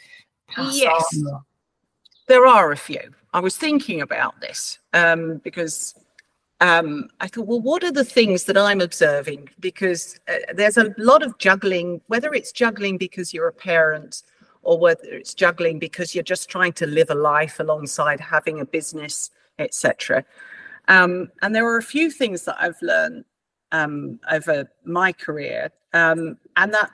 pass 0.47 0.77
yes. 0.77 1.23
on? 1.31 1.41
There 2.27 2.45
are 2.45 2.71
a 2.71 2.77
few. 2.77 2.99
I 3.33 3.39
was 3.39 3.55
thinking 3.55 4.01
about 4.01 4.39
this 4.41 4.79
um, 4.93 5.37
because 5.43 5.95
um, 6.59 7.09
I 7.19 7.27
thought, 7.27 7.47
well, 7.47 7.61
what 7.61 7.83
are 7.83 7.91
the 7.91 8.03
things 8.03 8.45
that 8.45 8.57
I'm 8.57 8.81
observing? 8.81 9.49
Because 9.59 10.19
uh, 10.27 10.53
there's 10.53 10.77
a 10.77 10.93
lot 10.97 11.23
of 11.23 11.37
juggling, 11.37 12.01
whether 12.07 12.33
it's 12.33 12.51
juggling 12.51 12.97
because 12.97 13.33
you're 13.33 13.47
a 13.47 13.53
parent 13.53 14.23
or 14.63 14.79
whether 14.79 15.03
it's 15.05 15.33
juggling 15.33 15.79
because 15.79 16.13
you're 16.13 16.23
just 16.23 16.49
trying 16.49 16.73
to 16.73 16.87
live 16.87 17.09
a 17.09 17.15
life 17.15 17.59
alongside 17.59 18.19
having 18.19 18.59
a 18.59 18.65
business, 18.65 19.29
etc. 19.59 20.25
Um, 20.87 21.29
and 21.41 21.53
there 21.53 21.65
are 21.67 21.77
a 21.77 21.83
few 21.83 22.11
things 22.11 22.43
that 22.45 22.55
I've 22.59 22.81
learned 22.81 23.25
um, 23.71 24.19
over 24.31 24.69
my 24.85 25.11
career. 25.11 25.71
Um, 25.93 26.37
and 26.55 26.73
that, 26.73 26.91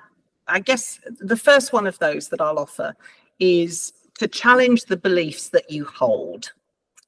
I 0.47 0.59
guess, 0.59 0.99
the 1.19 1.37
first 1.37 1.73
one 1.73 1.87
of 1.87 1.99
those 1.99 2.29
that 2.29 2.41
I'll 2.41 2.59
offer 2.59 2.95
is 3.39 3.93
to 4.19 4.27
challenge 4.27 4.85
the 4.85 4.97
beliefs 4.97 5.49
that 5.49 5.69
you 5.69 5.85
hold. 5.85 6.51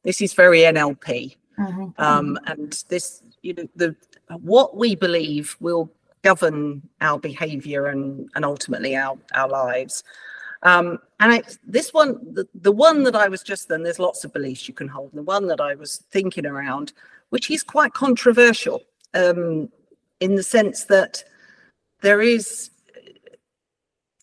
This 0.04 0.22
is 0.22 0.34
very 0.34 0.60
NLP. 0.60 1.36
Mm-hmm. 1.60 1.86
Um, 1.98 2.38
and 2.46 2.84
this, 2.90 3.24
you 3.42 3.54
know, 3.54 3.68
the 3.76 3.96
what 4.42 4.76
we 4.76 4.96
believe 4.96 5.56
will 5.60 5.92
govern 6.24 6.82
our 7.02 7.20
behavior 7.20 7.88
and, 7.88 8.30
and 8.36 8.44
ultimately 8.44 8.96
our, 8.96 9.18
our 9.36 9.48
lives. 9.48 10.04
Um, 10.64 11.00
and 11.20 11.34
I, 11.34 11.44
this 11.66 11.94
one, 11.94 12.20
the, 12.34 12.48
the 12.56 12.72
one 12.72 13.04
that 13.04 13.16
I 13.16 13.28
was 13.28 13.44
just 13.44 13.68
then, 13.68 13.84
there's 13.84 14.00
lots 14.00 14.24
of 14.24 14.34
beliefs 14.34 14.68
you 14.68 14.74
can 14.74 14.88
hold. 14.88 15.12
And 15.12 15.20
The 15.20 15.24
one 15.24 15.48
that 15.48 15.62
I 15.62 15.76
was 15.76 16.04
thinking 16.12 16.46
around, 16.46 16.94
which 17.30 17.52
is 17.52 17.64
quite 17.64 17.94
controversial 17.94 18.82
um, 19.14 19.70
in 20.20 20.36
the 20.36 20.44
sense 20.44 20.86
that 20.86 21.24
there 22.02 22.22
is 22.22 22.72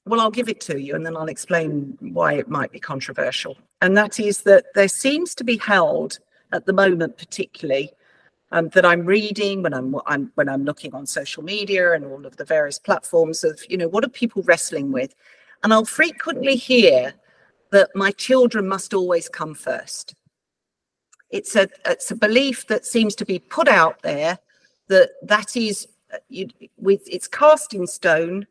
well, 0.05 0.20
I'll 0.20 0.30
give 0.30 0.49
it 0.49 0.61
to 0.62 0.80
you 0.80 0.95
and 0.95 1.07
then 1.07 1.16
I'll 1.16 1.28
explain 1.28 1.97
why 2.01 2.35
it 2.35 2.49
might 2.49 2.72
be 2.72 2.80
controversial. 2.80 3.57
And 3.80 3.97
that 3.97 4.18
is 4.18 4.43
that 4.43 4.66
there 4.74 4.89
seems 4.89 5.35
to 5.37 5.45
be 5.45 5.57
held 5.57 6.18
at 6.53 6.66
the 6.66 6.72
moment, 6.72 7.18
particularly 7.18 7.93
um, 8.51 8.68
that 8.70 8.85
I'm 8.85 9.07
reading 9.07 9.62
when 9.62 9.72
I'm, 9.72 9.97
I'm 10.07 10.33
when 10.35 10.49
I'm 10.49 10.64
looking 10.64 10.95
on 10.95 11.07
social 11.07 11.43
media 11.43 11.93
and 11.93 12.05
all 12.05 12.26
of 12.26 12.37
the 12.37 12.45
various 12.45 12.78
platforms 12.78 13.45
of 13.45 13.61
you 13.68 13.76
know 13.76 13.89
what 13.89 14.05
are 14.05 14.09
people 14.09 14.43
wrestling 14.43 14.93
with, 14.93 15.14
and 15.63 15.73
I'll 15.73 15.85
frequently 15.85 16.57
hear 16.57 17.15
that 17.71 17.91
my 17.95 18.11
children 18.11 18.69
must 18.69 18.95
always 18.95 19.29
come 19.29 19.55
first. 19.55 20.15
It's 21.31 21.57
a 21.57 21.69
it's 21.87 22.11
a 22.11 22.17
belief 22.17 22.67
that 22.67 22.85
seems 22.85 23.15
to 23.17 23.25
be 23.25 23.39
put 23.39 23.69
out 23.69 24.03
there 24.03 24.39
that 24.89 25.11
that 25.23 25.57
is 25.57 25.89
uh, 26.13 26.19
you, 26.29 26.49
with 26.77 27.03
it's 27.07 27.29
cast 27.29 27.73
in 27.73 27.87
stone 27.87 28.47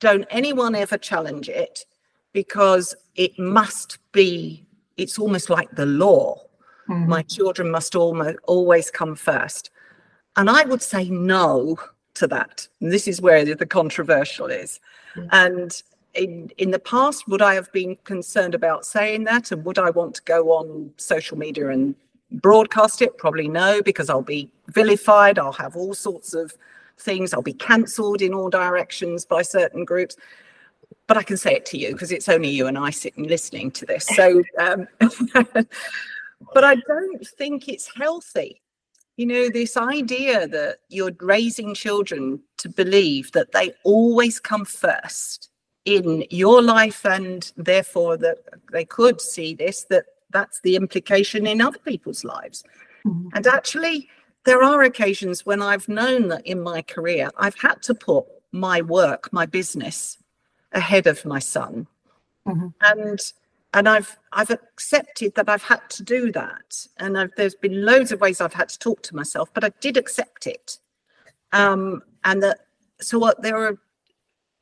don't 0.00 0.26
anyone 0.30 0.74
ever 0.74 0.98
challenge 0.98 1.48
it 1.48 1.84
because 2.32 2.94
it 3.14 3.38
must 3.38 3.98
be, 4.12 4.66
it's 4.96 5.18
almost 5.18 5.48
like 5.48 5.70
the 5.70 5.86
law. 5.86 6.42
Mm-hmm. 6.88 7.08
My 7.08 7.22
children 7.22 7.70
must 7.70 7.96
almost 7.96 8.38
always 8.44 8.90
come 8.90 9.14
first. 9.16 9.70
And 10.36 10.50
I 10.50 10.64
would 10.64 10.82
say 10.82 11.08
no 11.08 11.78
to 12.14 12.26
that. 12.26 12.68
And 12.80 12.92
this 12.92 13.08
is 13.08 13.22
where 13.22 13.44
the 13.54 13.66
controversial 13.66 14.46
is. 14.48 14.80
Mm-hmm. 15.14 15.28
And 15.32 15.82
in, 16.16 16.50
in 16.58 16.70
the 16.70 16.78
past, 16.78 17.28
would 17.28 17.42
I 17.42 17.54
have 17.54 17.70
been 17.72 17.96
concerned 18.04 18.54
about 18.54 18.86
saying 18.86 19.24
that? 19.24 19.52
And 19.52 19.64
would 19.64 19.78
I 19.78 19.90
want 19.90 20.14
to 20.16 20.22
go 20.22 20.50
on 20.52 20.92
social 20.96 21.36
media 21.36 21.68
and 21.68 21.94
broadcast 22.30 23.02
it? 23.02 23.18
Probably 23.18 23.48
no, 23.48 23.82
because 23.82 24.10
I'll 24.10 24.22
be 24.22 24.50
vilified. 24.68 25.38
I'll 25.38 25.52
have 25.52 25.76
all 25.76 25.94
sorts 25.94 26.34
of 26.34 26.54
things. 26.98 27.32
I'll 27.32 27.42
be 27.42 27.52
cancelled 27.52 28.22
in 28.22 28.34
all 28.34 28.50
directions 28.50 29.24
by 29.24 29.42
certain 29.42 29.84
groups. 29.84 30.16
But 31.06 31.16
I 31.16 31.22
can 31.22 31.36
say 31.36 31.54
it 31.54 31.66
to 31.66 31.78
you 31.78 31.92
because 31.92 32.10
it's 32.10 32.28
only 32.28 32.48
you 32.48 32.66
and 32.66 32.78
I 32.78 32.90
sitting 32.90 33.24
listening 33.24 33.70
to 33.72 33.86
this. 33.86 34.06
So, 34.06 34.42
um, 34.58 34.88
but 36.54 36.64
I 36.64 36.74
don't 36.74 37.26
think 37.38 37.68
it's 37.68 37.90
healthy. 37.94 38.60
You 39.16 39.26
know, 39.26 39.48
this 39.48 39.76
idea 39.76 40.46
that 40.48 40.78
you're 40.88 41.12
raising 41.20 41.74
children 41.74 42.40
to 42.58 42.68
believe 42.68 43.32
that 43.32 43.52
they 43.52 43.72
always 43.84 44.40
come 44.40 44.64
first 44.64 45.50
in 45.86 46.24
your 46.30 46.60
life 46.60 47.06
and 47.06 47.52
therefore 47.56 48.16
that 48.18 48.38
they 48.72 48.84
could 48.84 49.20
see 49.20 49.54
this 49.54 49.84
that 49.84 50.04
that's 50.30 50.60
the 50.60 50.76
implication 50.76 51.46
in 51.46 51.62
other 51.62 51.78
people's 51.78 52.24
lives 52.24 52.62
mm-hmm. 53.06 53.28
and 53.34 53.46
actually 53.46 54.08
there 54.46 54.62
are 54.62 54.82
occasions 54.82 55.44
when 55.44 55.60
I've 55.60 55.88
known 55.88 56.28
that 56.28 56.46
in 56.46 56.62
my 56.62 56.80
career, 56.80 57.30
I've 57.36 57.58
had 57.58 57.82
to 57.82 57.94
put 57.94 58.24
my 58.52 58.80
work, 58.80 59.30
my 59.32 59.44
business 59.44 60.18
ahead 60.72 61.06
of 61.08 61.24
my 61.24 61.40
son. 61.40 61.86
Mm-hmm. 62.46 62.68
And 62.80 63.20
and 63.74 63.88
I've 63.88 64.16
I've 64.32 64.50
accepted 64.50 65.34
that 65.34 65.48
I've 65.48 65.64
had 65.64 65.80
to 65.90 66.04
do 66.04 66.30
that. 66.32 66.86
And 66.98 67.18
I've, 67.18 67.32
there's 67.36 67.56
been 67.56 67.84
loads 67.84 68.12
of 68.12 68.20
ways 68.20 68.40
I've 68.40 68.54
had 68.54 68.68
to 68.70 68.78
talk 68.78 69.02
to 69.02 69.16
myself, 69.16 69.50
but 69.52 69.64
I 69.64 69.70
did 69.80 69.96
accept 69.96 70.46
it. 70.46 70.78
Um, 71.52 72.02
and 72.24 72.42
that 72.44 72.60
so 73.00 73.18
what 73.18 73.42
there 73.42 73.58
are 73.58 73.78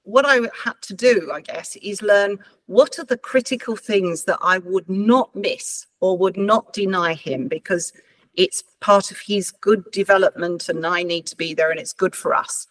what 0.04 0.26
I 0.26 0.36
had 0.62 0.80
to 0.82 0.94
do, 0.94 1.30
I 1.32 1.40
guess, 1.40 1.76
is 1.76 2.02
learn 2.02 2.38
what 2.66 2.98
are 2.98 3.04
the 3.04 3.18
critical 3.18 3.74
things 3.74 4.24
that 4.24 4.38
I 4.40 4.58
would 4.58 4.88
not 4.88 5.34
miss 5.34 5.86
or 6.00 6.16
would 6.18 6.36
not 6.36 6.72
deny 6.72 7.14
him 7.14 7.48
because 7.48 7.92
it's 8.34 8.62
part 8.80 9.10
of 9.10 9.18
his 9.18 9.50
good 9.50 9.90
development 9.90 10.68
and 10.68 10.86
I 10.86 11.02
need 11.02 11.26
to 11.26 11.36
be 11.36 11.54
there 11.54 11.70
and 11.70 11.80
it's 11.80 11.92
good 11.92 12.14
for 12.14 12.34
us. 12.34 12.66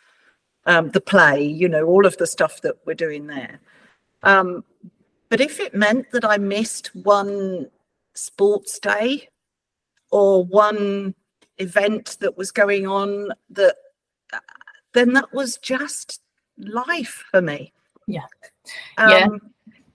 Um, 0.66 0.92
the 0.92 1.02
play, 1.02 1.44
you 1.44 1.68
know, 1.68 1.86
all 1.86 2.06
of 2.06 2.18
the 2.18 2.28
stuff 2.28 2.62
that 2.62 2.78
we're 2.86 2.94
doing 2.94 3.28
there. 3.28 3.60
Um, 4.22 4.64
but 5.30 5.42
if 5.42 5.60
it 5.60 5.76
meant 5.76 6.12
that 6.12 6.24
I 6.24 6.38
missed 6.38 6.96
one 6.96 7.70
sports 8.14 8.80
day 8.80 9.30
or 10.12 10.46
one 10.46 11.16
event 11.58 12.18
that 12.22 12.38
was 12.38 12.52
going 12.52 12.88
on, 12.88 13.30
that 13.50 13.76
then 14.94 15.14
that 15.14 15.34
was 15.34 15.58
just 15.58 16.22
life 16.58 17.24
for 17.32 17.42
me. 17.42 17.74
Yeah. 18.08 18.26
Um, 18.98 19.42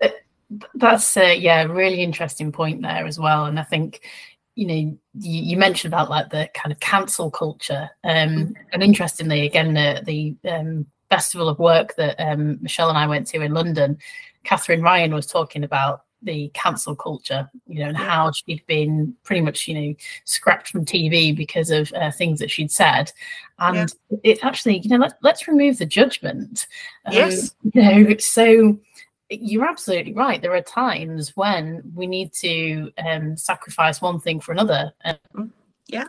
yeah. 0.03 0.09
That's 0.75 1.17
a 1.19 1.37
yeah, 1.37 1.65
really 1.65 2.01
interesting 2.01 2.53
point 2.53 2.81
there 2.81 3.07
as 3.07 3.19
well. 3.19 3.45
And 3.45 3.61
I 3.61 3.65
think 3.65 4.01
you 4.59 4.67
know 4.67 4.75
you, 4.75 4.99
you, 5.15 5.57
mentioned 5.57 5.95
about 5.95 6.11
like 6.11 6.31
the 6.31 6.51
kind 6.53 6.73
of 6.73 6.81
cancel 6.81 7.31
culture 7.31 7.89
um 8.03 8.11
mm-hmm. 8.11 8.53
and 8.73 8.83
interestingly 8.83 9.47
again 9.47 9.73
the 9.73 10.03
the 10.05 10.51
um, 10.51 10.85
festival 11.09 11.49
of 11.49 11.61
work 11.61 11.95
that 11.95 12.17
um, 12.19 12.59
michelle 12.61 12.89
and 12.89 12.99
i 12.99 13.07
went 13.07 13.25
to 13.29 13.41
in 13.41 13.55
london 13.55 13.97
katherine 14.43 14.83
ryan 14.83 15.15
was 15.15 15.29
talking 15.29 15.63
about 15.63 16.03
the 16.23 16.51
cancel 16.53 16.97
culture 16.97 17.49
you 17.67 17.79
know 17.79 17.89
and 17.89 17.97
how 17.97 18.31
she'd 18.33 18.65
been 18.67 19.15
pretty 19.23 19.41
much 19.41 19.69
you 19.69 19.75
know 19.75 19.95
scrapped 20.25 20.69
from 20.69 20.85
tv 20.85 21.35
because 21.37 21.71
of 21.71 21.93
uh, 21.93 22.11
things 22.11 22.41
that 22.41 22.51
she'd 22.51 22.73
said 22.73 23.13
and 23.61 23.95
yeah. 24.11 24.19
it 24.25 24.45
actually 24.45 24.79
you 24.79 24.91
know 24.91 24.97
let, 24.97 25.17
let's 25.23 25.47
remove 25.47 25.79
the 25.79 25.87
judgment 25.87 26.67
um, 27.07 27.15
yes 27.15 27.55
you 27.73 27.83
know 27.83 28.17
so 28.19 28.79
you're 29.31 29.67
absolutely 29.67 30.15
right. 30.15 30.41
There 30.41 30.55
are 30.55 30.63
times 30.63 31.37
when 31.37 31.83
we 31.95 32.07
need 32.07 32.33
to 32.35 32.91
um, 33.07 33.37
sacrifice 33.37 34.01
one 34.01 34.21
thing 34.21 34.41
for 34.41 34.53
another. 34.53 34.93
Um, 35.05 35.53
yeah. 35.87 36.07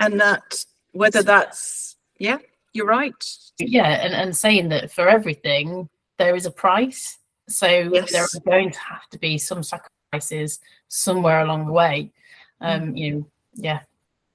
And 0.00 0.20
that, 0.20 0.64
whether 0.92 1.22
that's, 1.22 1.96
yeah, 2.18 2.38
you're 2.72 2.86
right. 2.86 3.24
Yeah. 3.58 4.04
And, 4.04 4.14
and 4.14 4.36
saying 4.36 4.68
that 4.70 4.90
for 4.90 5.08
everything, 5.08 5.88
there 6.18 6.34
is 6.34 6.46
a 6.46 6.50
price. 6.50 7.18
So 7.48 7.66
yes. 7.66 8.12
there 8.12 8.22
are 8.22 8.40
going 8.44 8.70
to 8.70 8.78
have 8.78 9.08
to 9.10 9.18
be 9.18 9.38
some 9.38 9.62
sacrifices 9.62 10.60
somewhere 10.88 11.40
along 11.40 11.66
the 11.66 11.72
way. 11.72 12.12
Um, 12.60 12.92
mm. 12.92 12.98
You 12.98 13.14
know, 13.14 13.26
yeah 13.54 13.80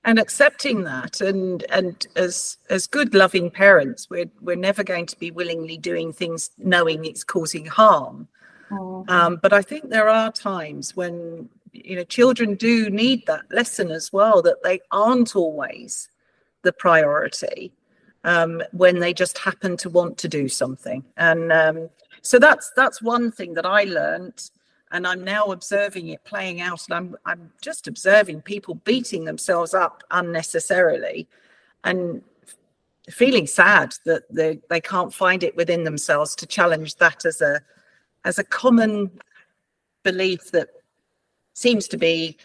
and 0.07 0.19
accepting 0.19 0.83
that 0.83 1.21
and 1.21 1.63
and 1.69 2.07
as 2.15 2.57
as 2.69 2.87
good 2.87 3.13
loving 3.13 3.51
parents 3.51 4.09
we're 4.09 4.29
we're 4.41 4.55
never 4.55 4.83
going 4.83 5.05
to 5.05 5.19
be 5.19 5.31
willingly 5.31 5.77
doing 5.77 6.11
things 6.11 6.51
knowing 6.57 7.03
it's 7.05 7.23
causing 7.23 7.65
harm 7.65 8.27
mm-hmm. 8.71 9.09
um, 9.09 9.37
but 9.41 9.53
i 9.53 9.61
think 9.61 9.89
there 9.89 10.09
are 10.09 10.31
times 10.31 10.95
when 10.95 11.47
you 11.73 11.95
know 11.95 12.03
children 12.05 12.55
do 12.55 12.89
need 12.89 13.25
that 13.27 13.43
lesson 13.51 13.91
as 13.91 14.11
well 14.11 14.41
that 14.41 14.63
they 14.63 14.79
aren't 14.91 15.35
always 15.35 16.09
the 16.63 16.71
priority 16.73 17.71
um, 18.23 18.61
when 18.71 18.99
they 18.99 19.13
just 19.13 19.37
happen 19.37 19.77
to 19.77 19.89
want 19.89 20.17
to 20.17 20.27
do 20.27 20.47
something 20.47 21.03
and 21.17 21.51
um, 21.51 21.89
so 22.27 22.39
that's 22.39 22.71
that's 22.75 23.01
one 23.01 23.31
thing 23.31 23.53
that 23.53 23.65
i 23.65 23.83
learned 23.83 24.49
and 24.91 25.05
I'm 25.05 25.23
now 25.23 25.47
observing 25.47 26.09
it 26.09 26.23
playing 26.23 26.61
out, 26.61 26.85
and 26.87 26.95
I'm 26.95 27.17
I'm 27.25 27.51
just 27.61 27.87
observing 27.87 28.41
people 28.41 28.75
beating 28.75 29.25
themselves 29.25 29.73
up 29.73 30.03
unnecessarily, 30.11 31.27
and 31.83 32.21
feeling 33.09 33.47
sad 33.47 33.93
that 34.05 34.23
they 34.33 34.59
they 34.69 34.81
can't 34.81 35.13
find 35.13 35.43
it 35.43 35.55
within 35.55 35.83
themselves 35.83 36.35
to 36.35 36.45
challenge 36.45 36.95
that 36.95 37.25
as 37.25 37.41
a 37.41 37.61
as 38.25 38.39
a 38.39 38.43
common 38.43 39.11
belief 40.03 40.51
that 40.51 40.69
seems 41.53 41.87
to 41.89 41.97
be 41.97 42.37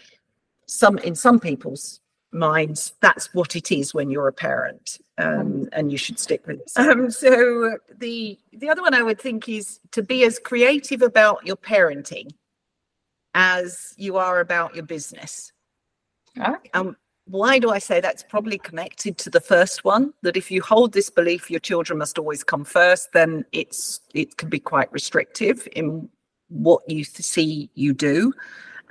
some 0.66 0.98
in 0.98 1.14
some 1.14 1.38
people's 1.38 2.00
minds 2.32 2.94
that's 3.00 3.32
what 3.34 3.54
it 3.54 3.70
is 3.70 3.92
when 3.92 4.10
you're 4.10 4.28
a 4.28 4.32
parent 4.32 4.98
um, 5.18 5.68
and 5.72 5.92
you 5.92 5.98
should 5.98 6.18
stick 6.18 6.46
with 6.46 6.60
it. 6.60 6.72
Um, 6.76 7.10
so 7.10 7.76
the 7.98 8.38
the 8.52 8.68
other 8.70 8.82
one 8.82 8.94
i 8.94 9.02
would 9.02 9.20
think 9.20 9.48
is 9.48 9.80
to 9.92 10.02
be 10.02 10.24
as 10.24 10.38
creative 10.38 11.02
about 11.02 11.46
your 11.46 11.56
parenting 11.56 12.30
as 13.34 13.94
you 13.96 14.16
are 14.16 14.40
about 14.40 14.74
your 14.74 14.84
business. 14.84 15.52
Okay. 16.38 16.70
um, 16.74 16.96
why 17.26 17.58
do 17.58 17.70
i 17.70 17.78
say 17.78 18.00
that's 18.00 18.22
probably 18.22 18.58
connected 18.58 19.18
to 19.18 19.30
the 19.30 19.40
first 19.40 19.84
one? 19.84 20.14
That 20.22 20.36
if 20.36 20.50
you 20.50 20.62
hold 20.62 20.92
this 20.92 21.10
belief 21.10 21.50
your 21.50 21.60
children 21.60 21.98
must 21.98 22.18
always 22.18 22.42
come 22.42 22.64
first 22.64 23.12
then 23.12 23.44
it's 23.52 24.00
it 24.14 24.38
can 24.38 24.48
be 24.48 24.58
quite 24.58 24.90
restrictive 24.92 25.68
in 25.76 26.08
what 26.48 26.82
you 26.88 27.04
see 27.04 27.70
you 27.74 27.92
do 27.92 28.32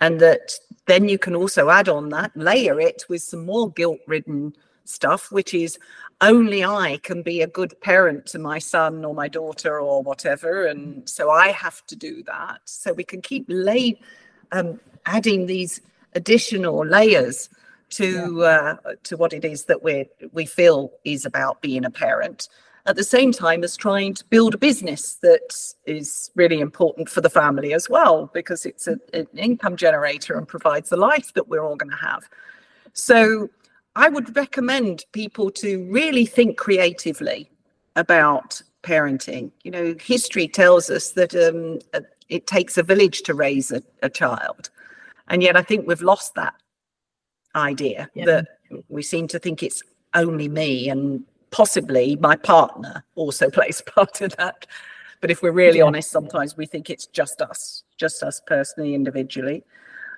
and 0.01 0.19
that 0.19 0.51
then 0.87 1.07
you 1.07 1.17
can 1.17 1.35
also 1.35 1.69
add 1.69 1.87
on 1.87 2.09
that, 2.09 2.35
layer 2.35 2.81
it 2.81 3.03
with 3.07 3.21
some 3.21 3.45
more 3.45 3.71
guilt 3.71 3.99
ridden 4.07 4.53
stuff, 4.83 5.31
which 5.31 5.53
is 5.53 5.79
only 6.21 6.65
I 6.65 6.99
can 7.03 7.21
be 7.21 7.41
a 7.41 7.47
good 7.47 7.79
parent 7.81 8.25
to 8.27 8.39
my 8.39 8.59
son 8.59 9.05
or 9.05 9.13
my 9.13 9.27
daughter 9.27 9.79
or 9.79 10.01
whatever. 10.01 10.65
And 10.65 11.07
so 11.07 11.29
I 11.29 11.49
have 11.49 11.85
to 11.85 11.95
do 11.95 12.23
that. 12.23 12.61
So 12.65 12.93
we 12.93 13.03
can 13.03 13.21
keep 13.21 13.45
lay, 13.47 13.99
um, 14.51 14.79
adding 15.05 15.45
these 15.45 15.81
additional 16.13 16.85
layers 16.85 17.49
to 17.91 18.39
yeah. 18.39 18.75
uh, 18.85 18.93
to 19.03 19.17
what 19.17 19.33
it 19.33 19.45
is 19.45 19.65
that 19.65 19.83
we 19.83 20.09
we 20.31 20.45
feel 20.45 20.91
is 21.03 21.25
about 21.25 21.61
being 21.61 21.85
a 21.85 21.91
parent 21.91 22.47
at 22.85 22.95
the 22.95 23.03
same 23.03 23.31
time 23.31 23.63
as 23.63 23.77
trying 23.77 24.13
to 24.15 24.25
build 24.25 24.53
a 24.53 24.57
business 24.57 25.15
that 25.21 25.55
is 25.85 26.31
really 26.35 26.59
important 26.59 27.09
for 27.09 27.21
the 27.21 27.29
family 27.29 27.73
as 27.73 27.89
well, 27.89 28.29
because 28.33 28.65
it's 28.65 28.87
a, 28.87 28.97
an 29.13 29.27
income 29.35 29.75
generator 29.75 30.37
and 30.37 30.47
provides 30.47 30.89
the 30.89 30.97
life 30.97 31.33
that 31.33 31.47
we're 31.47 31.63
all 31.63 31.75
going 31.75 31.91
to 31.91 31.95
have. 31.97 32.23
So 32.93 33.49
I 33.95 34.09
would 34.09 34.35
recommend 34.35 35.05
people 35.11 35.51
to 35.51 35.85
really 35.91 36.25
think 36.25 36.57
creatively 36.57 37.49
about 37.95 38.61
parenting. 38.83 39.51
You 39.63 39.71
know, 39.71 39.95
history 39.99 40.47
tells 40.47 40.89
us 40.89 41.11
that 41.11 41.35
um, 41.35 41.79
it 42.29 42.47
takes 42.47 42.77
a 42.77 42.83
village 42.83 43.21
to 43.23 43.33
raise 43.33 43.71
a, 43.71 43.83
a, 44.01 44.09
child. 44.09 44.69
And 45.27 45.43
yet 45.43 45.55
I 45.55 45.61
think 45.61 45.87
we've 45.87 46.01
lost 46.01 46.35
that 46.35 46.55
idea 47.55 48.09
yeah. 48.13 48.25
that 48.25 48.47
we 48.87 49.03
seem 49.03 49.27
to 49.27 49.39
think 49.39 49.61
it's 49.61 49.83
only 50.13 50.47
me 50.47 50.89
and 50.89 51.23
possibly 51.51 52.15
my 52.17 52.35
partner 52.35 53.03
also 53.15 53.49
plays 53.57 53.81
part 53.81 54.21
of 54.21 54.35
that. 54.37 54.65
But 55.19 55.29
if 55.29 55.43
we're 55.43 55.51
really 55.51 55.79
yeah. 55.79 55.85
honest, 55.85 56.09
sometimes 56.09 56.57
we 56.57 56.65
think 56.65 56.89
it's 56.89 57.05
just 57.05 57.41
us, 57.41 57.83
just 57.97 58.23
us 58.23 58.41
personally, 58.47 58.95
individually. 58.95 59.63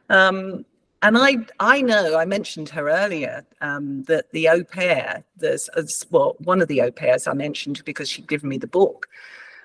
Um, 0.10 0.66
and 1.02 1.18
I, 1.18 1.36
I 1.60 1.82
know 1.82 2.18
I 2.18 2.24
mentioned 2.24 2.70
her 2.70 2.90
earlier 2.90 3.46
um, 3.60 4.04
that 4.04 4.32
the 4.32 4.48
au 4.48 4.64
pair, 4.64 5.26
there's 5.36 5.70
well, 6.10 6.38
one 6.40 6.62
of 6.62 6.70
the 6.70 6.82
au 6.82 6.92
pairs 6.92 7.28
I 7.28 7.34
mentioned 7.34 7.84
because 7.84 8.10
she'd 8.10 8.30
given 8.30 8.48
me 8.48 8.58
the 8.58 8.68
book, 8.68 9.10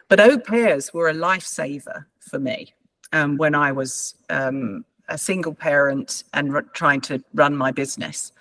but 0.09 0.19
au 0.19 0.39
pairs 0.39 0.93
were 0.93 1.09
a 1.09 1.14
lifesaver 1.14 2.05
for 2.19 2.41
me 2.41 2.75
um, 3.12 3.37
when 3.37 3.55
I 3.55 3.71
was 3.71 4.16
um, 4.31 4.85
a 5.09 5.16
single 5.16 5.55
parent 5.55 6.25
and 6.35 6.53
r- 6.53 6.62
trying 6.62 7.01
to 7.03 7.23
run 7.35 7.57
my 7.57 7.71
business 7.71 8.33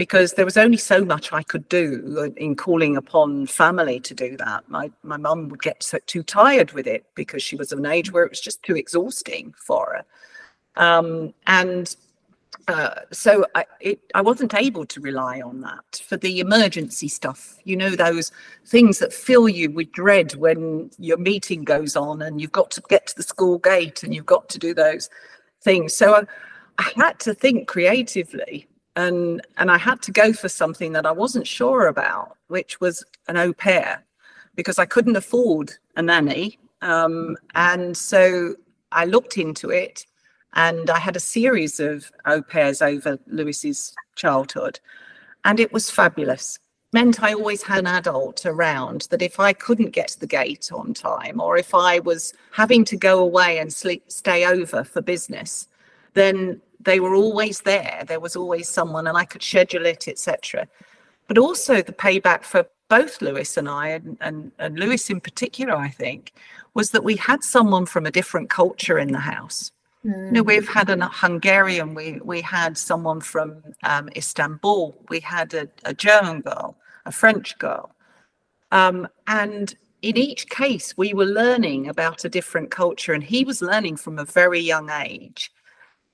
because 0.00 0.32
there 0.32 0.46
was 0.46 0.56
only 0.56 0.78
so 0.78 1.04
much 1.04 1.30
I 1.30 1.42
could 1.42 1.68
do 1.68 2.32
in 2.38 2.56
calling 2.56 2.96
upon 2.96 3.44
family 3.44 4.00
to 4.00 4.14
do 4.14 4.34
that. 4.38 4.66
My 4.66 4.90
my 5.02 5.18
mum 5.18 5.50
would 5.50 5.60
get 5.60 5.82
so, 5.82 5.98
too 6.06 6.22
tired 6.22 6.72
with 6.72 6.86
it 6.86 7.04
because 7.14 7.42
she 7.42 7.54
was 7.54 7.70
of 7.70 7.80
an 7.80 7.84
age 7.84 8.10
where 8.10 8.24
it 8.24 8.30
was 8.30 8.40
just 8.40 8.62
too 8.62 8.74
exhausting 8.76 9.52
for 9.58 9.84
her. 9.92 10.82
Um, 10.82 11.34
and 11.46 11.94
uh, 12.66 13.00
so 13.12 13.44
I, 13.54 13.66
it, 13.78 14.00
I 14.14 14.22
wasn't 14.22 14.54
able 14.54 14.86
to 14.86 15.02
rely 15.02 15.42
on 15.42 15.60
that 15.60 16.00
for 16.08 16.16
the 16.16 16.40
emergency 16.40 17.08
stuff. 17.08 17.58
You 17.64 17.76
know, 17.76 17.90
those 17.90 18.32
things 18.64 19.00
that 19.00 19.12
fill 19.12 19.50
you 19.50 19.70
with 19.70 19.92
dread 19.92 20.34
when 20.36 20.90
your 20.98 21.18
meeting 21.18 21.62
goes 21.62 21.94
on 21.94 22.22
and 22.22 22.40
you've 22.40 22.52
got 22.52 22.70
to 22.70 22.82
get 22.88 23.08
to 23.08 23.16
the 23.16 23.22
school 23.22 23.58
gate 23.58 24.02
and 24.02 24.14
you've 24.14 24.24
got 24.24 24.48
to 24.48 24.58
do 24.58 24.72
those 24.72 25.10
things. 25.60 25.92
So 25.92 26.14
I, 26.14 26.22
I 26.78 26.90
had 26.96 27.18
to 27.20 27.34
think 27.34 27.68
creatively 27.68 28.66
and 29.00 29.40
and 29.56 29.70
I 29.70 29.78
had 29.78 30.02
to 30.02 30.12
go 30.12 30.32
for 30.32 30.48
something 30.48 30.92
that 30.92 31.06
I 31.06 31.12
wasn't 31.12 31.46
sure 31.46 31.86
about, 31.86 32.36
which 32.48 32.80
was 32.80 33.04
an 33.28 33.36
au 33.36 33.52
pair, 33.52 34.04
because 34.54 34.78
I 34.78 34.86
couldn't 34.86 35.16
afford 35.16 35.72
a 35.96 36.02
nanny. 36.02 36.58
Um, 36.82 37.36
and 37.54 37.96
so 37.96 38.54
I 38.92 39.04
looked 39.04 39.36
into 39.36 39.70
it 39.70 40.06
and 40.54 40.90
I 40.90 40.98
had 40.98 41.16
a 41.16 41.20
series 41.20 41.78
of 41.78 42.10
au 42.26 42.42
pairs 42.42 42.82
over 42.82 43.18
Lewis's 43.26 43.94
childhood, 44.16 44.80
and 45.44 45.60
it 45.60 45.72
was 45.72 45.90
fabulous. 45.90 46.58
Meant 46.92 47.22
I 47.22 47.34
always 47.34 47.62
had 47.62 47.78
an 47.78 47.86
adult 47.86 48.44
around 48.44 49.06
that 49.10 49.22
if 49.22 49.38
I 49.38 49.52
couldn't 49.52 49.90
get 49.90 50.08
to 50.08 50.20
the 50.20 50.26
gate 50.26 50.70
on 50.72 50.92
time, 50.92 51.40
or 51.40 51.56
if 51.56 51.72
I 51.72 52.00
was 52.00 52.34
having 52.50 52.84
to 52.86 52.96
go 52.96 53.20
away 53.20 53.58
and 53.58 53.72
sleep, 53.72 54.02
stay 54.08 54.44
over 54.44 54.82
for 54.82 55.00
business, 55.00 55.68
then 56.14 56.60
they 56.80 57.00
were 57.00 57.14
always 57.14 57.60
there. 57.60 58.04
There 58.06 58.20
was 58.20 58.36
always 58.36 58.68
someone, 58.68 59.06
and 59.06 59.16
I 59.16 59.24
could 59.24 59.42
schedule 59.42 59.86
it, 59.86 60.08
etc. 60.08 60.66
But 61.28 61.38
also 61.38 61.82
the 61.82 61.92
payback 61.92 62.42
for 62.42 62.66
both 62.88 63.22
Lewis 63.22 63.56
and 63.56 63.68
I, 63.68 63.88
and, 63.88 64.16
and, 64.20 64.52
and 64.58 64.78
Lewis 64.78 65.10
in 65.10 65.20
particular, 65.20 65.76
I 65.76 65.88
think, 65.88 66.32
was 66.74 66.90
that 66.90 67.04
we 67.04 67.16
had 67.16 67.44
someone 67.44 67.86
from 67.86 68.06
a 68.06 68.10
different 68.10 68.50
culture 68.50 68.98
in 68.98 69.12
the 69.12 69.20
house 69.20 69.70
Mm. 70.04 70.26
You 70.26 70.32
know, 70.32 70.42
we've 70.42 70.68
had 70.68 70.88
a 70.88 71.08
Hungarian, 71.08 71.94
we 71.94 72.20
we 72.24 72.40
had 72.40 72.78
someone 72.78 73.20
from 73.20 73.62
um, 73.82 74.08
Istanbul, 74.16 74.96
we 75.08 75.20
had 75.20 75.52
a, 75.52 75.68
a, 75.84 75.92
German 75.92 76.40
girl, 76.40 76.76
a 77.04 77.12
French 77.12 77.58
girl, 77.58 77.94
um, 78.72 79.06
and 79.26 79.74
in 80.00 80.16
each 80.16 80.48
case, 80.48 80.96
we 80.96 81.12
were 81.12 81.26
learning 81.26 81.88
about 81.88 82.24
a 82.24 82.30
different 82.30 82.70
culture, 82.70 83.12
and 83.12 83.22
he 83.22 83.44
was 83.44 83.60
learning 83.60 83.96
from 83.96 84.18
a 84.18 84.24
very 84.24 84.60
young 84.60 84.88
age, 84.88 85.52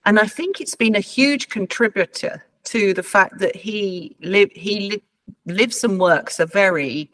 and 0.06 0.20
I 0.20 0.26
think 0.26 0.60
it's 0.60 0.76
been 0.76 0.94
a 0.94 1.00
huge 1.00 1.48
contributor 1.48 2.44
to 2.64 2.94
the 2.94 3.02
fact 3.02 3.38
that 3.40 3.56
he 3.56 4.16
live 4.20 4.50
he 4.52 4.90
li- 4.90 5.02
lives 5.46 5.84
and 5.84 5.98
works 6.00 6.40
a 6.40 6.46
very 6.46 7.10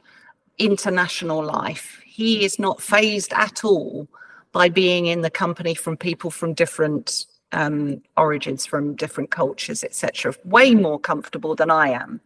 international 0.58 1.42
life. 1.42 2.00
He 2.04 2.44
is 2.44 2.58
not 2.58 2.82
phased 2.82 3.32
at 3.32 3.64
all 3.64 4.06
by 4.52 4.68
being 4.68 5.06
in 5.06 5.22
the 5.22 5.30
company 5.30 5.74
from 5.74 5.96
people 5.96 6.30
from 6.30 6.52
different 6.52 7.24
um, 7.52 8.02
origins, 8.18 8.66
from 8.66 8.94
different 8.94 9.30
cultures, 9.30 9.82
etc. 9.82 10.34
Way 10.44 10.74
more 10.74 11.00
comfortable 11.00 11.54
than 11.54 11.70
I 11.70 11.88
am. 11.88 12.20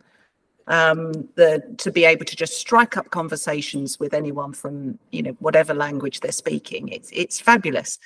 Um, 0.68 1.28
the 1.36 1.62
to 1.78 1.92
be 1.92 2.04
able 2.04 2.24
to 2.24 2.34
just 2.34 2.58
strike 2.58 2.96
up 2.96 3.10
conversations 3.10 4.00
with 4.00 4.12
anyone 4.12 4.52
from 4.52 4.98
you 5.12 5.22
know 5.22 5.36
whatever 5.38 5.74
language 5.74 6.18
they're 6.20 6.32
speaking. 6.32 6.88
It's 6.88 7.10
it's 7.12 7.38
fabulous. 7.38 8.00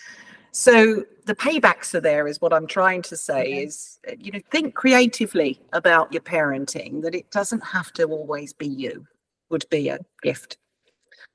So 0.53 1.05
the 1.27 1.35
paybacks 1.35 1.95
are 1.95 2.01
there, 2.01 2.27
is 2.27 2.41
what 2.41 2.53
I'm 2.53 2.67
trying 2.67 3.03
to 3.03 3.17
say. 3.17 3.41
Okay. 3.41 3.65
Is 3.65 3.99
you 4.19 4.33
know 4.33 4.41
think 4.51 4.75
creatively 4.75 5.61
about 5.73 6.13
your 6.13 6.23
parenting. 6.23 7.03
That 7.03 7.15
it 7.15 7.31
doesn't 7.31 7.65
have 7.65 7.93
to 7.95 8.05
always 8.05 8.53
be 8.53 8.67
you. 8.67 9.07
Would 9.51 9.65
be 9.71 9.89
a 9.89 9.99
gift, 10.23 10.59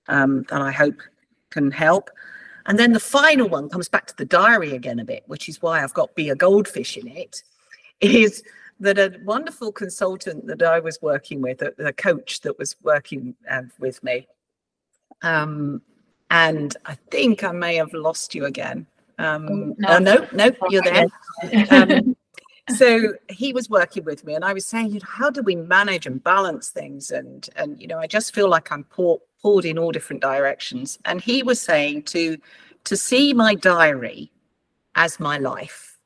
um, 0.08 0.46
and 0.52 0.64
I 0.64 0.72
hope 0.72 1.02
can 1.50 1.72
help. 1.72 2.10
And 2.66 2.80
then 2.80 2.94
the 2.94 3.00
final 3.00 3.48
one 3.48 3.70
comes 3.70 3.88
back 3.88 4.08
to 4.08 4.16
the 4.18 4.26
diary 4.26 4.72
again 4.72 5.00
a 5.00 5.06
bit, 5.06 5.24
which 5.28 5.48
is 5.48 5.62
why 5.62 5.84
I've 5.84 5.94
got 5.94 6.16
Be 6.16 6.30
a 6.30 6.36
Goldfish 6.36 6.98
in 6.98 7.08
it, 7.08 7.44
is 8.02 8.44
that 8.80 8.98
a 8.98 9.18
wonderful 9.24 9.72
consultant 9.72 10.48
that 10.48 10.62
I 10.62 10.80
was 10.80 11.02
working 11.02 11.42
with, 11.42 11.62
a, 11.62 11.74
a 11.78 11.94
coach 11.94 12.42
that 12.42 12.58
was 12.58 12.76
working 12.84 13.36
uh, 13.50 13.62
with 13.80 14.04
me, 14.04 14.28
um, 15.22 15.82
and 16.30 16.76
I 16.86 16.96
think 17.12 17.44
I 17.44 17.52
may 17.54 17.76
have 17.76 17.94
lost 17.94 18.36
you 18.36 18.46
again. 18.46 18.88
Um, 19.18 19.48
oh, 19.50 19.76
no, 19.78 19.88
oh, 19.90 20.00
no, 20.00 20.28
no, 20.34 20.52
you're 20.70 20.84
there. 20.84 21.08
Um, 21.70 22.16
so 22.76 23.14
he 23.30 23.54
was 23.54 23.70
working 23.70 24.04
with 24.06 24.26
me, 24.26 24.34
and 24.34 24.44
I 24.44 24.54
was 24.54 24.66
saying, 24.66 24.88
you 24.88 24.96
know, 24.96 25.08
how 25.08 25.30
do 25.30 25.44
we 25.44 25.56
manage 25.56 26.08
and 26.08 26.24
balance 26.24 26.70
things? 26.70 27.12
And 27.12 27.48
and 27.56 27.80
you 27.80 27.88
know, 27.88 28.00
I 28.00 28.08
just 28.08 28.34
feel 28.34 28.50
like 28.50 28.72
I'm 28.72 28.84
poor 28.86 29.20
pulled 29.46 29.64
in 29.64 29.78
all 29.78 29.92
different 29.92 30.24
directions. 30.24 30.98
And 31.06 31.22
he 31.22 31.44
was 31.44 31.62
saying 31.62 32.02
to 32.14 32.38
to 32.86 32.98
see 32.98 33.32
my 33.32 33.54
diary 33.54 34.32
as 34.96 35.20
my 35.20 35.38
life. 35.38 36.00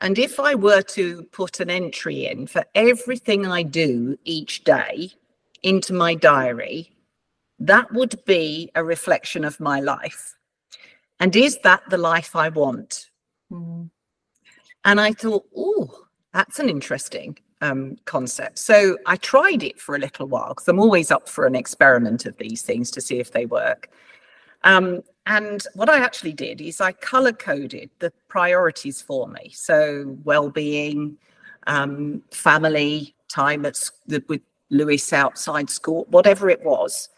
And 0.00 0.16
if 0.16 0.38
I 0.38 0.54
were 0.54 0.82
to 0.82 1.24
put 1.32 1.58
an 1.58 1.70
entry 1.70 2.26
in 2.26 2.46
for 2.46 2.64
everything 2.76 3.46
I 3.46 3.64
do 3.64 4.16
each 4.24 4.62
day 4.62 5.10
into 5.64 5.92
my 5.92 6.14
diary, 6.14 6.92
that 7.58 7.92
would 7.92 8.24
be 8.24 8.70
a 8.76 8.84
reflection 8.84 9.44
of 9.44 9.58
my 9.58 9.80
life. 9.80 10.36
And 11.22 11.36
is 11.36 11.58
that 11.58 11.88
the 11.88 11.98
life 11.98 12.34
I 12.34 12.48
want? 12.48 13.08
Mm. 13.48 13.90
And 14.84 15.00
I 15.00 15.12
thought, 15.12 15.46
oh, 15.56 16.06
that's 16.34 16.58
an 16.58 16.68
interesting 16.68 17.38
um, 17.60 17.96
concept. 18.06 18.58
So 18.58 18.98
I 19.06 19.14
tried 19.14 19.62
it 19.62 19.80
for 19.80 19.94
a 19.94 20.00
little 20.00 20.26
while 20.26 20.48
because 20.48 20.66
I'm 20.66 20.80
always 20.80 21.12
up 21.12 21.28
for 21.28 21.46
an 21.46 21.54
experiment 21.54 22.26
of 22.26 22.36
these 22.38 22.62
things 22.62 22.90
to 22.90 23.00
see 23.00 23.20
if 23.20 23.30
they 23.30 23.46
work. 23.46 23.88
Um, 24.64 25.04
and 25.26 25.64
what 25.74 25.88
I 25.88 25.98
actually 25.98 26.32
did 26.32 26.60
is 26.60 26.80
I 26.80 26.90
color 26.90 27.32
coded 27.32 27.90
the 28.00 28.12
priorities 28.26 29.00
for 29.00 29.28
me. 29.28 29.52
So 29.54 30.18
well-being, 30.24 31.18
um, 31.68 32.24
family, 32.32 33.14
time 33.28 33.64
at 33.64 33.78
with 34.26 34.40
Lewis 34.70 35.12
outside 35.12 35.70
school, 35.70 36.04
whatever 36.08 36.50
it 36.50 36.64
was. 36.64 37.10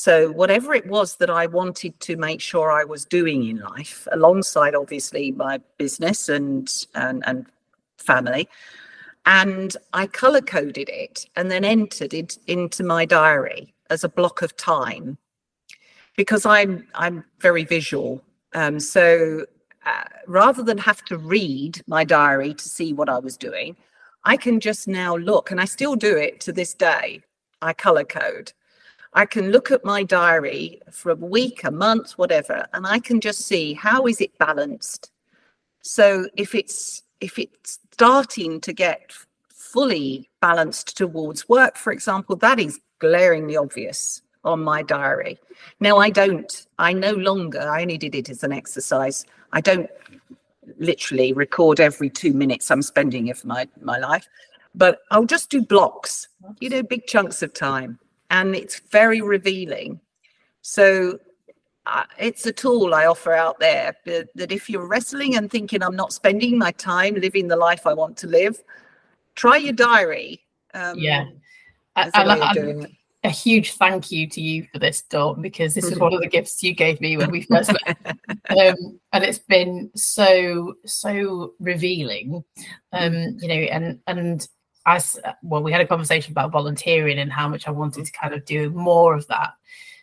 So 0.00 0.30
whatever 0.30 0.72
it 0.72 0.86
was 0.86 1.16
that 1.16 1.28
I 1.28 1.44
wanted 1.44 2.00
to 2.00 2.16
make 2.16 2.40
sure 2.40 2.72
I 2.72 2.84
was 2.84 3.04
doing 3.04 3.46
in 3.46 3.58
life, 3.58 4.08
alongside 4.12 4.74
obviously 4.74 5.30
my 5.32 5.60
business 5.76 6.30
and 6.30 6.72
and, 6.94 7.22
and 7.26 7.44
family, 7.98 8.48
and 9.26 9.76
I 9.92 10.06
color 10.06 10.40
coded 10.40 10.88
it 10.88 11.26
and 11.36 11.50
then 11.50 11.66
entered 11.66 12.14
it 12.14 12.38
into 12.46 12.82
my 12.82 13.04
diary 13.04 13.74
as 13.90 14.02
a 14.02 14.08
block 14.08 14.40
of 14.40 14.56
time 14.56 15.18
because 16.16 16.46
I'm 16.46 16.88
I'm 16.94 17.22
very 17.38 17.64
visual. 17.64 18.22
Um, 18.54 18.80
so 18.80 19.44
uh, 19.84 20.04
rather 20.26 20.62
than 20.62 20.78
have 20.78 21.04
to 21.10 21.18
read 21.18 21.82
my 21.86 22.04
diary 22.04 22.54
to 22.54 22.68
see 22.70 22.94
what 22.94 23.10
I 23.10 23.18
was 23.18 23.36
doing, 23.36 23.76
I 24.24 24.38
can 24.38 24.60
just 24.60 24.88
now 24.88 25.16
look, 25.16 25.50
and 25.50 25.60
I 25.60 25.66
still 25.66 25.94
do 25.94 26.16
it 26.16 26.40
to 26.40 26.52
this 26.52 26.72
day. 26.72 27.20
I 27.60 27.74
color 27.74 28.04
code. 28.04 28.54
I 29.12 29.26
can 29.26 29.50
look 29.50 29.70
at 29.70 29.84
my 29.84 30.02
diary 30.02 30.80
for 30.90 31.10
a 31.10 31.16
week, 31.16 31.64
a 31.64 31.70
month, 31.70 32.12
whatever, 32.12 32.64
and 32.72 32.86
I 32.86 33.00
can 33.00 33.20
just 33.20 33.40
see 33.40 33.74
how 33.74 34.06
is 34.06 34.20
it 34.20 34.36
balanced. 34.38 35.10
So 35.82 36.28
if 36.36 36.54
it's 36.54 37.02
if 37.20 37.38
it's 37.38 37.78
starting 37.92 38.60
to 38.62 38.72
get 38.72 39.12
fully 39.48 40.28
balanced 40.40 40.96
towards 40.96 41.48
work, 41.48 41.76
for 41.76 41.92
example, 41.92 42.36
that 42.36 42.58
is 42.58 42.80
glaringly 42.98 43.56
obvious 43.56 44.22
on 44.44 44.62
my 44.62 44.82
diary. 44.82 45.38
Now, 45.80 45.98
I 45.98 46.10
don't, 46.10 46.66
I 46.78 46.92
no 46.92 47.12
longer, 47.12 47.60
I 47.60 47.82
only 47.82 47.98
did 47.98 48.14
it 48.14 48.30
as 48.30 48.42
an 48.42 48.52
exercise. 48.52 49.26
I 49.52 49.60
don't 49.60 49.90
literally 50.78 51.32
record 51.32 51.78
every 51.78 52.08
two 52.08 52.32
minutes 52.32 52.70
I'm 52.70 52.82
spending 52.82 53.30
of 53.30 53.44
my, 53.44 53.68
my 53.82 53.98
life, 53.98 54.26
but 54.74 55.00
I'll 55.10 55.26
just 55.26 55.50
do 55.50 55.60
blocks, 55.60 56.28
you 56.60 56.70
know, 56.70 56.82
big 56.82 57.06
chunks 57.06 57.42
of 57.42 57.52
time. 57.52 57.98
And 58.30 58.54
it's 58.54 58.80
very 58.90 59.20
revealing. 59.20 60.00
So 60.62 61.18
uh, 61.86 62.04
it's 62.18 62.46
a 62.46 62.52
tool 62.52 62.94
I 62.94 63.06
offer 63.06 63.32
out 63.32 63.58
there 63.58 63.94
that, 64.06 64.28
that 64.36 64.52
if 64.52 64.70
you're 64.70 64.86
wrestling 64.86 65.36
and 65.36 65.50
thinking 65.50 65.82
I'm 65.82 65.96
not 65.96 66.12
spending 66.12 66.56
my 66.56 66.70
time 66.72 67.14
living 67.14 67.48
the 67.48 67.56
life 67.56 67.86
I 67.86 67.94
want 67.94 68.16
to 68.18 68.26
live, 68.26 68.62
try 69.34 69.56
your 69.56 69.72
diary. 69.72 70.42
Um, 70.72 70.98
yeah, 70.98 71.26
A 73.22 73.28
huge 73.28 73.74
thank 73.74 74.10
you 74.10 74.26
to 74.28 74.40
you 74.40 74.66
for 74.72 74.78
this, 74.78 75.02
Dawn, 75.02 75.42
because 75.42 75.74
this 75.74 75.84
is 75.84 75.98
one 75.98 76.14
of 76.14 76.22
the 76.22 76.26
gifts 76.26 76.62
you 76.62 76.74
gave 76.74 77.02
me 77.02 77.18
when 77.18 77.30
we 77.30 77.42
first 77.42 77.70
met. 77.84 77.98
um, 78.48 78.98
and 79.12 79.24
it's 79.24 79.40
been 79.40 79.90
so, 79.94 80.74
so 80.86 81.52
revealing. 81.60 82.42
Um, 82.92 83.36
you 83.40 83.48
know, 83.48 83.54
and 83.54 84.00
and 84.06 84.48
as 84.86 85.18
well, 85.42 85.62
we 85.62 85.72
had 85.72 85.80
a 85.80 85.86
conversation 85.86 86.32
about 86.32 86.52
volunteering 86.52 87.18
and 87.18 87.32
how 87.32 87.48
much 87.48 87.66
I 87.68 87.70
wanted 87.70 88.06
to 88.06 88.12
kind 88.12 88.34
of 88.34 88.44
do 88.44 88.70
more 88.70 89.14
of 89.14 89.26
that. 89.28 89.52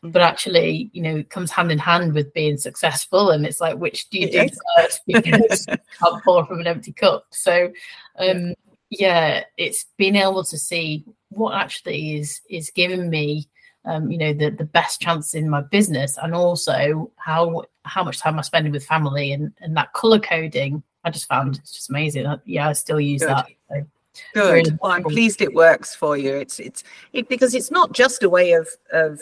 Mm-hmm. 0.04 0.12
But 0.12 0.22
actually, 0.22 0.90
you 0.94 1.02
know, 1.02 1.18
it 1.18 1.30
comes 1.30 1.52
hand 1.52 1.72
in 1.72 1.80
hand 1.80 2.14
with 2.14 2.34
being 2.34 2.58
successful. 2.58 3.32
And 3.32 3.46
it's 3.46 3.60
like, 3.60 3.78
which 3.78 4.10
do 4.10 4.20
you 4.20 4.32
do 4.32 4.50
first? 4.78 5.02
Because 5.08 5.68
you 5.68 5.78
can't 6.00 6.24
pour 6.24 6.46
from 6.46 6.60
an 6.60 6.68
empty 6.68 6.94
cup. 6.94 7.26
So 7.32 7.72
um 8.20 8.54
yeah, 8.90 9.44
it's 9.58 9.86
being 9.98 10.16
able 10.16 10.46
to 10.46 10.58
see 10.58 11.04
what 11.30 11.56
actually 11.56 12.18
is 12.18 12.42
is 12.50 12.72
giving 12.72 13.10
me 13.10 13.50
um, 13.84 14.10
you 14.12 14.18
know 14.18 14.34
the 14.34 14.50
the 14.50 14.64
best 14.64 15.02
chance 15.02 15.34
in 15.34 15.50
my 15.50 15.62
business 15.62 16.18
and 16.22 16.34
also 16.34 17.12
how 17.18 17.64
how 17.84 18.04
much 18.04 18.20
time 18.20 18.38
I'm 18.38 18.44
spending 18.44 18.72
with 18.72 18.86
family 18.86 19.34
and 19.34 19.52
and 19.60 19.76
that 19.76 19.94
color 19.94 20.20
coding 20.20 20.84
I 21.08 21.10
just 21.10 21.28
found 21.28 21.58
it's 21.58 21.72
just 21.72 21.90
amazing. 21.90 22.28
I, 22.28 22.38
yeah, 22.46 22.68
I 22.68 22.74
still 22.74 23.00
use 23.00 23.22
Good. 23.22 23.30
that. 23.30 23.48
So 23.70 23.86
Good. 24.34 24.78
Well, 24.82 24.91
I'm 24.91 25.03
pleased 25.03 25.41
it 25.41 25.53
works 25.53 25.95
for 25.95 26.18
you. 26.18 26.36
It's 26.36 26.59
it's 26.59 26.84
it, 27.13 27.30
because 27.30 27.53
it's 27.55 27.72
not 27.72 27.93
just 27.93 28.24
a 28.24 28.30
way 28.30 28.53
of 28.53 28.68
of 28.91 29.22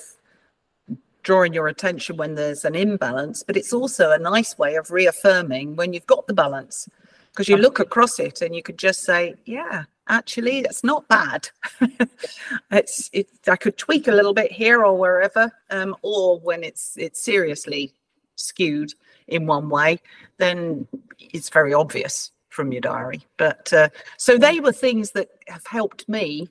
drawing 1.23 1.53
your 1.53 1.67
attention 1.67 2.17
when 2.17 2.35
there's 2.35 2.65
an 2.65 2.75
imbalance, 2.75 3.43
but 3.43 3.57
it's 3.57 3.73
also 3.73 4.11
a 4.11 4.19
nice 4.19 4.57
way 4.57 4.75
of 4.75 4.91
reaffirming 4.91 5.75
when 5.75 5.91
you've 5.91 6.05
got 6.05 6.27
the 6.27 6.33
balance. 6.33 6.87
Because 7.31 7.49
you 7.49 7.57
look 7.57 7.79
across 7.79 8.19
it 8.19 8.41
and 8.41 8.55
you 8.55 8.63
could 8.63 8.77
just 8.77 9.01
say, 9.01 9.35
yeah, 9.43 9.83
actually 10.07 10.61
that's 10.61 10.83
not 10.83 11.07
bad 11.07 11.49
it's 12.71 13.09
it 13.11 13.27
i 13.47 13.55
could 13.55 13.77
tweak 13.77 14.07
a 14.07 14.11
little 14.11 14.33
bit 14.33 14.51
here 14.51 14.83
or 14.83 14.97
wherever 14.97 15.51
um, 15.71 15.95
or 16.01 16.39
when 16.39 16.63
it's 16.63 16.95
it's 16.97 17.23
seriously 17.23 17.93
skewed 18.35 18.93
in 19.27 19.47
one 19.47 19.69
way 19.69 19.99
then 20.37 20.87
it's 21.19 21.49
very 21.49 21.73
obvious 21.73 22.31
from 22.56 22.72
your 22.72 22.82
diary. 22.82 23.22
But 23.38 23.72
uh, 23.74 23.89
so 24.18 24.38
they 24.38 24.60
were 24.60 24.72
things 24.72 25.12
that 25.12 25.30
have 25.47 25.66
helped 25.68 26.08
me 26.08 26.47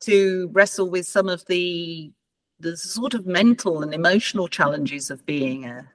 to 0.00 0.50
wrestle 0.52 0.90
with 0.90 1.06
some 1.06 1.28
of 1.28 1.44
the 1.46 2.12
the 2.58 2.76
sort 2.76 3.12
of 3.12 3.26
mental 3.26 3.82
and 3.82 3.92
emotional 3.92 4.48
challenges 4.48 5.10
of 5.10 5.24
being 5.26 5.66
a 5.66 5.88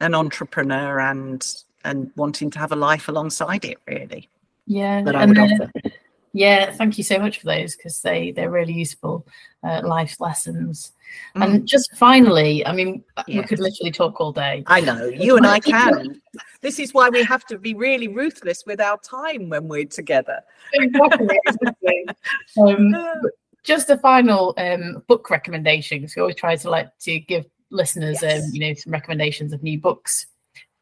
an 0.00 0.14
entrepreneur 0.14 1.00
and 1.00 1.46
and 1.84 2.10
wanting 2.16 2.50
to 2.50 2.58
have 2.58 2.72
a 2.72 2.76
life 2.76 3.08
alongside 3.08 3.64
it 3.64 3.78
really. 3.88 4.28
Yeah 4.66 5.02
that 5.02 5.16
I 5.16 5.26
would 5.26 5.38
offer. 5.38 5.70
Yeah, 6.36 6.72
thank 6.72 6.98
you 6.98 7.04
so 7.04 7.20
much 7.20 7.38
for 7.38 7.46
those 7.46 7.76
because 7.76 8.02
they 8.02 8.32
they're 8.32 8.50
really 8.50 8.72
useful 8.72 9.26
uh, 9.64 9.80
life 9.84 10.20
lessons. 10.20 10.92
Mm. 11.36 11.44
And 11.44 11.66
just 11.66 11.96
finally, 11.96 12.66
I 12.66 12.72
mean, 12.72 13.02
yes. 13.26 13.42
we 13.42 13.42
could 13.44 13.60
literally 13.60 13.90
talk 13.90 14.20
all 14.20 14.32
day. 14.32 14.62
I 14.66 14.80
know 14.80 15.06
you 15.06 15.36
and 15.36 15.46
I 15.46 15.60
can. 15.72 16.20
this 16.60 16.78
is 16.78 16.92
why 16.92 17.08
we 17.08 17.22
have 17.24 17.44
to 17.46 17.58
be 17.58 17.74
really 17.74 18.08
ruthless 18.08 18.64
with 18.66 18.80
our 18.80 18.98
time 18.98 19.48
when 19.48 19.68
we're 19.68 19.86
together. 19.86 20.40
Exactly. 20.72 21.40
exactly. 21.46 22.06
Um, 22.58 22.94
just 23.64 23.90
a 23.90 23.96
final 23.98 24.54
um, 24.58 25.02
book 25.08 25.30
recommendation 25.30 25.98
because 25.98 26.14
we 26.14 26.20
always 26.20 26.36
try 26.36 26.54
to 26.54 26.70
like 26.70 26.96
to 27.00 27.18
give 27.18 27.46
listeners, 27.70 28.22
um, 28.22 28.28
yes. 28.28 28.44
um, 28.44 28.50
you 28.52 28.60
know, 28.60 28.74
some 28.74 28.92
recommendations 28.92 29.52
of 29.52 29.62
new 29.62 29.80
books. 29.80 30.26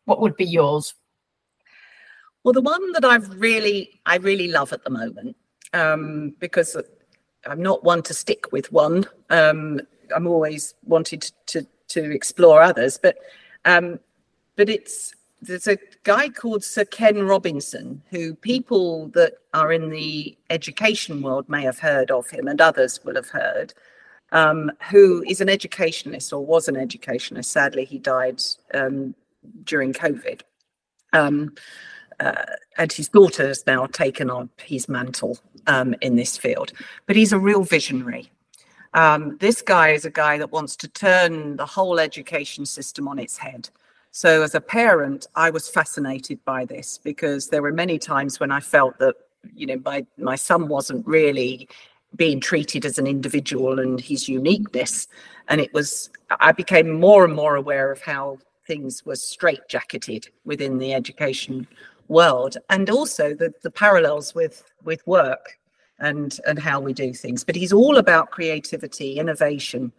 What 0.05 0.20
would 0.20 0.37
be 0.37 0.45
yours? 0.45 0.95
Well, 2.45 2.53
the 2.53 2.61
one 2.61 2.93
that 2.93 3.05
I've 3.05 3.41
really, 3.41 4.01
I 4.05 4.16
really 4.16 4.49
love 4.49 4.72
at 4.72 4.83
the 4.83 4.91
moment 4.91 5.37
um, 5.72 6.35
because 6.41 6.76
I'm 7.47 7.62
not 7.62 7.84
one 7.84 8.03
to 8.05 8.14
stick 8.14 8.53
with 8.53 8.70
one. 8.72 9.05
Um, 9.30 9.80
I'm 10.14 10.26
always 10.26 10.74
wanted 10.84 11.30
to 11.47 11.66
to 11.88 12.11
explore 12.11 12.62
others, 12.62 12.99
but 13.01 13.18
um, 13.64 13.99
but 14.57 14.68
it's 14.68 15.14
there's 15.40 15.66
a 15.66 15.78
guy 16.05 16.28
called 16.28 16.62
Sir 16.62 16.84
Ken 16.84 17.24
Robinson 17.24 18.03
who 18.11 18.34
people 18.34 19.09
that 19.09 19.34
are 19.53 19.72
in 19.72 19.90
the 19.90 20.36
education 20.51 21.20
world 21.20 21.49
may 21.49 21.62
have 21.62 21.78
heard 21.78 22.11
of 22.11 22.30
him, 22.30 22.47
and 22.49 22.61
others 22.61 23.01
will 23.05 23.16
have 23.16 23.28
heard. 23.28 23.74
Um, 24.30 24.72
who 24.90 25.22
is 25.28 25.43
an 25.43 25.51
educationist 25.51 26.32
or 26.32 26.45
was 26.45 26.66
an 26.66 26.76
educationist? 26.76 27.53
Sadly, 27.53 27.84
he 27.84 27.99
died 27.99 28.40
um, 28.72 29.14
during 29.64 29.93
COVID. 29.93 30.40
Uh, 32.23 32.45
and 32.79 32.93
his 32.93 33.09
daughter 33.09 33.49
has 33.49 33.66
now 33.66 33.87
taken 33.87 34.31
on 34.31 34.49
his 34.62 34.89
mantle 34.89 35.39
um, 35.66 35.95
in 36.01 36.14
this 36.14 36.37
field. 36.39 36.73
But 37.07 37.16
he's 37.16 37.33
a 37.33 37.39
real 37.39 37.64
visionary. 37.64 38.31
Um, 38.95 39.39
this 39.39 39.61
guy 39.61 39.89
is 39.91 40.05
a 40.05 40.11
guy 40.11 40.39
that 40.39 40.53
wants 40.53 40.77
to 40.77 40.89
turn 40.89 41.57
the 41.57 41.66
whole 41.66 41.99
education 41.99 42.64
system 42.64 43.09
on 43.09 43.18
its 43.18 43.37
head. 43.37 43.70
So, 44.12 44.43
as 44.43 44.55
a 44.55 44.61
parent, 44.61 45.27
I 45.35 45.51
was 45.51 45.68
fascinated 45.68 46.39
by 46.45 46.66
this 46.66 46.99
because 46.99 47.49
there 47.49 47.62
were 47.62 47.73
many 47.73 47.99
times 47.99 48.39
when 48.39 48.53
I 48.53 48.61
felt 48.61 48.99
that, 48.99 49.16
you 49.55 49.66
know, 49.66 49.81
my, 49.85 50.07
my 50.18 50.37
son 50.37 50.68
wasn't 50.68 51.07
really 51.07 51.68
being 52.14 52.39
treated 52.39 52.85
as 52.85 52.99
an 52.99 53.07
individual 53.07 53.81
and 53.81 53.99
his 53.99 54.29
uniqueness. 54.29 55.09
And 55.49 55.61
it 55.61 55.73
was, 55.73 56.11
I 56.41 56.53
became 56.53 57.01
more 57.01 57.25
and 57.25 57.35
more 57.35 57.57
aware 57.57 57.91
of 57.91 58.03
how 58.03 58.39
things 58.66 59.05
were 59.05 59.14
straitjacketed 59.14 60.29
within 60.45 60.79
the 60.79 60.93
education 60.95 61.66
world 62.09 62.57
and 62.71 62.91
also 62.91 63.35
the, 63.35 63.53
the 63.63 63.71
parallels 63.71 64.35
with 64.35 64.65
with 64.85 65.07
work 65.07 65.59
and 65.99 66.41
and 66.47 66.59
how 66.59 66.81
we 66.81 66.93
do 66.93 67.13
things. 67.13 67.45
But 67.45 67.57
he's 67.57 67.73
all 67.73 67.97
about 67.99 68.31
creativity 68.31 69.19
innovation 69.19 69.93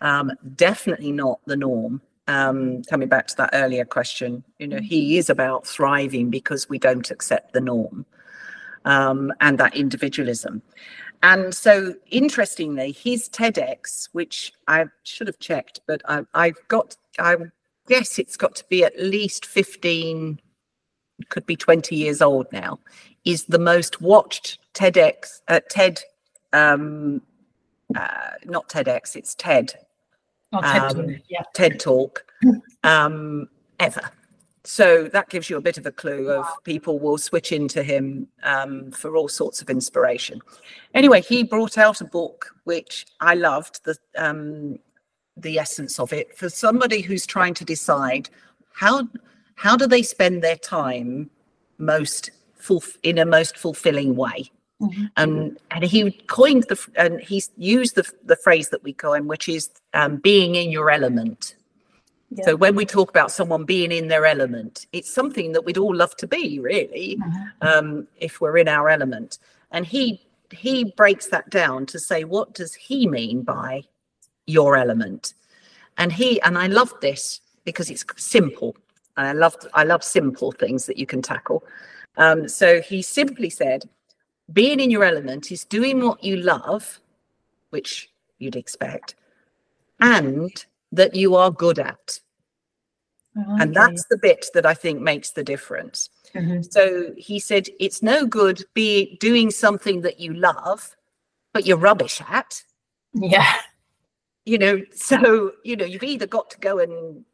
um, 0.00 0.32
definitely 0.54 1.12
not 1.12 1.40
the 1.46 1.56
norm. 1.56 2.00
Um, 2.28 2.82
coming 2.82 3.08
back 3.08 3.26
to 3.28 3.36
that 3.38 3.50
earlier 3.54 3.86
question 3.86 4.44
you 4.58 4.68
know 4.68 4.80
he 4.80 5.16
is 5.16 5.30
about 5.30 5.66
thriving 5.66 6.28
because 6.28 6.68
we 6.68 6.78
don't 6.78 7.10
accept 7.10 7.54
the 7.54 7.60
norm 7.62 8.04
um, 8.84 9.32
and 9.40 9.56
that 9.58 9.74
individualism. 9.74 10.60
And 11.22 11.54
so 11.54 11.94
interestingly 12.10 12.92
his 12.92 13.28
tedx 13.28 14.08
which 14.12 14.52
i 14.68 14.84
should 15.02 15.26
have 15.26 15.38
checked 15.40 15.80
but 15.86 16.00
I, 16.06 16.24
i've 16.34 16.58
got 16.68 16.96
i 17.18 17.36
guess 17.88 18.18
it's 18.18 18.36
got 18.36 18.54
to 18.56 18.64
be 18.68 18.84
at 18.84 18.98
least 19.00 19.44
15 19.44 20.40
could 21.28 21.46
be 21.46 21.56
20 21.56 21.94
years 21.96 22.22
old 22.22 22.46
now, 22.52 22.78
is 23.24 23.44
the 23.44 23.58
most 23.58 24.00
watched 24.00 24.58
TEDx, 24.74 25.40
uh, 25.48 25.60
TED, 25.68 26.00
um, 26.52 27.22
uh, 27.96 28.30
not 28.44 28.68
TEDx, 28.68 29.16
it's 29.16 29.34
TED. 29.34 29.74
Oh, 30.52 30.60
TED, 30.62 30.98
um, 30.98 31.16
yeah. 31.28 31.42
TED 31.54 31.78
Talk 31.80 32.24
um, 32.84 33.48
ever. 33.80 34.10
So 34.64 35.04
that 35.04 35.30
gives 35.30 35.48
you 35.48 35.56
a 35.56 35.62
bit 35.62 35.78
of 35.78 35.86
a 35.86 35.90
clue 35.90 36.30
of 36.30 36.46
people 36.64 36.98
will 36.98 37.16
switch 37.16 37.52
into 37.52 37.82
him 37.82 38.28
um, 38.42 38.90
for 38.90 39.16
all 39.16 39.28
sorts 39.28 39.62
of 39.62 39.70
inspiration. 39.70 40.40
Anyway, 40.94 41.22
he 41.22 41.42
brought 41.42 41.78
out 41.78 42.02
a 42.02 42.04
book 42.04 42.54
which 42.64 43.06
I 43.20 43.34
loved 43.34 43.84
the 43.84 43.96
um, 44.16 44.78
the 45.38 45.58
essence 45.58 45.98
of 45.98 46.12
it 46.12 46.36
for 46.36 46.48
somebody 46.48 47.00
who's 47.00 47.24
trying 47.24 47.54
to 47.54 47.64
decide 47.64 48.28
how 48.74 49.08
how 49.58 49.76
do 49.76 49.88
they 49.88 50.02
spend 50.02 50.42
their 50.42 50.56
time 50.56 51.28
most 51.78 52.30
full 52.54 52.82
in 53.02 53.18
a 53.18 53.24
most 53.24 53.56
fulfilling 53.56 54.14
way 54.16 54.50
mm-hmm. 54.80 55.04
and 55.16 55.58
and 55.70 55.84
he 55.84 56.10
coined 56.26 56.64
the 56.68 56.78
and 56.96 57.20
he's 57.20 57.50
used 57.56 57.94
the, 57.94 58.08
the 58.24 58.36
phrase 58.36 58.68
that 58.70 58.82
we 58.82 58.92
coin 58.92 59.26
which 59.26 59.48
is 59.48 59.70
um, 59.94 60.16
being 60.16 60.54
in 60.54 60.70
your 60.70 60.90
element 60.90 61.56
yeah. 62.30 62.44
so 62.44 62.56
when 62.56 62.74
we 62.74 62.84
talk 62.84 63.10
about 63.10 63.30
someone 63.30 63.64
being 63.64 63.92
in 63.92 64.08
their 64.08 64.26
element 64.26 64.86
it's 64.92 65.12
something 65.12 65.52
that 65.52 65.64
we'd 65.64 65.78
all 65.78 65.94
love 65.94 66.14
to 66.16 66.26
be 66.26 66.58
really 66.60 67.16
mm-hmm. 67.16 67.68
um, 67.68 68.06
if 68.18 68.40
we're 68.40 68.58
in 68.58 68.68
our 68.68 68.88
element 68.88 69.38
and 69.72 69.86
he 69.86 70.20
he 70.50 70.84
breaks 70.96 71.26
that 71.26 71.48
down 71.50 71.84
to 71.84 71.98
say 71.98 72.24
what 72.24 72.54
does 72.54 72.74
he 72.74 73.06
mean 73.06 73.42
by 73.42 73.82
your 74.46 74.76
element 74.76 75.34
and 75.96 76.12
he 76.12 76.40
and 76.42 76.56
i 76.58 76.66
love 76.66 76.92
this 77.00 77.40
because 77.64 77.90
it's 77.90 78.04
simple 78.16 78.74
I 79.18 79.32
love 79.32 79.56
I 79.74 79.84
love 79.84 80.04
simple 80.04 80.52
things 80.52 80.86
that 80.86 80.96
you 80.96 81.06
can 81.06 81.22
tackle. 81.22 81.64
Um, 82.16 82.48
so 82.48 82.80
he 82.80 83.02
simply 83.02 83.50
said, 83.50 83.88
being 84.52 84.80
in 84.80 84.90
your 84.90 85.04
element 85.04 85.52
is 85.52 85.64
doing 85.64 86.04
what 86.04 86.22
you 86.22 86.36
love, 86.36 87.00
which 87.70 88.10
you'd 88.38 88.56
expect, 88.56 89.14
and 90.00 90.50
that 90.92 91.14
you 91.14 91.36
are 91.36 91.50
good 91.50 91.78
at. 91.78 92.20
Oh, 93.36 93.54
okay. 93.54 93.62
And 93.62 93.74
that's 93.74 94.04
the 94.06 94.18
bit 94.18 94.46
that 94.54 94.66
I 94.66 94.74
think 94.74 95.00
makes 95.00 95.30
the 95.30 95.44
difference. 95.44 96.10
Mm-hmm. 96.34 96.62
So 96.62 97.12
he 97.16 97.38
said, 97.38 97.68
it's 97.78 98.02
no 98.02 98.26
good 98.26 98.64
be 98.74 99.16
doing 99.20 99.50
something 99.50 100.00
that 100.02 100.18
you 100.18 100.34
love, 100.34 100.96
but 101.52 101.66
you're 101.66 101.76
rubbish 101.76 102.20
at. 102.28 102.62
Yeah. 103.14 103.54
you 104.48 104.58
know, 104.58 104.82
so 104.94 105.52
you 105.62 105.76
know, 105.76 105.84
you've 105.84 106.02
either 106.02 106.26
got 106.26 106.50
to 106.50 106.58
go 106.58 106.78
and 106.78 107.24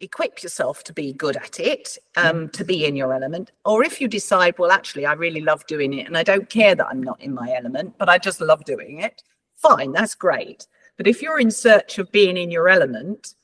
equip 0.00 0.42
yourself 0.42 0.84
to 0.84 0.92
be 0.92 1.12
good 1.12 1.36
at 1.36 1.58
it, 1.58 1.96
um, 2.16 2.48
to 2.50 2.64
be 2.64 2.84
in 2.84 2.96
your 2.96 3.14
element, 3.14 3.52
or 3.64 3.82
if 3.82 4.00
you 4.00 4.08
decide, 4.08 4.58
well, 4.58 4.70
actually, 4.70 5.06
I 5.06 5.14
really 5.14 5.40
love 5.40 5.66
doing 5.66 5.94
it, 5.94 6.06
and 6.06 6.16
I 6.16 6.22
don't 6.22 6.50
care 6.50 6.74
that 6.74 6.86
I'm 6.86 7.02
not 7.02 7.20
in 7.20 7.32
my 7.34 7.52
element, 7.54 7.94
but 7.98 8.08
I 8.08 8.18
just 8.18 8.40
love 8.40 8.64
doing 8.64 9.00
it. 9.00 9.22
Fine, 9.56 9.92
that's 9.92 10.14
great. 10.14 10.66
But 10.96 11.06
if 11.06 11.22
you're 11.22 11.40
in 11.40 11.50
search 11.50 11.98
of 11.98 12.12
being 12.12 12.36
in 12.36 12.50
your 12.50 12.68
element, 12.68 13.34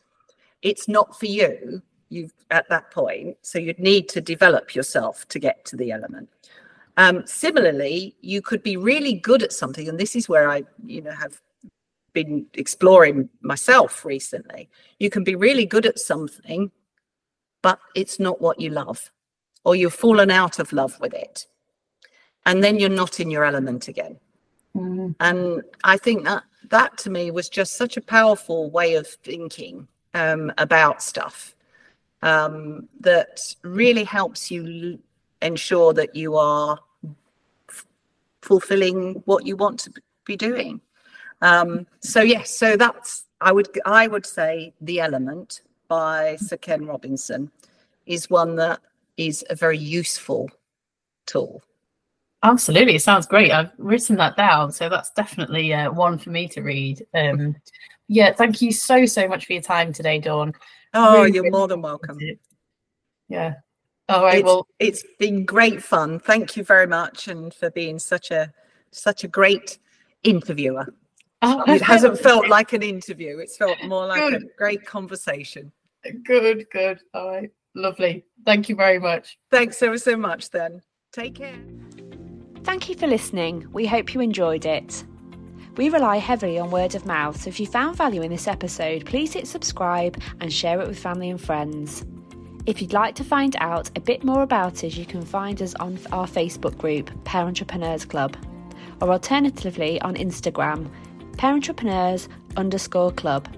it's 0.62 0.88
not 0.88 1.18
for 1.18 1.26
you. 1.26 1.82
You've 2.08 2.32
at 2.50 2.68
that 2.68 2.90
point, 2.90 3.38
so 3.40 3.58
you'd 3.58 3.78
need 3.78 4.08
to 4.10 4.20
develop 4.20 4.74
yourself 4.74 5.26
to 5.28 5.38
get 5.38 5.64
to 5.66 5.76
the 5.76 5.92
element. 5.92 6.28
Um, 6.98 7.26
similarly, 7.26 8.14
you 8.20 8.42
could 8.42 8.62
be 8.62 8.76
really 8.76 9.14
good 9.14 9.42
at 9.42 9.52
something, 9.52 9.88
and 9.88 9.98
this 9.98 10.14
is 10.14 10.28
where 10.28 10.50
I, 10.50 10.64
you 10.84 11.00
know, 11.00 11.12
have 11.12 11.40
been 12.12 12.46
exploring 12.54 13.28
myself 13.40 14.04
recently. 14.04 14.68
You 14.98 15.10
can 15.10 15.24
be 15.24 15.34
really 15.34 15.66
good 15.66 15.86
at 15.86 15.98
something, 15.98 16.70
but 17.62 17.78
it's 17.94 18.18
not 18.18 18.40
what 18.40 18.60
you 18.60 18.70
love, 18.70 19.10
or 19.64 19.76
you've 19.76 19.94
fallen 19.94 20.30
out 20.30 20.58
of 20.58 20.72
love 20.72 20.98
with 21.00 21.14
it. 21.14 21.46
And 22.44 22.62
then 22.62 22.78
you're 22.78 22.88
not 22.88 23.20
in 23.20 23.30
your 23.30 23.44
element 23.44 23.88
again. 23.88 24.18
Mm. 24.76 25.14
And 25.20 25.62
I 25.84 25.96
think 25.96 26.24
that 26.24 26.44
that 26.70 26.96
to 26.98 27.10
me 27.10 27.30
was 27.30 27.48
just 27.48 27.76
such 27.76 27.96
a 27.96 28.00
powerful 28.00 28.70
way 28.70 28.94
of 28.94 29.06
thinking 29.06 29.88
um, 30.14 30.52
about 30.58 31.02
stuff 31.02 31.54
um, 32.22 32.88
that 33.00 33.40
really 33.62 34.04
helps 34.04 34.50
you 34.50 34.92
l- 34.92 34.98
ensure 35.46 35.92
that 35.92 36.14
you 36.14 36.36
are 36.36 36.78
f- 37.68 37.86
fulfilling 38.40 39.22
what 39.26 39.46
you 39.46 39.56
want 39.56 39.80
to 39.80 39.92
be 40.24 40.36
doing. 40.36 40.80
Um, 41.42 41.86
so 42.00 42.22
yes, 42.22 42.56
so 42.56 42.76
that's 42.76 43.24
I 43.40 43.52
would 43.52 43.68
I 43.84 44.06
would 44.06 44.24
say 44.24 44.72
the 44.80 45.00
element 45.00 45.60
by 45.88 46.36
Sir 46.36 46.56
Ken 46.56 46.86
Robinson 46.86 47.50
is 48.06 48.30
one 48.30 48.56
that 48.56 48.80
is 49.16 49.44
a 49.50 49.54
very 49.54 49.76
useful 49.76 50.48
tool. 51.26 51.60
Absolutely, 52.44 52.94
it 52.94 53.02
sounds 53.02 53.26
great. 53.26 53.52
I've 53.52 53.70
written 53.76 54.16
that 54.16 54.36
down, 54.36 54.72
so 54.72 54.88
that's 54.88 55.10
definitely 55.10 55.74
uh, 55.74 55.92
one 55.92 56.18
for 56.18 56.30
me 56.30 56.48
to 56.48 56.62
read. 56.62 57.04
Um, 57.14 57.56
yeah, 58.08 58.32
thank 58.32 58.62
you 58.62 58.72
so 58.72 59.04
so 59.04 59.28
much 59.28 59.46
for 59.46 59.52
your 59.52 59.62
time 59.62 59.92
today, 59.92 60.18
Dawn. 60.18 60.52
Oh, 60.94 61.22
Really, 61.22 61.34
you're 61.34 61.42
really 61.44 61.50
more 61.50 61.68
than 61.68 61.82
welcome. 61.82 62.18
Yeah. 63.28 63.54
All 64.08 64.24
right. 64.24 64.38
it's, 64.38 64.44
Well, 64.44 64.66
it's 64.78 65.04
been 65.18 65.44
great 65.44 65.82
fun. 65.82 66.18
Thank 66.20 66.56
you 66.56 66.64
very 66.64 66.86
much, 66.86 67.28
and 67.28 67.52
for 67.52 67.70
being 67.70 67.98
such 67.98 68.30
a 68.30 68.52
such 68.92 69.24
a 69.24 69.28
great 69.28 69.78
interviewer. 70.22 70.86
Oh, 71.42 71.64
It 71.66 71.82
hasn't 71.82 72.18
felt 72.18 72.48
like 72.48 72.72
an 72.72 72.82
interview; 72.82 73.38
it's 73.38 73.56
felt 73.56 73.76
more 73.84 74.06
like 74.06 74.32
a 74.32 74.40
great 74.56 74.84
conversation. 74.86 75.72
good. 76.24 76.66
Good. 76.70 77.00
All 77.14 77.28
right. 77.28 77.50
Lovely. 77.74 78.24
Thank 78.44 78.68
you 78.68 78.76
very 78.76 78.98
much. 78.98 79.38
Thanks 79.50 79.82
ever 79.82 79.98
so 79.98 80.16
much. 80.16 80.50
Then 80.50 80.82
take 81.12 81.36
care. 81.36 81.56
Thank 82.64 82.88
you 82.88 82.94
for 82.94 83.06
listening. 83.06 83.66
We 83.72 83.86
hope 83.86 84.14
you 84.14 84.20
enjoyed 84.20 84.64
it. 84.66 85.04
We 85.76 85.88
rely 85.88 86.18
heavily 86.18 86.58
on 86.58 86.70
word 86.70 86.94
of 86.94 87.06
mouth, 87.06 87.40
so 87.40 87.48
if 87.48 87.58
you 87.58 87.66
found 87.66 87.96
value 87.96 88.20
in 88.20 88.30
this 88.30 88.46
episode, 88.46 89.06
please 89.06 89.32
hit 89.32 89.48
subscribe 89.48 90.20
and 90.40 90.52
share 90.52 90.80
it 90.80 90.86
with 90.86 90.98
family 90.98 91.30
and 91.30 91.40
friends. 91.40 92.04
If 92.66 92.80
you'd 92.82 92.92
like 92.92 93.14
to 93.16 93.24
find 93.24 93.56
out 93.58 93.90
a 93.96 94.00
bit 94.00 94.22
more 94.22 94.42
about 94.42 94.84
us, 94.84 94.94
you 94.96 95.06
can 95.06 95.22
find 95.22 95.60
us 95.62 95.74
on 95.76 95.98
our 96.12 96.26
Facebook 96.26 96.76
group, 96.76 97.10
Parentrepreneurs 97.24 98.06
Club, 98.06 98.36
or 99.00 99.10
alternatively 99.10 100.00
on 100.02 100.14
Instagram, 100.14 100.90
Parentrepreneurs 101.32 102.28
underscore 102.56 103.12
club. 103.12 103.48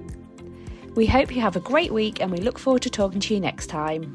We 0.94 1.06
hope 1.06 1.34
you 1.34 1.40
have 1.40 1.56
a 1.56 1.60
great 1.60 1.92
week 1.92 2.20
and 2.20 2.30
we 2.30 2.38
look 2.38 2.58
forward 2.58 2.82
to 2.82 2.90
talking 2.90 3.20
to 3.20 3.34
you 3.34 3.40
next 3.40 3.66
time. 3.66 4.14